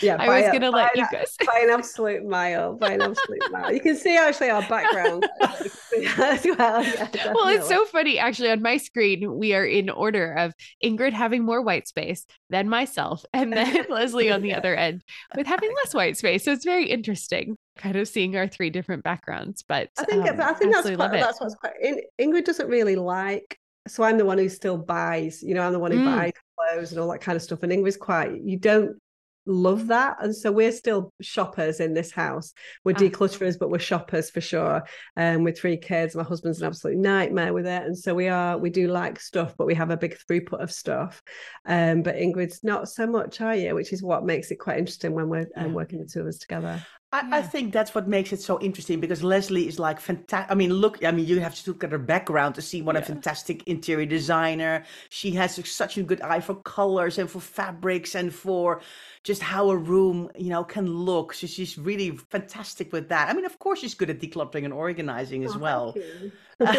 Yeah, 0.02 0.18
I 0.20 0.28
was 0.28 0.48
a- 0.50 0.52
gonna 0.52 0.70
let 0.70 0.96
you 0.96 1.06
guys. 1.12 1.36
by 1.48 1.62
an 1.64 1.72
absolute 1.72 2.24
mile. 2.24 2.76
By 2.76 2.92
an 2.92 3.02
absolute 3.02 3.52
mile. 3.52 3.74
You 3.74 3.80
can 3.80 3.96
see 3.96 4.16
actually 4.16 4.52
our 4.52 4.62
background 4.70 5.28
as 5.42 5.76
well. 6.46 6.84
Yeah, 6.84 7.34
Well, 7.34 7.48
it's 7.48 7.68
so 7.68 7.84
funny. 7.86 8.20
Actually, 8.20 8.52
on 8.52 8.62
my 8.62 8.78
screen, 8.78 9.36
we 9.36 9.56
are 9.56 9.66
in 9.66 9.90
order 9.90 10.34
of 10.34 10.54
Ingrid 10.86 11.14
having 11.14 11.44
more 11.44 11.62
white 11.64 11.88
space 11.88 12.24
than 12.52 12.70
myself, 12.70 13.26
and 13.34 13.52
then 13.52 13.86
Lesley 13.90 14.30
on 14.32 14.44
the 14.44 14.50
Yeah. 14.50 14.58
other 14.60 14.76
end 14.76 15.04
with 15.36 15.48
having 15.48 15.74
less 15.84 15.94
white 15.96 16.18
space. 16.18 16.44
So 16.44 16.52
it's 16.54 16.66
very 16.66 16.88
interesting, 16.88 17.58
kind 17.78 17.96
of 17.96 18.08
seeing 18.08 18.36
our 18.38 18.48
three 18.48 18.70
different 18.70 19.04
backgrounds. 19.04 19.64
But 19.68 19.90
I 19.98 20.06
think 20.06 20.30
um, 20.30 20.40
I 20.40 20.54
think 20.54 20.72
that's 20.72 20.96
quite, 20.96 21.12
that's 21.14 21.42
what's 21.42 21.56
quite. 21.56 21.74
In, 21.82 22.00
Ingrid 22.22 22.46
doesn't 22.46 22.68
really 22.70 22.96
like. 22.96 23.58
So 23.88 24.04
I'm 24.04 24.18
the 24.18 24.26
one 24.26 24.38
who 24.38 24.50
still 24.50 24.78
buys. 24.78 25.44
You 25.44 25.54
know, 25.56 25.62
I'm 25.62 25.74
the 25.74 25.80
one 25.80 25.92
who 25.92 26.00
Mm. 26.00 26.06
buys 26.06 26.32
clothes 26.58 26.92
and 26.92 27.02
all 27.02 27.12
that 27.12 27.22
kind 27.22 27.36
of 27.36 27.42
stuff. 27.42 27.64
And 27.64 27.72
Ingrid's 27.72 27.98
quite. 27.98 28.42
You 28.42 28.58
don't 28.58 28.98
love 29.46 29.88
that, 29.88 30.16
and 30.22 30.34
so 30.34 30.50
we're 30.54 30.72
still 30.72 31.12
shoppers 31.22 31.82
in 31.82 31.94
this 31.94 32.12
house. 32.14 32.54
We're 32.86 32.96
Ah. 32.96 33.00
declutterers, 33.00 33.60
but 33.60 33.70
we're 33.70 33.78
shoppers 33.80 34.30
for 34.30 34.40
sure. 34.40 34.84
Um, 35.18 35.44
with 35.44 35.58
three 35.58 35.76
kids, 35.76 36.16
my 36.16 36.24
husband's 36.24 36.62
an 36.62 36.68
absolute 36.68 36.98
nightmare 36.98 37.52
with 37.54 37.68
it, 37.68 37.84
and 37.84 37.98
so 37.98 38.16
we 38.16 38.30
are. 38.30 38.58
We 38.58 38.70
do 38.70 38.88
like 38.88 39.20
stuff, 39.20 39.54
but 39.58 39.68
we 39.68 39.76
have 39.76 39.90
a 39.92 39.98
big 39.98 40.18
throughput 40.18 40.62
of 40.64 40.72
stuff. 40.72 41.22
Um, 41.66 42.04
but 42.04 42.16
Ingrid's 42.16 42.64
not 42.64 42.88
so 42.88 43.06
much, 43.06 43.42
are 43.42 43.54
you? 43.56 43.76
Which 43.76 43.92
is 43.92 44.02
what 44.02 44.24
makes 44.24 44.50
it 44.50 44.56
quite 44.60 44.78
interesting 44.78 45.12
when 45.12 45.28
we're 45.28 45.48
um, 45.58 45.74
working 45.74 46.00
the 46.00 46.06
two 46.06 46.22
of 46.22 46.28
us 46.28 46.38
together. 46.38 46.82
I, 47.14 47.24
I 47.32 47.41
think 47.43 47.74
that's 47.74 47.93
what 47.93 48.07
makes 48.07 48.34
it 48.34 48.41
so 48.41 48.59
interesting 48.59 48.99
because 48.99 49.24
Lesley 49.24 49.68
is 49.68 49.78
like 49.80 49.99
fantastic. 49.99 50.51
I 50.51 50.55
mean, 50.55 50.74
look, 50.74 51.03
I 51.05 51.11
mean, 51.11 51.28
you 51.28 51.39
have 51.41 51.53
to 51.55 51.72
look 51.72 51.84
at 51.84 51.91
her 51.91 51.99
background 51.99 52.55
to 52.55 52.61
see 52.61 52.82
what 52.82 52.95
a 52.97 53.03
fantastic 53.03 53.61
interior 53.68 54.07
designer. 54.07 54.84
She 55.09 55.32
has 55.34 55.55
such 55.70 55.97
a 55.97 56.03
good 56.03 56.22
eye 56.22 56.39
for 56.41 56.55
colors 56.55 57.20
and 57.20 57.30
for 57.30 57.39
fabrics 57.39 58.16
and 58.16 58.34
for 58.34 58.82
just 59.24 59.43
how 59.43 59.70
a 59.70 59.78
room, 59.78 60.32
you 60.38 60.49
know, 60.49 60.64
can 60.64 60.88
look. 60.88 61.34
So 61.36 61.45
she's 61.47 61.78
really 61.78 62.18
fantastic 62.18 62.91
with 62.91 63.09
that. 63.09 63.30
I 63.30 63.34
mean, 63.34 63.45
of 63.45 63.59
course, 63.59 63.80
she's 63.80 63.93
good 63.93 64.09
at 64.09 64.20
decluttering 64.20 64.66
and 64.66 64.74
organizing 64.74 65.43
as 65.43 65.55
Oh, 65.55 65.59
well. 65.59 66.01
but 66.59 66.76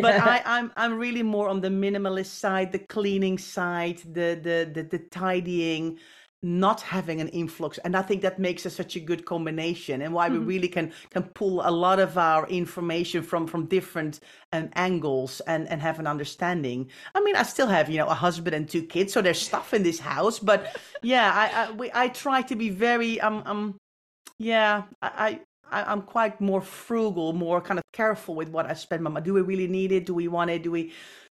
Yeah. 0.00 0.24
I, 0.24 0.42
I'm 0.44 0.72
I'm 0.76 0.98
really 0.98 1.22
more 1.22 1.48
on 1.48 1.60
the 1.60 1.68
minimalist 1.68 2.26
side, 2.38 2.72
the 2.72 2.78
cleaning 2.78 3.38
side, 3.38 3.98
the 3.98 4.38
the 4.40 4.70
the, 4.72 4.82
the 4.82 4.98
tidying, 4.98 5.98
not 6.42 6.80
having 6.82 7.20
an 7.20 7.28
influx, 7.28 7.78
and 7.78 7.96
I 7.96 8.02
think 8.02 8.22
that 8.22 8.38
makes 8.38 8.64
us 8.66 8.74
such 8.76 8.94
a 8.96 9.00
good 9.00 9.24
combination, 9.24 10.02
and 10.02 10.14
why 10.14 10.28
Mhm. 10.28 10.32
we 10.32 10.38
really 10.38 10.68
can 10.68 10.92
can 11.10 11.24
pull 11.24 11.62
a 11.66 11.70
lot 11.70 11.98
of 11.98 12.16
our 12.16 12.46
information 12.48 13.22
from 13.22 13.46
from 13.46 13.66
different 13.66 14.20
um, 14.52 14.70
angles 14.74 15.40
and 15.46 15.68
and 15.68 15.80
have 15.82 15.98
an 15.98 16.06
understanding. 16.06 16.90
I 17.14 17.20
mean, 17.20 17.34
I 17.36 17.42
still 17.42 17.66
have 17.68 17.90
you 17.90 17.98
know 17.98 18.06
a 18.08 18.14
husband 18.14 18.54
and 18.54 18.68
two 18.68 18.82
kids, 18.82 19.12
so 19.12 19.20
there's 19.22 19.40
stuff 19.40 19.74
in 19.74 19.82
this 19.82 19.98
house, 20.00 20.38
but 20.38 20.66
yeah, 21.02 21.32
I 21.34 21.64
I, 21.66 21.70
we, 21.72 21.90
I 21.94 22.08
try 22.08 22.42
to 22.42 22.56
be 22.56 22.70
very 22.70 23.20
um 23.20 23.42
um 23.46 23.78
yeah 24.38 24.82
I. 25.02 25.10
I 25.28 25.40
I- 25.70 25.84
I'm 25.92 26.00
quite 26.00 26.40
more 26.40 26.62
frugal, 26.62 27.34
more 27.34 27.60
kind 27.60 27.78
of 27.78 27.84
careful 27.92 28.34
with 28.34 28.48
what 28.48 28.64
I 28.64 28.72
spend 28.72 29.02
my 29.02 29.10
money. 29.10 29.22
Do 29.22 29.34
we 29.34 29.42
really 29.42 29.66
need 29.68 29.92
it? 29.92 30.06
Do 30.06 30.14
we 30.14 30.26
want 30.26 30.48
it? 30.50 30.62
Do 30.62 30.70
we 30.70 30.92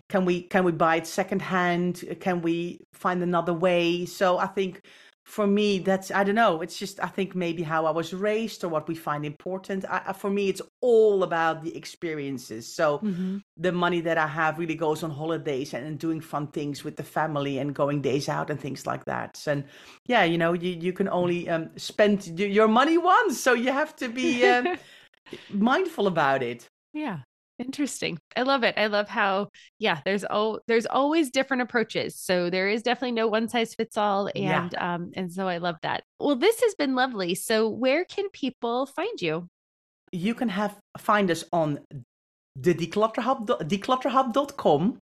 can 0.10 0.26
we 0.26 0.42
can 0.44 0.64
we 0.64 0.72
buy 0.72 0.98
it 0.98 1.08
secondhand? 1.08 2.04
Can 2.20 2.42
we 2.42 2.80
find 2.94 3.24
another 3.24 3.54
way? 3.54 4.06
So 4.06 4.38
I 4.38 4.48
think 4.48 4.82
for 5.24 5.48
me 5.48 5.80
that's 5.80 6.12
I 6.12 6.24
don't 6.24 6.36
know. 6.36 6.62
It's 6.62 6.78
just 6.78 7.04
I 7.04 7.08
think 7.08 7.36
maybe 7.36 7.64
how 7.64 7.86
I 7.86 7.92
was 7.92 8.14
raised 8.14 8.64
or 8.64 8.70
what 8.70 8.88
we 8.88 8.96
find 8.96 9.26
important. 9.26 9.86
I, 9.90 10.14
for 10.14 10.30
me, 10.30 10.50
it's 10.50 10.62
all 10.82 11.24
about 11.24 11.64
the 11.64 11.76
experiences. 11.76 12.72
So 12.74 13.04
Mhm. 13.04 13.42
the 13.58 13.72
money 13.72 14.02
that 14.02 14.18
I 14.18 14.28
have 14.28 14.60
really 14.60 14.76
goes 14.76 15.02
on 15.02 15.12
holidays 15.12 15.74
and, 15.74 15.86
and 15.88 15.98
doing 15.98 16.20
fun 16.22 16.48
things 16.48 16.84
with 16.84 16.98
the 16.98 17.04
family 17.04 17.58
and 17.58 17.74
going 17.74 18.02
days 18.02 18.28
out 18.28 18.50
and 18.50 18.60
things 18.60 18.86
like 18.86 19.06
that. 19.06 19.42
And 19.48 19.64
yeah, 20.08 20.24
you 20.26 20.38
know, 20.38 20.54
you, 20.54 20.72
you 20.72 20.94
can 20.94 21.08
only 21.08 21.50
um, 21.50 21.70
spend 21.78 22.38
your 22.40 22.68
money 22.68 22.98
once, 22.98 23.40
so 23.40 23.54
you 23.54 23.72
have 23.72 23.96
to 23.98 24.10
be 24.10 24.44
um, 24.44 24.68
mindful 25.50 26.08
about 26.08 26.44
it. 26.44 26.68
Yeah. 26.94 27.20
Interesting. 27.58 28.20
I 28.36 28.42
love 28.42 28.64
it. 28.64 28.76
I 28.78 28.88
love 28.88 29.08
how 29.08 29.48
yeah, 29.80 30.02
there's 30.04 30.26
oh 30.30 30.60
there's 30.68 30.86
always 30.86 31.30
different 31.30 31.62
approaches. 31.64 32.20
So 32.20 32.50
there 32.50 32.68
is 32.68 32.84
definitely 32.84 33.14
no 33.14 33.28
one 33.28 33.48
size 33.48 33.74
fits 33.74 33.98
all 33.98 34.30
Yeah. 34.36 34.64
and 34.64 34.76
um 34.76 35.12
and 35.16 35.32
so 35.32 35.48
I 35.48 35.58
love 35.58 35.78
that. 35.82 36.04
Well, 36.20 36.36
this 36.36 36.60
has 36.62 36.76
been 36.76 36.96
lovely. 36.96 37.34
So 37.36 37.70
where 37.70 38.04
can 38.04 38.30
people 38.32 38.86
find 38.88 39.22
you? 39.22 39.48
You 40.12 40.34
can 40.36 40.50
have 40.50 40.78
find 40.98 41.32
us 41.32 41.46
on 41.54 41.80
the 42.58 42.74
declutterhub 42.74 43.48
declutterhub.com. 43.68 44.98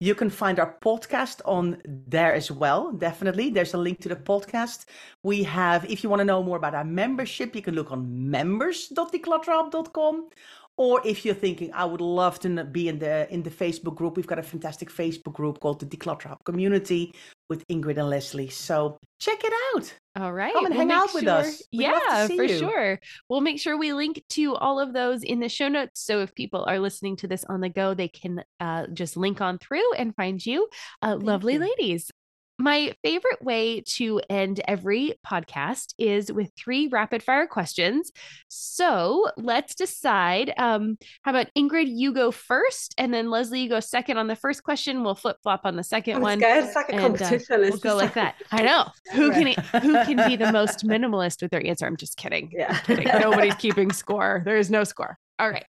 You 0.00 0.14
can 0.14 0.30
find 0.30 0.58
our 0.58 0.76
podcast 0.82 1.40
on 1.44 1.80
there 1.84 2.32
as 2.34 2.50
well. 2.50 2.92
Definitely. 2.92 3.50
There's 3.50 3.74
a 3.74 3.78
link 3.78 4.00
to 4.00 4.08
the 4.08 4.16
podcast. 4.16 4.86
We 5.22 5.42
have 5.44 5.84
if 5.90 6.02
you 6.02 6.08
want 6.10 6.20
to 6.20 6.24
know 6.24 6.42
more 6.42 6.56
about 6.56 6.74
our 6.74 6.84
membership, 6.84 7.54
you 7.54 7.62
can 7.62 7.74
look 7.74 7.92
on 7.92 8.30
members.declutterhub.com. 8.30 10.28
Or 10.76 11.00
if 11.04 11.24
you're 11.24 11.36
thinking, 11.36 11.72
I 11.72 11.84
would 11.84 12.00
love 12.00 12.40
to 12.40 12.64
be 12.64 12.88
in 12.88 12.98
the 12.98 13.32
in 13.32 13.42
the 13.42 13.50
Facebook 13.50 13.94
group, 13.94 14.16
we've 14.16 14.26
got 14.26 14.40
a 14.40 14.42
fantastic 14.42 14.90
Facebook 14.90 15.34
group 15.34 15.60
called 15.60 15.78
the 15.78 15.86
Declutter 15.86 16.24
Hub 16.24 16.42
Community 16.44 17.14
with 17.48 17.64
Ingrid 17.68 17.98
and 17.98 18.10
Lesley. 18.10 18.48
So 18.48 18.98
check 19.20 19.38
it 19.44 19.52
out. 19.74 19.94
All 20.16 20.32
right. 20.32 20.52
Come 20.52 20.66
and 20.66 20.74
we'll 20.74 20.88
hang 20.88 20.92
out 20.92 21.12
with 21.14 21.26
us. 21.26 21.62
We'd 21.72 21.82
Yeah, 21.82 22.26
for 22.26 22.44
you. 22.44 22.58
sure. 22.58 23.00
We'll 23.28 23.40
make 23.40 23.60
sure 23.60 23.76
we 23.76 23.92
link 23.92 24.22
to 24.30 24.54
all 24.54 24.80
of 24.80 24.92
those 24.92 25.22
in 25.22 25.40
the 25.40 25.48
show 25.48 25.68
notes. 25.68 26.00
So 26.00 26.20
if 26.20 26.34
people 26.34 26.64
are 26.68 26.78
listening 26.78 27.16
to 27.16 27.28
this 27.28 27.44
on 27.44 27.60
the 27.60 27.68
go, 27.68 27.94
they 27.94 28.08
can 28.08 28.42
uh, 28.60 28.86
just 28.92 29.16
link 29.16 29.40
on 29.40 29.58
through 29.58 29.94
and 29.94 30.14
find 30.14 30.44
you. 30.44 30.68
Uh, 31.02 31.16
lovely 31.20 31.54
you. 31.54 31.60
ladies. 31.60 32.10
My 32.58 32.94
favorite 33.02 33.42
way 33.42 33.82
to 33.96 34.20
end 34.30 34.60
every 34.68 35.14
podcast 35.26 35.92
is 35.98 36.30
with 36.30 36.50
three 36.56 36.86
rapid 36.86 37.20
fire 37.20 37.48
questions. 37.48 38.12
So 38.46 39.28
let's 39.36 39.74
decide. 39.74 40.52
Um, 40.56 40.96
how 41.22 41.32
about 41.32 41.48
Ingrid, 41.58 41.88
you 41.88 42.12
go 42.12 42.30
first, 42.30 42.94
and 42.96 43.12
then 43.12 43.28
Lesley, 43.28 43.62
you 43.62 43.68
go 43.68 43.80
second 43.80 44.18
on 44.18 44.28
the 44.28 44.36
first 44.36 44.62
question. 44.62 45.02
We'll 45.02 45.16
flip 45.16 45.38
flop 45.42 45.62
on 45.64 45.74
the 45.74 45.82
2nd 45.82 46.20
one. 46.20 46.38
Scared. 46.38 46.64
It's 46.64 46.76
like 46.76 46.90
a 46.90 46.92
and, 46.92 47.00
uh, 47.00 47.08
competition. 47.08 47.54
Uh, 47.56 47.58
we'll 47.70 47.78
go 47.78 47.96
like 47.96 48.14
that. 48.14 48.36
I 48.52 48.62
know. 48.62 48.86
Who 49.14 49.32
can 49.32 49.54
who 49.82 49.92
can 50.04 50.28
be 50.28 50.36
the 50.36 50.52
most 50.52 50.86
minimalist 50.86 51.42
with 51.42 51.50
their 51.50 51.64
answer? 51.66 51.86
I'm 51.86 51.96
just 51.96 52.16
kidding. 52.16 52.50
Yeah. 52.52 52.66
I'm 52.70 52.84
kidding. 52.84 53.08
Nobody's 53.20 53.54
keeping 53.56 53.90
score. 53.90 54.42
There 54.44 54.56
is 54.56 54.70
no 54.70 54.84
score. 54.84 55.18
All 55.38 55.50
right. 55.50 55.66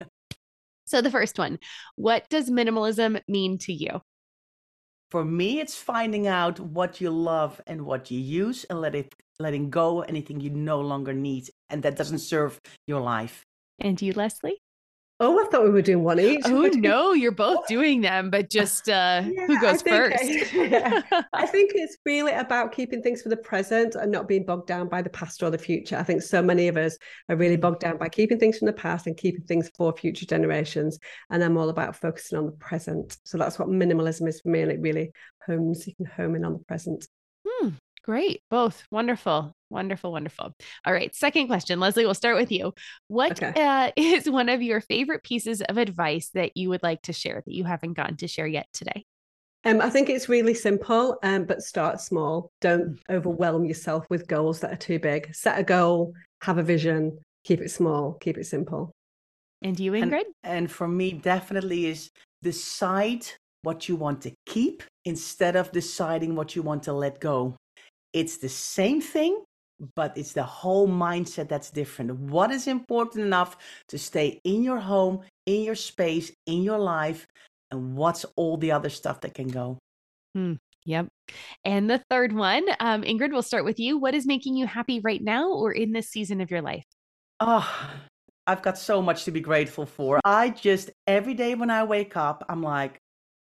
So 0.86 1.02
the 1.02 1.12
first 1.12 1.40
one, 1.40 1.60
what 1.96 2.30
does 2.30 2.50
minimalism 2.50 3.22
mean 3.28 3.58
to 3.60 3.74
you? 3.74 4.02
For 5.16 5.24
me, 5.24 5.61
it's 5.61 5.78
finding 5.78 6.28
out 6.28 6.59
what 6.59 6.99
you 6.99 7.09
love 7.09 7.61
and 7.68 7.86
what 7.86 8.11
you 8.11 8.20
use 8.20 8.66
and 8.66 8.82
let 8.82 8.95
it 8.95 9.16
letting 9.39 9.70
go 9.70 10.01
anything 10.01 10.41
you 10.41 10.49
no 10.49 10.82
longer 10.82 11.13
need 11.13 11.49
and 11.70 11.82
that 11.84 11.95
doesn't 11.95 12.20
serve 12.20 12.59
your 12.86 12.99
life. 12.99 13.45
And 13.80 14.01
you, 14.01 14.11
Lesley? 14.11 14.57
Oh, 15.22 15.39
I 15.39 15.47
thought 15.47 15.63
we 15.63 15.70
were 15.70 15.82
doing 15.82 16.03
one 16.03 16.20
each. 16.20 16.41
Oh 16.43 16.70
no, 16.76 17.13
you're 17.13 17.32
both 17.32 17.68
doing 17.68 18.01
them, 18.01 18.30
but 18.30 18.49
just 18.49 18.89
uh 18.89 19.24
yeah, 19.26 19.47
who 19.47 19.61
goes 19.61 19.82
I 19.86 19.89
first? 19.89 20.24
yeah. 20.53 21.01
I 21.32 21.45
think 21.45 21.72
it's 21.74 21.97
really 22.05 22.34
about 22.34 22.74
keeping 22.74 23.01
things 23.01 23.22
for 23.22 23.30
the 23.30 23.38
present 23.38 23.95
and 23.95 24.11
not 24.11 24.28
being 24.28 24.45
bogged 24.45 24.68
down 24.68 24.89
by 24.89 25.01
the 25.01 25.09
past 25.09 25.41
or 25.41 25.49
the 25.49 25.57
future. 25.57 25.95
I 25.95 26.03
think 26.03 26.22
so 26.22 26.41
many 26.41 26.68
of 26.68 26.76
us 26.76 26.97
are 27.30 27.38
really 27.38 27.55
bogged 27.55 27.80
down 27.80 27.97
by 27.97 28.09
keeping 28.09 28.38
things 28.38 28.57
from 28.57 28.66
the 28.66 28.74
past 28.74 29.07
and 29.07 29.16
keeping 29.16 29.45
things 29.45 29.72
for 29.78 29.95
future 29.95 30.26
generations. 30.26 30.99
And 31.30 31.41
I'm 31.41 31.57
all 31.57 31.70
about 31.70 31.95
focusing 31.95 32.38
on 32.38 32.45
the 32.47 32.51
present. 32.51 33.16
So 33.24 33.38
that's 33.38 33.57
what 33.57 33.70
minimalism 33.70 34.28
is 34.28 34.41
for 34.41 34.49
me. 34.49 34.63
And 34.63 34.72
it 34.72 34.82
really 34.82 35.11
homes, 35.45 35.88
you 35.88 35.95
can 35.95 36.07
home 36.07 36.36
in 36.36 36.43
on 36.43 36.53
the 36.53 36.59
present. 36.59 37.07
Great. 38.06 38.43
Both 38.51 38.84
wonderful. 38.91 39.56
Wonderful, 39.72 40.12
wonderful. 40.12 40.53
All 40.86 40.93
right. 40.93 41.14
Second 41.16 41.47
question, 41.47 41.80
Lesley, 41.80 42.06
we'll 42.06 42.14
start 42.14 42.38
with 42.38 42.51
you. 42.51 42.72
What 43.08 43.41
okay. 43.41 43.60
uh, 43.60 43.91
is 43.95 44.30
one 44.30 44.47
of 44.47 44.62
your 44.62 44.80
favorite 44.80 45.24
pieces 45.24 45.62
of 45.62 45.80
advice 45.80 46.30
that 46.36 46.56
you 46.56 46.70
would 46.70 46.84
like 46.84 47.01
to 47.03 47.14
share 47.14 47.41
that 47.43 47.51
you 47.51 47.64
haven't 47.64 47.93
gotten 47.93 48.16
to 48.18 48.28
share 48.28 48.45
yet 48.45 48.68
today? 48.74 49.06
Um, 49.64 49.82
I 49.82 49.89
think 49.89 50.10
it's 50.10 50.30
really 50.30 50.53
simple, 50.53 51.18
um, 51.24 51.45
but 51.45 51.64
start 51.64 51.99
small. 51.99 52.51
Don't 52.62 52.91
mm. 52.91 52.99
overwhelm 53.10 53.66
yourself 53.66 54.06
with 54.12 54.28
goals 54.28 54.60
that 54.60 54.72
are 54.72 54.78
too 54.78 54.99
big. 54.99 55.34
Set 55.34 55.58
a 55.58 55.64
goal, 55.64 56.14
have 56.43 56.60
a 56.60 56.64
vision, 56.64 57.18
keep 57.43 57.60
it 57.60 57.72
small, 57.72 58.14
keep 58.22 58.38
it 58.38 58.45
simple. 58.45 58.91
And 59.64 59.80
you, 59.80 59.93
Ingrid? 59.93 60.26
And, 60.43 60.58
and 60.58 60.72
for 60.72 60.88
me, 60.88 61.14
definitely 61.14 61.88
is 61.88 62.12
decide 62.43 63.26
what 63.64 63.89
you 63.89 63.95
want 63.95 64.22
to 64.22 64.32
keep 64.45 64.84
instead 65.06 65.56
of 65.56 65.72
deciding 65.72 66.36
what 66.36 66.56
you 66.56 66.62
want 66.62 66.84
to 66.84 66.93
let 66.93 67.20
go. 67.20 67.58
It's 68.16 68.38
the 68.38 68.47
same 68.47 69.01
thing, 69.01 69.43
but 69.93 70.18
it's 70.18 70.32
the 70.32 70.43
whole 70.43 70.88
mindset 70.88 71.49
that's 71.49 71.70
different. 71.70 72.18
What 72.18 72.49
is 72.49 72.66
important 72.66 73.26
enough 73.26 73.57
to 73.89 73.97
stay 73.97 74.39
in 74.45 74.63
your 74.63 74.80
home, 74.80 75.20
in 75.45 75.63
your 75.63 75.76
space, 75.76 76.32
in 76.45 76.63
your 76.63 76.80
life, 76.80 77.28
and 77.72 77.97
what's 77.97 78.24
all 78.38 78.55
the 78.55 78.72
other 78.72 78.89
stuff 78.89 79.20
that 79.20 79.34
can 79.34 79.49
go? 79.49 79.78
Hmm. 80.34 80.53
Yep. 80.86 81.07
And 81.66 81.89
the 81.89 82.01
third 82.09 82.32
one, 82.32 82.63
um, 82.80 83.01
Ingrid, 83.01 83.32
we'll 83.32 83.41
start 83.41 83.66
with 83.66 83.80
you. 83.80 83.97
What 83.97 84.16
is 84.16 84.26
making 84.26 84.55
you 84.55 84.66
happy 84.66 85.01
right 85.01 85.22
now 85.22 85.49
or 85.49 85.74
in 85.74 85.91
this 85.91 86.07
season 86.07 86.39
of 86.39 86.49
your 86.49 86.61
life? 86.61 86.86
Oh, 87.41 87.70
I've 88.47 88.61
got 88.61 88.78
so 88.78 89.01
much 89.01 89.26
to 89.26 89.32
be 89.32 89.41
grateful 89.41 89.86
for. 89.86 90.22
I 90.24 90.51
just, 90.51 90.89
every 91.05 91.34
day 91.34 91.55
when 91.55 91.70
I 91.70 91.84
wake 91.84 92.16
up, 92.16 92.45
I'm 92.47 92.61
like, 92.61 92.97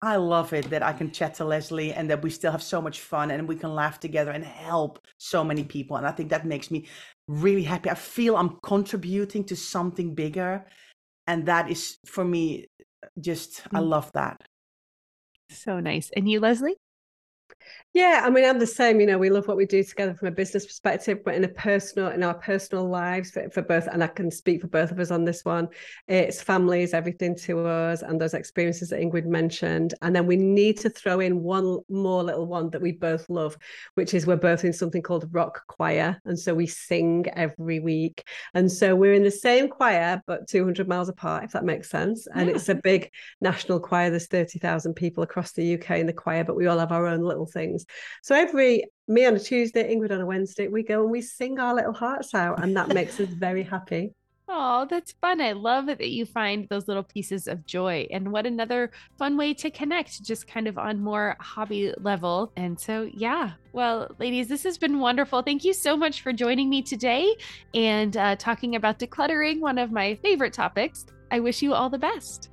I 0.02 0.16
love 0.16 0.54
it 0.54 0.70
that 0.70 0.82
I 0.82 0.94
can 0.94 1.12
chat 1.12 1.34
to 1.36 1.46
Lesley 1.46 1.94
and 1.94 2.10
that 2.10 2.22
we 2.22 2.30
still 2.30 2.52
have 2.52 2.64
so 2.64 2.82
much 2.82 3.02
fun 3.02 3.32
and 3.32 3.48
we 3.48 3.56
can 3.56 3.76
laugh 3.76 4.00
together 4.00 4.32
and 4.32 4.46
help 4.46 5.06
so 5.18 5.44
many 5.44 5.64
people. 5.64 5.98
And 5.98 6.08
I 6.08 6.12
think 6.12 6.30
that 6.30 6.46
makes 6.46 6.72
me 6.72 6.88
really 7.28 7.64
happy. 7.64 7.90
I 7.90 7.96
feel 7.96 8.38
I'm 8.38 8.60
contributing 8.64 9.44
to 9.46 9.58
something 9.58 10.16
bigger. 10.16 10.66
And 11.28 11.46
that 11.48 11.70
is 11.70 11.98
for 12.06 12.24
me 12.24 12.68
just, 13.20 13.62
I 13.74 13.80
mm. 13.80 13.90
love 13.90 14.10
that. 14.14 14.42
So 15.50 15.82
nice. 15.82 16.10
And 16.16 16.30
you, 16.30 16.40
Lesley? 16.40 16.76
Yeah, 18.00 18.22
I 18.24 18.30
mean, 18.30 18.46
I'm 18.46 18.60
the 18.60 18.66
same. 18.66 19.02
You 19.02 19.08
know, 19.08 19.18
we 19.18 19.30
love 19.30 19.50
what 19.50 19.58
we 19.58 19.66
do 19.66 19.84
together 19.84 20.14
from 20.14 20.30
a 20.30 20.32
business 20.32 20.66
perspective, 20.66 21.20
but 21.26 21.36
in 21.36 21.44
a 21.44 21.50
personal, 21.50 22.12
in 22.12 22.24
our 22.24 22.34
personal 22.34 22.88
lives 22.88 23.32
for, 23.32 23.50
for 23.50 23.62
both, 23.62 23.88
and 23.88 24.02
I 24.02 24.08
can 24.08 24.32
speak 24.32 24.62
for 24.62 24.68
both 24.68 24.92
of 24.92 25.00
us 25.02 25.12
on 25.12 25.26
this 25.26 25.44
one. 25.44 25.68
It's 26.08 26.42
family 26.42 26.82
is 26.82 26.94
everything 26.94 27.36
to 27.40 27.68
us, 27.68 28.02
and 28.02 28.20
those 28.20 28.34
experiences 28.34 28.92
that 28.92 29.02
Ingrid 29.02 29.26
mentioned. 29.26 29.96
And 30.02 30.16
then 30.16 30.28
we 30.28 30.38
need 30.38 30.80
to 30.80 30.90
throw 30.90 31.20
in 31.20 31.44
one 31.44 31.80
more 31.90 32.24
little 32.24 32.46
one 32.46 32.70
that 32.70 32.82
we 32.82 32.94
both 32.94 33.30
love, 33.30 33.58
which 33.96 34.14
is 34.14 34.26
we're 34.26 34.38
both 34.38 34.64
in 34.64 34.72
something 34.72 35.02
called 35.02 35.28
rock 35.34 35.68
choir, 35.68 36.22
and 36.24 36.40
so 36.40 36.56
we 36.56 36.68
sing 36.68 37.26
every 37.34 37.82
week. 37.82 38.26
And 38.54 38.72
so 38.72 38.96
we're 38.96 39.14
in 39.14 39.24
the 39.24 39.30
same 39.30 39.68
choir, 39.68 40.24
but 40.26 40.48
200 40.48 40.88
miles 40.88 41.10
apart, 41.10 41.44
if 41.44 41.52
that 41.52 41.66
makes 41.66 41.90
sense. 41.90 42.28
And 42.34 42.48
yeah. 42.48 42.56
it's 42.56 42.70
a 42.70 42.76
big 42.76 43.12
national 43.42 43.82
choir. 43.82 44.10
There's 44.10 44.28
30,000 44.28 44.94
people 44.94 45.22
across 45.22 45.52
the 45.52 45.74
UK 45.74 45.98
in 45.98 46.06
the 46.06 46.14
choir, 46.14 46.46
but 46.46 46.56
we 46.56 46.68
all 46.68 46.80
have 46.80 46.94
our 46.94 47.06
own 47.06 47.24
little 47.24 47.46
things. 47.46 47.86
So 48.22 48.36
every 48.36 48.86
me 49.08 49.26
on 49.26 49.36
a 49.36 49.40
Tuesday, 49.40 49.94
Ingrid 49.94 50.12
on 50.12 50.22
a 50.22 50.26
Wednesday, 50.26 50.68
we 50.68 50.84
go 50.84 51.02
and 51.02 51.12
we 51.12 51.22
sing 51.22 51.60
our 51.60 51.74
little 51.74 51.94
hearts 51.94 52.34
out, 52.34 52.64
and 52.64 52.76
that 52.78 52.90
makes 52.90 53.20
us 53.20 53.30
very 53.30 53.64
happy. 53.64 54.14
Oh, 54.52 54.88
that's 54.90 55.12
fun. 55.22 55.42
I 55.42 55.52
love 55.52 55.86
that 55.86 56.10
you 56.10 56.26
find 56.26 56.68
those 56.70 56.88
little 56.88 57.04
pieces 57.04 57.48
of 57.48 57.68
joy. 57.68 58.08
And 58.10 58.32
what 58.32 58.48
another 58.48 58.90
fun 59.20 59.38
way 59.38 59.54
to 59.54 59.70
connect, 59.70 60.24
just 60.24 60.48
kind 60.48 60.68
of 60.68 60.80
on 60.80 61.00
more 61.00 61.38
hobby 61.40 61.94
level. 62.00 62.52
And 62.56 62.80
so, 62.80 63.08
yeah. 63.14 63.52
Well, 63.74 64.10
ladies, 64.18 64.48
this 64.48 64.64
has 64.64 64.80
been 64.80 65.00
wonderful. 65.00 65.44
Thank 65.44 65.64
you 65.64 65.74
so 65.74 65.96
much 65.96 66.22
for 66.22 66.34
joining 66.34 66.68
me 66.68 66.82
today 66.82 67.32
and 67.76 68.18
uh, 68.18 68.38
talking 68.38 68.76
about 68.76 68.98
decluttering, 68.98 69.60
one 69.60 69.78
of 69.78 69.92
my 69.92 70.16
favorite 70.16 70.54
topics. 70.54 71.06
I 71.30 71.40
wish 71.40 71.62
you 71.62 71.76
all 71.76 71.92
the 71.92 72.00
best. 72.00 72.50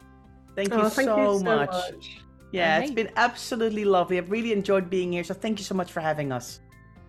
Thank 0.55 0.69
you, 0.69 0.81
oh, 0.81 0.89
thank 0.91 1.09
so, 1.09 1.33
you 1.33 1.39
so 1.39 1.45
much. 1.45 1.71
much. 1.71 2.21
Yeah, 2.53 2.77
right. 2.79 2.85
it's 2.85 2.95
been 2.95 3.11
absolutely 3.17 3.85
lovely. 3.85 4.19
I've 4.19 4.31
really 4.31 4.53
enjoyed 4.53 4.89
being 4.89 5.13
here. 5.13 5.25
So 5.25 5.35
thank 5.35 5.59
you 5.59 5.65
so 5.65 5.75
much 5.75 5.93
for 5.93 6.01
having 6.01 6.33
us. 6.33 6.61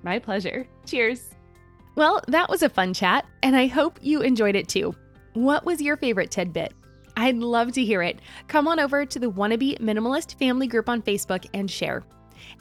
My 0.03 0.19
pleasure. 0.19 0.67
Cheers. 0.85 1.29
Well, 1.95 2.21
that 2.27 2.49
was 2.49 2.61
a 2.61 2.69
fun 2.69 2.93
chat, 2.93 3.25
and 3.41 3.55
I 3.55 3.67
hope 3.67 3.99
you 4.01 4.21
enjoyed 4.21 4.55
it 4.55 4.67
too. 4.67 4.95
What 5.33 5.65
was 5.65 5.81
your 5.81 5.97
favorite 5.97 6.31
tidbit? 6.31 6.73
I'd 7.15 7.37
love 7.37 7.71
to 7.73 7.83
hear 7.83 8.03
it. 8.03 8.19
Come 8.47 8.67
on 8.67 8.79
over 8.79 9.05
to 9.05 9.19
the 9.19 9.31
Wannabe 9.31 9.79
Minimalist 9.79 10.37
family 10.37 10.67
group 10.67 10.89
on 10.89 11.01
Facebook 11.01 11.47
and 11.55 11.69
share. 11.69 12.03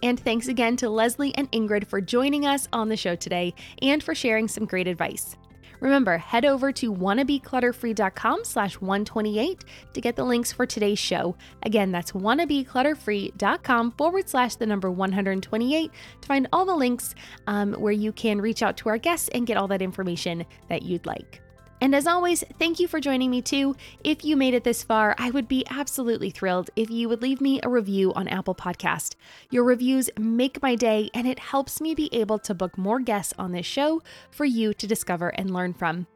And 0.02 0.18
thanks 0.18 0.48
again 0.48 0.76
to 0.76 0.88
Lesley 0.88 1.34
and 1.36 1.52
Ingrid 1.52 1.86
for 1.86 2.00
joining 2.00 2.46
us 2.46 2.66
on 2.72 2.88
the 2.88 2.96
show 2.96 3.14
today 3.14 3.54
and 3.82 4.02
for 4.02 4.14
sharing 4.14 4.48
some 4.48 4.64
great 4.64 4.88
advice. 4.88 5.36
Remember, 5.80 6.18
head 6.18 6.44
over 6.44 6.72
to 6.72 6.92
wannabeclutterfree.com 6.92 8.44
slash 8.44 8.74
128 8.80 9.64
to 9.92 10.00
get 10.00 10.16
the 10.16 10.24
links 10.24 10.52
for 10.52 10.66
today's 10.66 10.98
show. 10.98 11.36
Again, 11.62 11.92
that's 11.92 12.12
wannabeclutterfree.com 12.12 13.92
forward 13.92 14.28
slash 14.28 14.56
the 14.56 14.66
number 14.66 14.90
128 14.90 15.90
to 16.20 16.26
find 16.28 16.48
all 16.52 16.64
the 16.64 16.74
links 16.74 17.14
um, 17.46 17.74
where 17.74 17.92
you 17.92 18.12
can 18.12 18.40
reach 18.40 18.62
out 18.62 18.76
to 18.78 18.88
our 18.88 18.98
guests 18.98 19.28
and 19.34 19.46
get 19.46 19.56
all 19.56 19.68
that 19.68 19.82
information 19.82 20.44
that 20.68 20.82
you'd 20.82 21.06
like. 21.06 21.42
And 21.86 21.94
as 21.94 22.08
always, 22.08 22.42
thank 22.58 22.80
you 22.80 22.88
for 22.88 22.98
joining 22.98 23.30
me 23.30 23.40
too. 23.40 23.76
If 24.02 24.24
you 24.24 24.36
made 24.36 24.54
it 24.54 24.64
this 24.64 24.82
far, 24.82 25.14
I 25.18 25.30
would 25.30 25.46
be 25.46 25.64
absolutely 25.70 26.30
thrilled 26.30 26.68
if 26.74 26.90
you 26.90 27.08
would 27.08 27.22
leave 27.22 27.40
me 27.40 27.60
a 27.62 27.68
review 27.68 28.12
on 28.14 28.26
Apple 28.26 28.56
Podcast. 28.56 29.14
Your 29.50 29.62
reviews 29.62 30.10
make 30.18 30.60
my 30.60 30.74
day 30.74 31.10
and 31.14 31.28
it 31.28 31.38
helps 31.38 31.80
me 31.80 31.94
be 31.94 32.12
able 32.12 32.40
to 32.40 32.54
book 32.54 32.76
more 32.76 32.98
guests 32.98 33.32
on 33.38 33.52
this 33.52 33.66
show 33.66 34.02
for 34.32 34.44
you 34.44 34.74
to 34.74 34.86
discover 34.88 35.28
and 35.28 35.54
learn 35.54 35.74
from. 35.74 36.08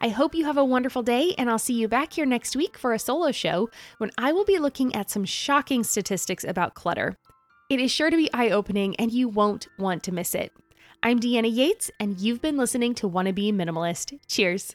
I 0.00 0.08
hope 0.08 0.34
you 0.34 0.44
have 0.44 0.56
a 0.56 0.64
wonderful 0.64 1.04
day, 1.04 1.36
and 1.38 1.48
I'll 1.48 1.56
see 1.56 1.74
you 1.74 1.86
back 1.86 2.14
here 2.14 2.26
next 2.26 2.56
week 2.56 2.76
for 2.76 2.92
a 2.92 2.98
solo 2.98 3.30
show 3.30 3.70
when 3.98 4.10
I 4.18 4.32
will 4.32 4.44
be 4.44 4.58
looking 4.58 4.92
at 4.92 5.08
some 5.08 5.24
shocking 5.24 5.84
statistics 5.84 6.42
about 6.42 6.74
clutter. 6.74 7.16
It 7.70 7.78
is 7.78 7.92
sure 7.92 8.10
to 8.10 8.16
be 8.16 8.32
eye 8.34 8.50
opening, 8.50 8.96
and 8.96 9.12
you 9.12 9.28
won't 9.28 9.68
want 9.78 10.02
to 10.02 10.12
miss 10.12 10.34
it. 10.34 10.52
I'm 11.00 11.20
Deanna 11.20 11.54
Yates, 11.54 11.92
and 12.00 12.18
you've 12.18 12.42
been 12.42 12.56
listening 12.56 12.92
to 12.96 13.06
Wanna 13.06 13.32
Minimalist. 13.32 14.18
Cheers. 14.26 14.74